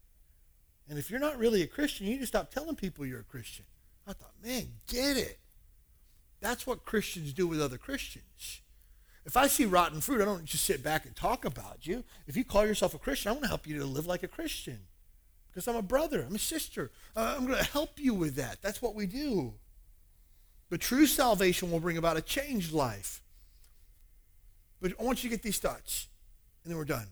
And 0.90 0.98
if 0.98 1.09
you're 1.09 1.20
not 1.20 1.38
really 1.38 1.62
a 1.62 1.68
Christian, 1.68 2.07
you 2.07 2.14
need 2.14 2.20
to 2.20 2.26
stop 2.26 2.50
telling 2.50 2.74
people 2.74 3.07
you're 3.07 3.20
a 3.20 3.22
Christian. 3.24 3.64
I 4.09 4.12
thought, 4.12 4.33
man, 4.44 4.66
get 4.88 5.16
it. 5.16 5.38
That's 6.40 6.66
what 6.66 6.85
Christians 6.85 7.33
do 7.33 7.46
with 7.46 7.62
other 7.62 7.79
Christians. 7.79 8.61
If 9.24 9.37
I 9.37 9.46
see 9.46 9.66
rotten 9.66 10.00
fruit, 10.00 10.20
I 10.20 10.24
don't 10.24 10.44
just 10.44 10.64
sit 10.64 10.83
back 10.83 11.07
and 11.07 11.14
talk 11.14 11.44
about 11.44 11.87
you. 11.87 12.03
If 12.26 12.37
you 12.37 12.44
call 12.44 12.66
yourself 12.66 12.92
a 12.92 12.98
Christian, 12.98 13.29
I 13.29 13.33
want 13.33 13.44
to 13.44 13.48
help 13.48 13.68
you 13.68 13.79
to 13.79 13.85
live 13.85 14.07
like 14.07 14.24
a 14.24 14.29
Christian. 14.29 14.81
Because 15.48 15.68
I'm 15.68 15.76
a 15.76 15.83
brother, 15.83 16.24
I'm 16.26 16.35
a 16.35 16.40
sister. 16.40 16.90
Uh, 17.14 17.37
I'm 17.37 17.46
going 17.46 17.59
to 17.59 17.70
help 17.70 18.00
you 18.00 18.12
with 18.12 18.35
that. 18.35 18.61
That's 18.61 18.83
what 18.83 18.96
we 18.96 19.07
do. 19.07 19.55
But 20.70 20.81
true 20.81 21.07
salvation 21.07 21.70
will 21.70 21.81
bring 21.81 21.98
about 21.98 22.16
a 22.16 22.22
changed 22.22 22.72
life. 22.72 23.22
But 24.81 24.94
I 24.98 25.05
want 25.05 25.22
you 25.22 25.31
to 25.31 25.37
get 25.37 25.44
these 25.44 25.59
thoughts, 25.59 26.09
and 26.64 26.72
then 26.72 26.79
we're 26.79 26.85
done. 26.85 27.07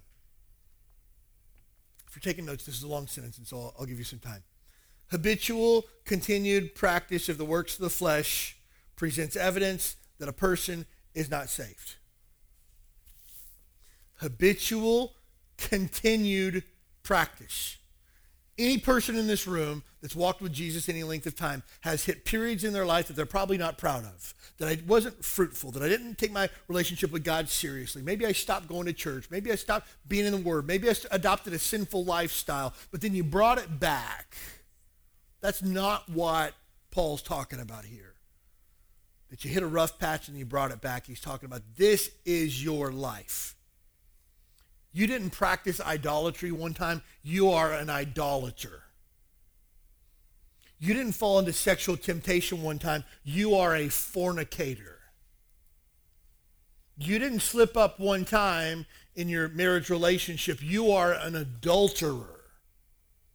You're 2.19 2.33
taking 2.33 2.47
notes, 2.47 2.65
this 2.65 2.77
is 2.77 2.83
a 2.83 2.89
long 2.89 3.07
sentence, 3.07 3.39
and 3.39 3.47
so 3.47 3.59
I'll, 3.59 3.75
I'll 3.79 3.87
give 3.87 3.99
you 3.99 4.05
some 4.05 4.19
time. 4.19 4.43
Habitual, 5.13 5.85
continued 6.05 6.75
practice 6.75 7.29
of 7.29 7.39
the 7.39 7.45
works 7.45 7.75
of 7.75 7.81
the 7.81 7.91
flesh 7.91 8.57
presents 8.97 9.37
evidence 9.37 9.95
that 10.19 10.29
a 10.29 10.33
person 10.33 10.85
is 11.15 11.31
not 11.31 11.49
saved. 11.49 11.95
Habitual, 14.15 15.15
continued 15.59 16.65
practice. 17.05 17.78
Any 18.59 18.79
person 18.79 19.17
in 19.17 19.29
this 19.29 19.47
room 19.47 19.85
that's 20.01 20.17
walked 20.17 20.43
with 20.43 20.53
Jesus 20.53 20.89
any 20.89 21.05
length 21.05 21.27
of 21.27 21.37
time 21.37 21.63
has 21.83 22.05
hit 22.05 22.25
periods 22.25 22.65
in 22.65 22.73
their 22.73 22.85
life 22.85 23.07
that 23.07 23.15
they're 23.15 23.25
probably 23.25 23.57
not 23.57 23.79
proud 23.79 24.05
of, 24.05 24.35
that 24.59 24.69
I 24.69 24.79
wasn't 24.85 25.25
fruitful, 25.25 25.71
that 25.73 25.83
I 25.83 25.89
didn't 25.89 26.19
take 26.19 26.33
my 26.33 26.49
relationship 26.67 27.13
with 27.13 27.23
God 27.23 27.49
seriously. 27.49 28.03
Maybe 28.03 28.27
I 28.27 28.33
stopped 28.33 28.67
going 28.67 28.87
to 28.87 28.93
church. 28.93 29.31
Maybe 29.31 29.53
I 29.53 29.55
stopped 29.55 29.89
being 30.09 30.27
in 30.27 30.33
the 30.33 30.39
Word. 30.39 30.67
Maybe 30.67 30.91
I 30.91 30.95
adopted 31.13 31.53
a 31.53 31.59
sinful 31.59 32.05
lifestyle, 32.05 32.75
but 32.91 33.01
then 33.01 33.15
you 33.15 33.23
brought 33.23 33.59
it 33.59 33.79
back. 33.79 34.37
That's 35.41 35.63
not 35.63 36.09
what 36.09 36.55
Paul's 36.91 37.23
talking 37.23 37.61
about 37.61 37.85
here. 37.85 38.15
That 39.31 39.45
you 39.45 39.51
hit 39.51 39.63
a 39.63 39.69
rough 39.69 40.01
patch 40.01 40.29
and 40.29 40.37
you 40.37 40.45
brought 40.45 40.73
it 40.73 40.81
back. 40.81 41.07
He's 41.07 41.21
talking 41.21 41.47
about 41.47 41.63
this 41.77 42.11
is 42.25 42.65
your 42.65 42.91
life. 42.91 43.55
You 44.93 45.07
didn't 45.07 45.31
practice 45.31 45.81
idolatry 45.81 46.51
one 46.51 46.75
time, 46.75 47.03
you 47.23 47.51
are 47.51 47.73
an 47.73 47.91
idolater. 47.91 48.85
You 50.79 50.95
didn't 50.95 51.13
fall 51.13 51.39
into 51.39 51.53
sexual 51.53 51.97
temptation 51.97 52.63
one 52.63 52.79
time, 52.79 53.05
you 53.25 53.55
are 53.55 53.75
a 53.75 53.89
fornicator. 53.89 54.99
You 56.97 57.19
didn't 57.19 57.41
slip 57.41 57.77
up 57.77 58.01
one 58.01 58.25
time 58.25 58.87
in 59.15 59.29
your 59.29 59.49
marriage 59.49 59.91
relationship, 59.91 60.63
you 60.63 60.91
are 60.93 61.13
an 61.13 61.35
adulterer. 61.35 62.39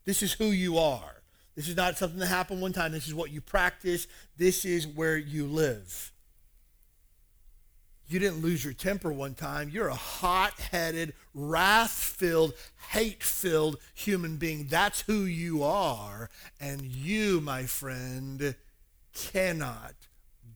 This 0.06 0.24
is 0.24 0.34
who 0.34 0.46
you 0.46 0.78
are. 0.78 1.24
This 1.56 1.68
is 1.68 1.76
not 1.76 1.98
something 1.98 2.20
that 2.20 2.28
happened 2.28 2.62
one 2.62 2.74
time. 2.74 2.92
This 2.92 3.08
is 3.08 3.14
what 3.14 3.32
you 3.32 3.40
practice. 3.40 4.08
This 4.38 4.66
is 4.66 4.88
where 4.88 5.18
you 5.18 5.46
live. 5.46 6.12
You 8.08 8.20
didn't 8.20 8.42
lose 8.42 8.64
your 8.64 8.74
temper 8.74 9.12
one 9.12 9.34
time. 9.34 9.70
You're 9.70 9.88
a 9.88 9.96
hot 9.96 10.60
headed, 10.60 11.14
wrath 11.34 11.92
filled, 11.92 12.54
hate 12.90 13.24
filled 13.24 13.78
human 13.94 14.38
being. 14.38 14.68
That's 14.68 15.02
who 15.02 15.24
you 15.24 15.64
are. 15.64 16.30
And 16.60 16.82
you, 16.82 17.42
my 17.42 17.64
friend, 17.64 18.56
cannot 19.14 19.94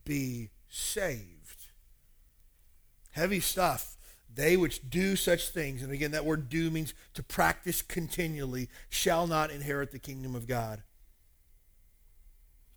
be 0.04 0.50
saved. 0.70 1.68
Heavy 3.12 3.40
stuff. 3.40 3.98
They 4.34 4.56
which 4.56 4.88
do 4.88 5.16
such 5.16 5.50
things, 5.50 5.82
and 5.82 5.92
again, 5.92 6.12
that 6.12 6.24
word 6.24 6.48
do 6.48 6.70
means 6.70 6.94
to 7.16 7.24
practice 7.24 7.82
continually, 7.82 8.70
shall 8.88 9.26
not 9.26 9.50
inherit 9.50 9.92
the 9.92 9.98
kingdom 9.98 10.36
of 10.36 10.48
God. 10.48 10.84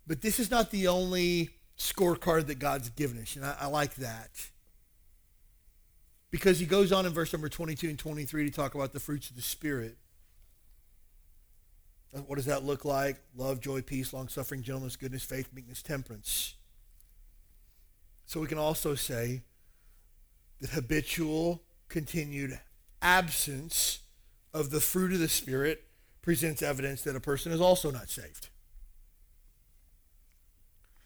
But 0.07 0.23
this 0.23 0.39
is 0.39 0.49
not 0.49 0.71
the 0.71 0.87
only 0.87 1.51
scorecard 1.77 2.47
that 2.47 2.57
God's 2.57 2.89
given 2.89 3.21
us, 3.21 3.35
and 3.35 3.45
I, 3.45 3.55
I 3.61 3.67
like 3.67 3.93
that. 3.95 4.31
Because 6.31 6.59
he 6.59 6.65
goes 6.65 6.91
on 6.91 7.05
in 7.05 7.11
verse 7.11 7.31
number 7.33 7.49
22 7.49 7.89
and 7.89 7.99
23 7.99 8.45
to 8.45 8.51
talk 8.51 8.73
about 8.73 8.93
the 8.93 8.99
fruits 8.99 9.29
of 9.29 9.35
the 9.35 9.41
Spirit. 9.41 9.97
What 12.25 12.35
does 12.35 12.45
that 12.45 12.63
look 12.63 12.83
like? 12.83 13.21
Love, 13.35 13.61
joy, 13.61 13.81
peace, 13.81 14.13
long 14.13 14.27
suffering, 14.27 14.63
gentleness, 14.63 14.95
goodness, 14.95 15.23
faith, 15.23 15.49
meekness, 15.53 15.81
temperance. 15.81 16.55
So 18.25 18.39
we 18.39 18.47
can 18.47 18.57
also 18.57 18.95
say 18.95 19.41
that 20.61 20.71
habitual, 20.71 21.63
continued 21.89 22.59
absence 23.01 23.99
of 24.53 24.71
the 24.71 24.79
fruit 24.79 25.13
of 25.13 25.19
the 25.19 25.29
Spirit 25.29 25.83
presents 26.21 26.61
evidence 26.61 27.01
that 27.03 27.15
a 27.15 27.19
person 27.19 27.51
is 27.51 27.59
also 27.59 27.91
not 27.91 28.09
saved. 28.09 28.49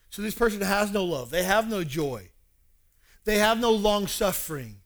So 0.10 0.22
this 0.22 0.36
person 0.36 0.62
has 0.62 0.92
no 0.92 1.04
love. 1.04 1.30
They 1.30 1.44
have 1.44 1.70
no 1.70 1.84
joy. 1.84 2.30
They 3.26 3.38
have 3.40 3.60
no 3.60 3.72
long 3.72 4.08
suffering. 4.08 4.78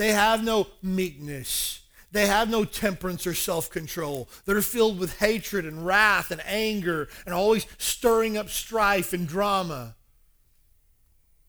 They 0.00 0.12
have 0.12 0.42
no 0.42 0.66
meekness. 0.80 1.82
They 2.10 2.26
have 2.26 2.48
no 2.48 2.64
temperance 2.64 3.26
or 3.26 3.34
self 3.34 3.68
control. 3.68 4.30
They're 4.46 4.62
filled 4.62 4.98
with 4.98 5.18
hatred 5.18 5.66
and 5.66 5.84
wrath 5.84 6.30
and 6.30 6.40
anger 6.46 7.06
and 7.26 7.34
always 7.34 7.66
stirring 7.76 8.38
up 8.38 8.48
strife 8.48 9.12
and 9.12 9.28
drama. 9.28 9.96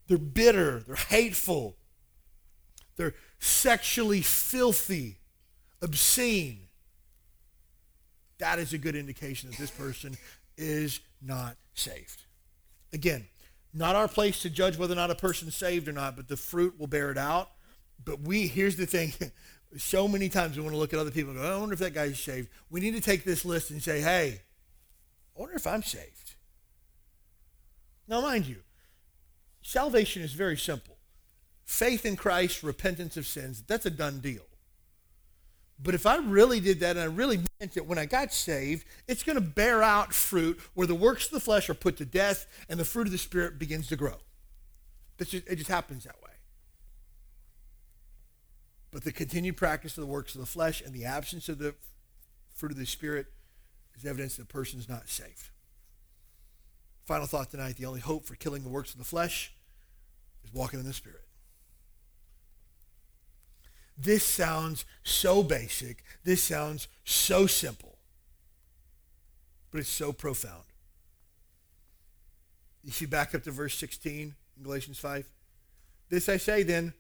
They're 0.08 0.18
bitter. 0.18 0.84
They're 0.86 0.98
hateful. 0.98 1.78
They're 2.98 3.14
sexually 3.40 4.20
filthy, 4.20 5.20
obscene. 5.82 6.68
That 8.40 8.60
is 8.60 8.74
a 8.74 8.78
good 8.78 8.98
indication 8.98 9.50
that 9.52 9.60
this 9.60 9.72
person 9.72 10.18
is 10.58 11.00
not 11.22 11.56
saved. 11.74 12.24
Again, 12.92 13.28
not 13.74 13.96
our 13.96 14.10
place 14.10 14.42
to 14.42 14.50
judge 14.50 14.78
whether 14.78 14.92
or 14.92 14.98
not 14.98 15.10
a 15.10 15.16
person 15.16 15.48
is 15.48 15.56
saved 15.56 15.88
or 15.88 15.94
not, 15.94 16.18
but 16.18 16.28
the 16.28 16.36
fruit 16.36 16.78
will 16.78 16.88
bear 16.88 17.12
it 17.12 17.18
out. 17.18 17.52
But 18.04 18.22
we, 18.22 18.48
here's 18.48 18.76
the 18.76 18.86
thing. 18.86 19.14
so 19.78 20.08
many 20.08 20.30
times 20.30 20.58
we 20.58 20.64
want 20.64 20.74
to 20.74 20.80
look 20.80 20.94
at 20.94 21.00
other 21.00 21.12
people 21.12 21.32
and 21.32 21.42
go, 21.42 21.56
I 21.56 21.60
wonder 21.60 21.74
if 21.74 21.80
that 21.80 21.94
guy's 21.94 22.20
saved. 22.20 22.50
We 22.70 22.80
need 22.80 22.94
to 22.96 23.02
take 23.02 23.24
this 23.24 23.46
list 23.46 23.72
and 23.72 23.82
say, 23.82 24.02
hey, 24.02 24.42
I 25.36 25.40
wonder 25.40 25.56
if 25.56 25.68
I'm 25.68 25.84
saved. 25.84 26.36
Now, 28.08 28.22
mind 28.22 28.46
you, 28.46 28.58
salvation 29.62 30.22
is 30.22 30.34
very 30.34 30.58
simple. 30.58 30.98
Faith 31.64 32.06
in 32.06 32.18
Christ, 32.18 32.64
repentance 32.64 33.16
of 33.16 33.26
sins, 33.26 33.64
that's 33.66 33.86
a 33.86 33.90
done 33.90 34.20
deal. 34.20 34.44
But 35.84 35.96
if 35.96 36.06
I 36.06 36.18
really 36.18 36.60
did 36.60 36.80
that 36.82 36.92
and 36.92 37.00
I 37.00 37.06
really 37.06 37.38
meant 37.60 37.76
it 37.76 37.88
when 37.88 37.98
I 37.98 38.06
got 38.06 38.34
saved, 38.34 38.86
it's 39.08 39.24
going 39.24 39.36
to 39.36 39.42
bear 39.42 39.82
out 39.82 40.14
fruit 40.14 40.60
where 40.76 40.86
the 40.86 40.94
works 40.94 41.26
of 41.26 41.32
the 41.32 41.40
flesh 41.40 41.70
are 41.70 41.74
put 41.74 41.98
to 41.98 42.06
death 42.06 42.46
and 42.70 42.80
the 42.80 42.86
fruit 42.86 43.08
of 43.08 43.12
the 43.12 43.18
Spirit 43.18 43.58
begins 43.58 43.88
to 43.88 43.96
grow. 43.96 44.18
It 45.18 45.56
just 45.56 45.70
happens 45.70 46.04
that 46.04 46.21
way. 46.21 46.21
But 48.92 49.04
the 49.04 49.12
continued 49.12 49.58
practice 49.58 49.98
of 49.98 50.02
the 50.02 50.12
works 50.12 50.36
of 50.36 50.42
the 50.42 50.48
flesh 50.48 50.82
and 50.82 50.94
the 50.94 51.06
absence 51.06 51.48
of 51.48 51.60
the 51.60 51.76
fruit 52.54 52.72
of 52.72 52.78
the 52.78 52.86
Spirit 52.86 53.28
is 53.98 54.06
evidence 54.06 54.36
that 54.36 54.44
a 54.44 54.48
person 54.48 54.80
is 54.80 54.90
not 54.90 55.08
saved. 55.08 55.50
Final 57.06 57.26
thought 57.26 57.50
tonight 57.50 57.78
the 57.78 57.86
only 57.86 58.02
hope 58.02 58.26
for 58.26 58.36
killing 58.36 58.64
the 58.64 58.70
works 58.70 58.92
of 58.92 58.98
the 58.98 59.06
flesh 59.06 59.54
is 60.44 60.54
walking 60.54 60.80
in 60.80 60.86
the 60.86 60.94
Spirit. 60.94 61.24
This 63.98 64.24
sounds 64.24 64.86
so 65.04 65.44
basic. 65.44 66.04
This 66.24 66.44
sounds 66.44 66.88
so 67.04 67.48
simple. 67.48 67.98
But 69.72 69.80
it's 69.80 69.90
so 69.90 70.12
profound. 70.12 70.64
You 72.84 72.92
see, 72.92 73.06
back 73.06 73.36
up 73.36 73.44
to 73.44 73.52
verse 73.52 73.76
16 73.76 74.36
in 74.58 74.64
Galatians 74.64 74.98
5. 74.98 75.30
This 76.10 76.28
I 76.28 76.38
say 76.38 76.64
then 76.64 76.94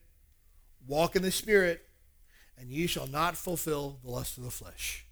walk 0.87 1.15
in 1.15 1.21
the 1.21 1.31
Spirit, 1.31 1.81
and 2.57 2.69
ye 2.69 2.87
shall 2.87 3.07
not 3.07 3.35
fulfill 3.35 3.99
the 4.03 4.11
lust 4.11 4.37
of 4.37 4.43
the 4.43 4.51
flesh. 4.51 5.05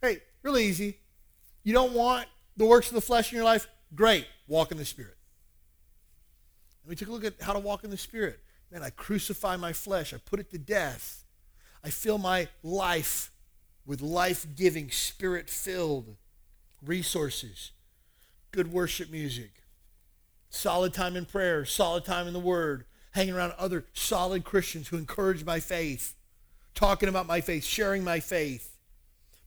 Hey, 0.00 0.20
really 0.42 0.64
easy. 0.64 0.98
You 1.62 1.72
don't 1.72 1.92
want 1.92 2.26
the 2.56 2.66
works 2.66 2.88
of 2.88 2.94
the 2.94 3.00
flesh 3.00 3.32
in 3.32 3.36
your 3.36 3.44
life? 3.44 3.66
Great. 3.94 4.26
Walk 4.46 4.70
in 4.70 4.78
the 4.78 4.84
Spirit. 4.84 5.16
And 6.82 6.90
we 6.90 6.96
took 6.96 7.08
a 7.08 7.12
look 7.12 7.24
at 7.24 7.40
how 7.40 7.52
to 7.52 7.58
walk 7.58 7.84
in 7.84 7.90
the 7.90 7.96
Spirit. 7.96 8.40
Man, 8.70 8.82
I 8.82 8.90
crucify 8.90 9.56
my 9.56 9.72
flesh. 9.72 10.12
I 10.12 10.18
put 10.18 10.40
it 10.40 10.50
to 10.50 10.58
death. 10.58 11.24
I 11.82 11.90
fill 11.90 12.18
my 12.18 12.48
life 12.62 13.30
with 13.86 14.00
life 14.00 14.46
giving, 14.56 14.90
spirit 14.90 15.50
filled 15.50 16.16
resources, 16.84 17.72
good 18.52 18.72
worship 18.72 19.10
music, 19.10 19.52
solid 20.48 20.94
time 20.94 21.16
in 21.16 21.26
prayer, 21.26 21.64
solid 21.64 22.04
time 22.04 22.26
in 22.26 22.32
the 22.32 22.40
Word, 22.40 22.84
hanging 23.14 23.34
around 23.34 23.54
other 23.58 23.84
solid 23.92 24.44
Christians 24.44 24.88
who 24.88 24.96
encourage 24.96 25.44
my 25.44 25.60
faith, 25.60 26.14
talking 26.74 27.08
about 27.08 27.26
my 27.26 27.40
faith, 27.40 27.64
sharing 27.64 28.02
my 28.02 28.18
faith, 28.18 28.76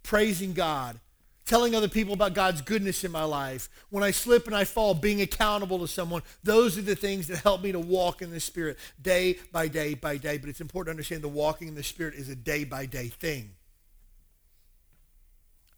praising 0.03 0.53
God, 0.53 0.99
telling 1.45 1.75
other 1.75 1.89
people 1.89 2.13
about 2.13 2.33
God's 2.33 2.61
goodness 2.61 3.03
in 3.03 3.11
my 3.11 3.25
life, 3.25 3.69
when 3.89 4.03
I 4.03 4.11
slip 4.11 4.47
and 4.47 4.55
I 4.55 4.63
fall, 4.63 4.93
being 4.93 5.21
accountable 5.21 5.79
to 5.79 5.87
someone, 5.87 6.21
those 6.43 6.77
are 6.77 6.81
the 6.81 6.95
things 6.95 7.27
that 7.27 7.39
help 7.39 7.61
me 7.61 7.73
to 7.73 7.79
walk 7.79 8.21
in 8.21 8.31
the 8.31 8.39
Spirit 8.39 8.77
day 9.01 9.37
by 9.51 9.67
day 9.67 9.93
by 9.93 10.15
day. 10.15 10.37
But 10.37 10.49
it's 10.49 10.61
important 10.61 10.87
to 10.87 10.91
understand 10.91 11.21
the 11.21 11.27
walking 11.27 11.67
in 11.67 11.75
the 11.75 11.83
Spirit 11.83 12.15
is 12.15 12.29
a 12.29 12.35
day 12.35 12.63
by 12.63 12.85
day 12.85 13.07
thing. 13.07 13.51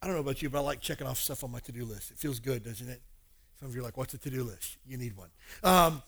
I 0.02 0.06
don't 0.06 0.16
know 0.16 0.22
about 0.22 0.42
you, 0.42 0.50
but 0.50 0.60
I 0.60 0.62
like 0.62 0.80
checking 0.80 1.08
off 1.08 1.18
stuff 1.18 1.44
on 1.44 1.52
my 1.52 1.60
to 1.62 1.72
do 1.72 1.86
list. 1.86 2.12
It 2.12 2.20
feels 2.20 2.40
good, 2.40 2.64
doesn't 2.64 2.88
it? 2.88 3.02
Some 3.60 3.68
of 3.68 3.76
you 3.76 3.82
are 3.82 3.84
like, 3.84 3.98
what's 3.98 4.14
a 4.14 4.18
to 4.20 4.30
do 4.30 4.44
list? 4.44 4.78
You 4.88 4.98
need 4.98 5.18
one. 5.18 5.30
Um, 5.64 6.02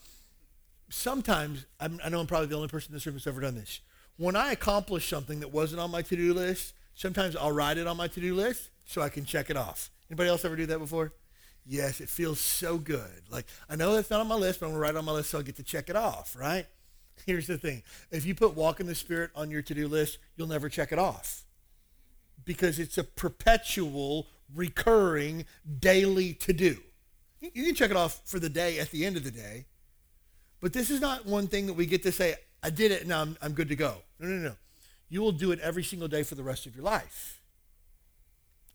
sometimes, 0.92 1.66
I'm, 1.80 2.00
I 2.04 2.10
know 2.10 2.20
I'm 2.20 2.28
probably 2.28 2.48
the 2.48 2.56
only 2.56 2.68
person 2.68 2.92
in 2.92 2.96
this 2.96 3.06
room 3.06 3.16
that's 3.16 3.28
ever 3.28 3.42
done 3.42 3.56
this. 3.56 3.80
When 4.18 4.36
I 4.36 4.52
accomplish 4.52 5.10
something 5.10 5.40
that 5.40 5.52
wasn't 5.52 5.82
on 5.82 5.90
my 5.90 6.02
to 6.04 6.16
do 6.16 6.34
list, 6.34 6.74
sometimes 6.94 7.36
I'll 7.36 7.52
write 7.52 7.78
it 7.78 7.88
on 7.88 7.98
my 7.98 8.08
to 8.10 8.20
do 8.20 8.36
list 8.36 8.70
so 8.86 9.02
I 9.02 9.10
can 9.10 9.26
check 9.26 9.50
it 9.50 9.58
off. 9.58 9.90
Anybody 10.10 10.30
else 10.30 10.46
ever 10.46 10.56
do 10.56 10.66
that 10.68 10.80
before? 10.80 11.14
Yes, 11.66 12.02
it 12.02 12.10
feels 12.10 12.40
so 12.40 12.78
good. 12.78 13.24
Like, 13.30 13.46
I 13.70 13.76
know 13.76 13.96
that's 13.96 14.10
not 14.10 14.20
on 14.20 14.28
my 14.28 14.36
list, 14.36 14.60
but 14.60 14.68
I'm 14.68 14.74
to 14.74 14.80
write 14.80 14.96
it 14.96 14.98
on 14.98 15.06
my 15.06 15.12
list 15.14 15.30
so 15.30 15.40
I 15.40 15.44
get 15.44 15.56
to 15.58 15.64
check 15.64 15.90
it 15.90 15.96
off, 15.96 16.36
right? 16.38 16.66
Here's 17.26 17.48
the 17.48 17.58
thing. 17.58 17.84
If 18.12 18.26
you 18.26 18.36
put 18.36 18.56
walk 18.56 18.80
in 18.80 18.88
the 18.88 18.96
spirit 18.96 19.32
on 19.36 19.50
your 19.52 19.62
to-do 19.62 19.88
list, 19.88 20.18
you'll 20.36 20.48
never 20.48 20.70
check 20.70 20.92
it 20.92 21.00
off. 21.00 21.46
Because 22.44 22.80
it's 22.80 22.98
a 22.98 23.04
perpetual, 23.04 24.28
recurring, 24.54 25.46
daily 25.80 26.34
to-do. 26.34 26.78
You 27.40 27.66
can 27.66 27.76
check 27.76 27.92
it 27.92 27.98
off 27.98 28.22
for 28.26 28.40
the 28.40 28.50
day 28.50 28.80
at 28.80 28.92
the 28.92 29.06
end 29.06 29.18
of 29.18 29.24
the 29.24 29.32
day. 29.32 29.66
But 30.62 30.74
this 30.74 30.92
is 30.92 31.02
not 31.02 31.26
one 31.26 31.48
thing 31.48 31.66
that 31.66 31.74
we 31.74 31.86
get 31.86 32.04
to 32.04 32.12
say, 32.12 32.36
I 32.64 32.70
did 32.70 32.92
it, 32.92 33.08
now 33.08 33.22
I'm, 33.22 33.38
I'm 33.42 33.54
good 33.54 33.70
to 33.70 33.76
go. 33.76 33.96
No, 34.20 34.28
no, 34.30 34.36
no. 34.50 34.56
You 35.10 35.22
will 35.22 35.32
do 35.32 35.52
it 35.52 35.60
every 35.60 35.84
single 35.84 36.08
day 36.08 36.24
for 36.24 36.36
the 36.36 36.44
rest 36.44 36.66
of 36.68 36.76
your 36.76 36.86
life. 36.86 37.42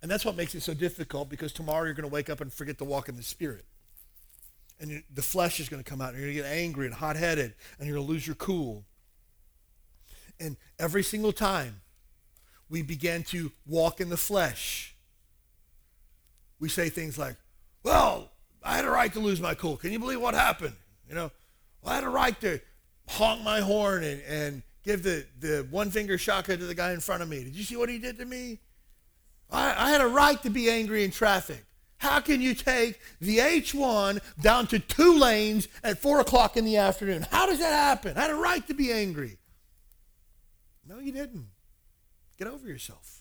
And 0.02 0.10
that's 0.10 0.24
what 0.24 0.36
makes 0.36 0.54
it 0.54 0.62
so 0.62 0.74
difficult 0.74 1.30
because 1.30 1.52
tomorrow 1.52 1.84
you're 1.84 1.94
going 1.94 2.08
to 2.08 2.12
wake 2.12 2.28
up 2.28 2.40
and 2.40 2.52
forget 2.52 2.78
to 2.78 2.84
walk 2.84 3.08
in 3.08 3.16
the 3.16 3.22
Spirit. 3.22 3.64
And 4.78 5.02
the 5.14 5.22
flesh 5.22 5.58
is 5.58 5.68
going 5.68 5.82
to 5.82 5.88
come 5.88 6.02
out 6.02 6.10
and 6.10 6.18
you're 6.18 6.26
going 6.26 6.36
to 6.36 6.42
get 6.42 6.52
angry 6.52 6.86
and 6.86 6.94
hot 6.94 7.16
headed 7.16 7.54
and 7.78 7.88
you're 7.88 7.96
going 7.96 8.06
to 8.06 8.12
lose 8.12 8.26
your 8.26 8.36
cool. 8.36 8.84
And 10.38 10.56
every 10.78 11.02
single 11.02 11.32
time 11.32 11.80
we 12.68 12.82
begin 12.82 13.22
to 13.24 13.52
walk 13.66 14.00
in 14.00 14.10
the 14.10 14.16
flesh, 14.18 14.94
we 16.58 16.68
say 16.68 16.90
things 16.90 17.16
like, 17.16 17.36
well, 17.82 18.32
I 18.62 18.76
had 18.76 18.84
a 18.84 18.90
right 18.90 19.12
to 19.12 19.20
lose 19.20 19.40
my 19.40 19.54
cool. 19.54 19.76
Can 19.76 19.92
you 19.92 19.98
believe 19.98 20.20
what 20.20 20.34
happened? 20.34 20.74
You 21.08 21.14
know, 21.14 21.30
well, 21.86 21.92
I 21.92 21.96
had 21.96 22.04
a 22.04 22.08
right 22.08 22.40
to 22.40 22.60
honk 23.08 23.42
my 23.42 23.60
horn 23.60 24.02
and, 24.02 24.20
and 24.28 24.62
give 24.82 25.04
the, 25.04 25.24
the 25.38 25.66
one 25.70 25.90
finger 25.90 26.18
shaka 26.18 26.56
to 26.56 26.64
the 26.64 26.74
guy 26.74 26.92
in 26.92 27.00
front 27.00 27.22
of 27.22 27.28
me. 27.28 27.44
Did 27.44 27.54
you 27.54 27.62
see 27.62 27.76
what 27.76 27.88
he 27.88 27.98
did 27.98 28.18
to 28.18 28.24
me? 28.24 28.58
I, 29.50 29.86
I 29.86 29.90
had 29.90 30.00
a 30.00 30.08
right 30.08 30.42
to 30.42 30.50
be 30.50 30.68
angry 30.68 31.04
in 31.04 31.12
traffic. 31.12 31.64
How 31.98 32.18
can 32.18 32.40
you 32.40 32.54
take 32.54 32.98
the 33.20 33.38
H1 33.38 34.18
down 34.40 34.66
to 34.66 34.80
two 34.80 35.16
lanes 35.16 35.68
at 35.84 35.98
4 35.98 36.20
o'clock 36.20 36.56
in 36.56 36.64
the 36.64 36.76
afternoon? 36.76 37.24
How 37.30 37.46
does 37.46 37.60
that 37.60 37.72
happen? 37.72 38.16
I 38.16 38.22
had 38.22 38.30
a 38.30 38.34
right 38.34 38.66
to 38.66 38.74
be 38.74 38.92
angry. 38.92 39.38
No, 40.88 40.98
you 40.98 41.12
didn't. 41.12 41.46
Get 42.36 42.48
over 42.48 42.66
yourself. 42.66 43.20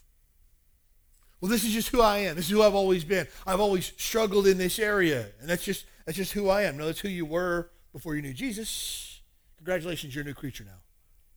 Well, 1.39 1.51
this 1.51 1.63
is 1.63 1.71
just 1.71 1.89
who 1.89 2.01
I 2.01 2.17
am. 2.19 2.35
This 2.35 2.45
is 2.45 2.51
who 2.51 2.63
I've 2.63 2.75
always 2.75 3.03
been. 3.03 3.27
I've 3.45 3.59
always 3.59 3.93
struggled 3.97 4.47
in 4.47 4.57
this 4.57 4.79
area, 4.79 5.27
and 5.39 5.49
that's 5.49 5.63
just 5.63 5.85
that's 6.05 6.17
just 6.17 6.33
who 6.33 6.49
I 6.49 6.63
am. 6.63 6.77
No, 6.77 6.87
that's 6.87 6.99
who 6.99 7.09
you 7.09 7.25
were 7.25 7.69
before 7.95 8.13
you 8.13 8.21
knew 8.21 8.33
Jesus. 8.33 9.21
Congratulations, 9.55 10.13
you're 10.13 10.25
a 10.25 10.27
new 10.27 10.33
creature 10.33 10.65
now. 10.65 10.81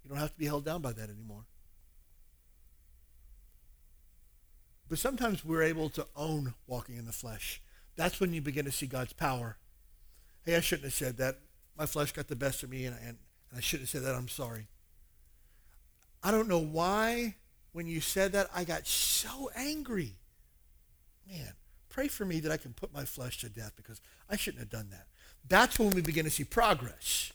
You 0.03 0.11
don't 0.11 0.19
have 0.19 0.33
to 0.33 0.39
be 0.39 0.47
held 0.47 0.65
down 0.65 0.83
by 0.83 0.93
that 0.93 1.09
anymore. 1.09 1.45
But 4.89 4.99
sometimes 4.99 5.45
we're 5.45 5.63
able 5.63 5.89
to 5.91 6.09
own 6.17 6.55
walking 6.67 6.97
in 6.97 7.07
the 7.07 7.13
flesh. 7.13 7.63
That's 7.95 8.19
when 8.19 8.33
you 8.33 8.41
begin 8.41 8.65
to 8.65 8.73
see 8.73 8.87
God's 8.87 9.13
power. 9.13 9.57
Hey, 10.45 10.57
I 10.57 10.61
shouldn't 10.61 10.87
have 10.87 10.95
said 10.95 11.19
that. 11.19 11.37
My 11.77 11.87
flesh 11.87 12.11
got 12.11 12.27
the 12.27 12.35
best 12.35 12.65
of 12.65 12.71
me, 12.71 12.87
and, 12.87 12.97
and, 13.03 13.19
and 13.51 13.59
I 13.59 13.61
shouldn't 13.61 13.89
have 13.89 13.91
said 13.91 14.03
that. 14.03 14.17
I'm 14.17 14.27
sorry. 14.27 14.67
I 16.25 16.33
don't 16.33 16.49
know 16.49 16.59
why 16.59 17.37
when 17.71 17.87
you 17.87 18.01
said 18.01 18.33
that 18.33 18.49
I 18.53 18.65
got 18.65 18.85
so 18.85 19.49
angry. 19.55 20.17
Man, 21.31 21.53
pray 21.89 22.09
for 22.09 22.25
me 22.25 22.41
that 22.41 22.51
I 22.51 22.57
can 22.57 22.73
put 22.73 22.93
my 22.93 23.05
flesh 23.05 23.39
to 23.43 23.49
death 23.49 23.75
because 23.77 24.01
I 24.29 24.35
shouldn't 24.35 24.59
have 24.59 24.71
done 24.71 24.89
that. 24.91 25.07
That's 25.49 25.79
when 25.79 25.91
we 25.91 26.03
begin 26.03 26.25
to 26.25 26.31
see 26.31 26.45
progress. 26.45 27.33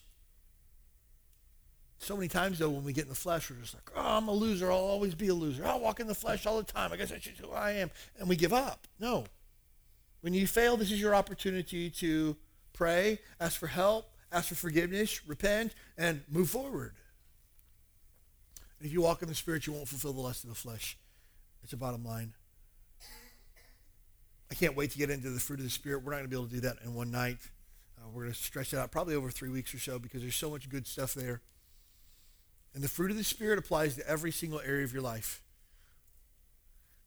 So 1.98 2.16
many 2.16 2.28
times, 2.28 2.60
though, 2.60 2.70
when 2.70 2.84
we 2.84 2.92
get 2.92 3.06
in 3.06 3.10
the 3.10 3.16
flesh, 3.16 3.50
we're 3.50 3.56
just 3.58 3.74
like, 3.74 3.90
oh, 3.96 4.18
I'm 4.18 4.28
a 4.28 4.34
loser. 4.34 4.70
I'll 4.70 4.78
always 4.78 5.16
be 5.16 5.30
a 5.30 5.34
loser. 5.34 5.66
I'll 5.66 5.80
walk 5.80 6.02
in 6.02 6.08
the 6.08 6.14
flesh 6.14 6.46
all 6.46 6.58
the 6.58 6.64
time. 6.64 6.92
I 6.92 6.98
guess 6.98 7.12
that's 7.12 7.24
just 7.24 7.40
who 7.40 7.52
I 7.52 7.72
am. 7.72 7.92
And 8.20 8.28
we 8.28 8.36
give 8.36 8.52
up. 8.52 8.88
No. 9.00 9.26
When 10.20 10.34
you 10.34 10.46
fail, 10.46 10.76
this 10.76 10.92
is 10.92 11.00
your 11.00 11.16
opportunity 11.16 11.90
to 11.90 12.36
pray, 12.74 13.20
ask 13.40 13.58
for 13.58 13.68
help, 13.68 14.12
ask 14.32 14.50
for 14.50 14.56
forgiveness, 14.56 15.26
repent, 15.28 15.74
and 15.98 16.24
move 16.30 16.50
forward. 16.50 16.94
If 18.82 18.92
you 18.92 19.02
walk 19.02 19.22
in 19.22 19.30
the 19.30 19.36
Spirit, 19.36 19.66
you 19.66 19.72
won't 19.72 19.88
fulfill 19.88 20.12
the 20.12 20.22
lust 20.22 20.44
of 20.44 20.50
the 20.50 20.56
flesh. 20.56 20.98
It's 21.64 21.72
a 21.72 21.78
bottom 21.78 22.04
line. 22.04 22.34
I 24.52 24.56
can't 24.56 24.76
wait 24.76 24.92
to 24.92 24.98
get 24.98 25.10
into 25.10 25.30
the 25.30 25.40
fruit 25.40 25.60
of 25.60 25.66
the 25.66 25.72
Spirit. 25.72 26.04
We're 26.04 26.12
not 26.12 26.18
going 26.18 26.26
to 26.26 26.30
be 26.30 26.36
able 26.36 26.48
to 26.48 26.54
do 26.54 26.60
that 26.62 26.78
in 26.84 26.94
one 26.94 27.10
night. 27.10 27.38
Uh, 28.04 28.10
we're 28.12 28.24
going 28.24 28.34
to 28.34 28.40
stretch 28.40 28.74
it 28.74 28.78
out 28.78 28.92
probably 28.92 29.16
over 29.16 29.30
three 29.30 29.50
weeks 29.50 29.74
or 29.74 29.80
so 29.80 30.00
because 30.00 30.22
there's 30.22 30.36
so 30.36 30.50
much 30.50 30.70
good 30.70 30.86
stuff 30.86 31.14
there. 31.14 31.42
And 32.74 32.84
the 32.84 32.90
fruit 32.90 33.12
of 33.12 33.18
the 33.18 33.24
Spirit 33.24 33.60
applies 33.60 33.96
to 33.96 34.08
every 34.08 34.32
single 34.32 34.60
area 34.60 34.84
of 34.84 34.92
your 34.92 35.02
life. 35.02 35.42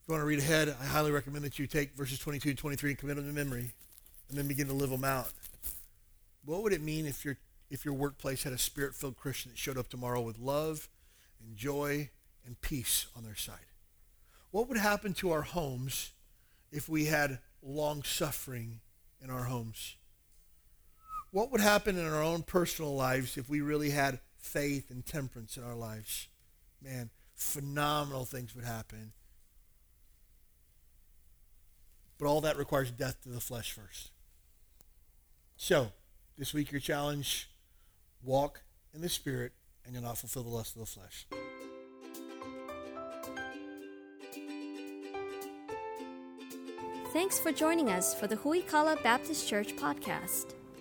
If 0.01 0.09
you 0.09 0.13
want 0.13 0.23
to 0.23 0.27
read 0.27 0.39
ahead, 0.39 0.75
I 0.81 0.87
highly 0.87 1.11
recommend 1.11 1.45
that 1.45 1.59
you 1.59 1.67
take 1.67 1.97
verses 1.97 2.19
22 2.21 2.51
and 2.51 2.59
23 2.59 2.91
and 2.91 2.99
commit 2.99 3.17
them 3.17 3.27
to 3.27 3.33
memory 3.33 3.73
and 4.29 4.39
then 4.39 4.47
begin 4.47 4.69
to 4.69 4.73
live 4.73 4.91
them 4.91 5.05
out. 5.05 5.33
What 6.45 6.63
would 6.63 6.73
it 6.73 6.81
mean 6.81 7.07
if 7.07 7.25
your, 7.25 7.37
if 7.71 7.85
your 7.85 7.95
workplace 7.95 8.45
had 8.45 8.53
a 8.53 8.59
spirit 8.59 8.95
filled 8.95 9.17
Christian 9.17 9.51
that 9.51 9.59
showed 9.59 9.77
up 9.77 9.89
tomorrow 9.89 10.21
with 10.21 10.39
love 10.39 10.89
and 11.45 11.57
joy 11.57 12.11
and 12.47 12.61
peace 12.61 13.07
on 13.17 13.25
their 13.25 13.35
side? 13.35 13.57
What 14.53 14.69
would 14.69 14.79
happen 14.79 15.13
to 15.15 15.33
our 15.33 15.43
homes 15.43 16.13
if 16.71 16.89
we 16.89 17.07
had 17.07 17.41
long 17.61 18.05
suffering 18.05 18.81
in 19.21 19.29
our 19.29 19.45
homes? 19.45 19.97
What 21.37 21.53
would 21.53 21.61
happen 21.61 21.99
in 21.99 22.07
our 22.07 22.23
own 22.23 22.45
personal 22.45 22.97
lives 22.97 23.37
if 23.37 23.47
we 23.47 23.61
really 23.61 23.91
had 23.91 24.21
faith 24.39 24.91
and 24.91 25.05
temperance 25.05 25.59
in 25.59 25.65
our 25.65 25.75
lives, 25.75 26.29
man, 26.81 27.11
phenomenal 27.35 28.25
things 28.25 28.55
would 28.55 28.65
happen. 28.65 29.13
But 32.17 32.25
all 32.25 32.41
that 32.41 32.57
requires 32.57 32.91
death 32.91 33.23
to 33.25 33.29
the 33.29 33.43
flesh 33.43 33.73
first. 33.73 34.13
So, 35.59 35.93
this 36.39 36.55
week 36.55 36.73
your 36.73 36.81
challenge, 36.81 37.51
walk 38.23 38.63
in 38.95 39.03
the 39.03 39.11
Spirit 39.11 39.53
and 39.85 39.93
you'll 39.93 40.05
not 40.05 40.17
fulfill 40.17 40.43
the 40.43 40.49
lust 40.49 40.75
of 40.75 40.81
the 40.81 40.87
flesh. 40.87 41.27
Thanks 47.13 47.39
for 47.39 47.53
joining 47.53 47.91
us 47.91 48.15
for 48.15 48.27
the 48.27 48.37
Huikala 48.37 49.03
Baptist 49.03 49.47
Church 49.47 49.77
podcast. 49.77 50.56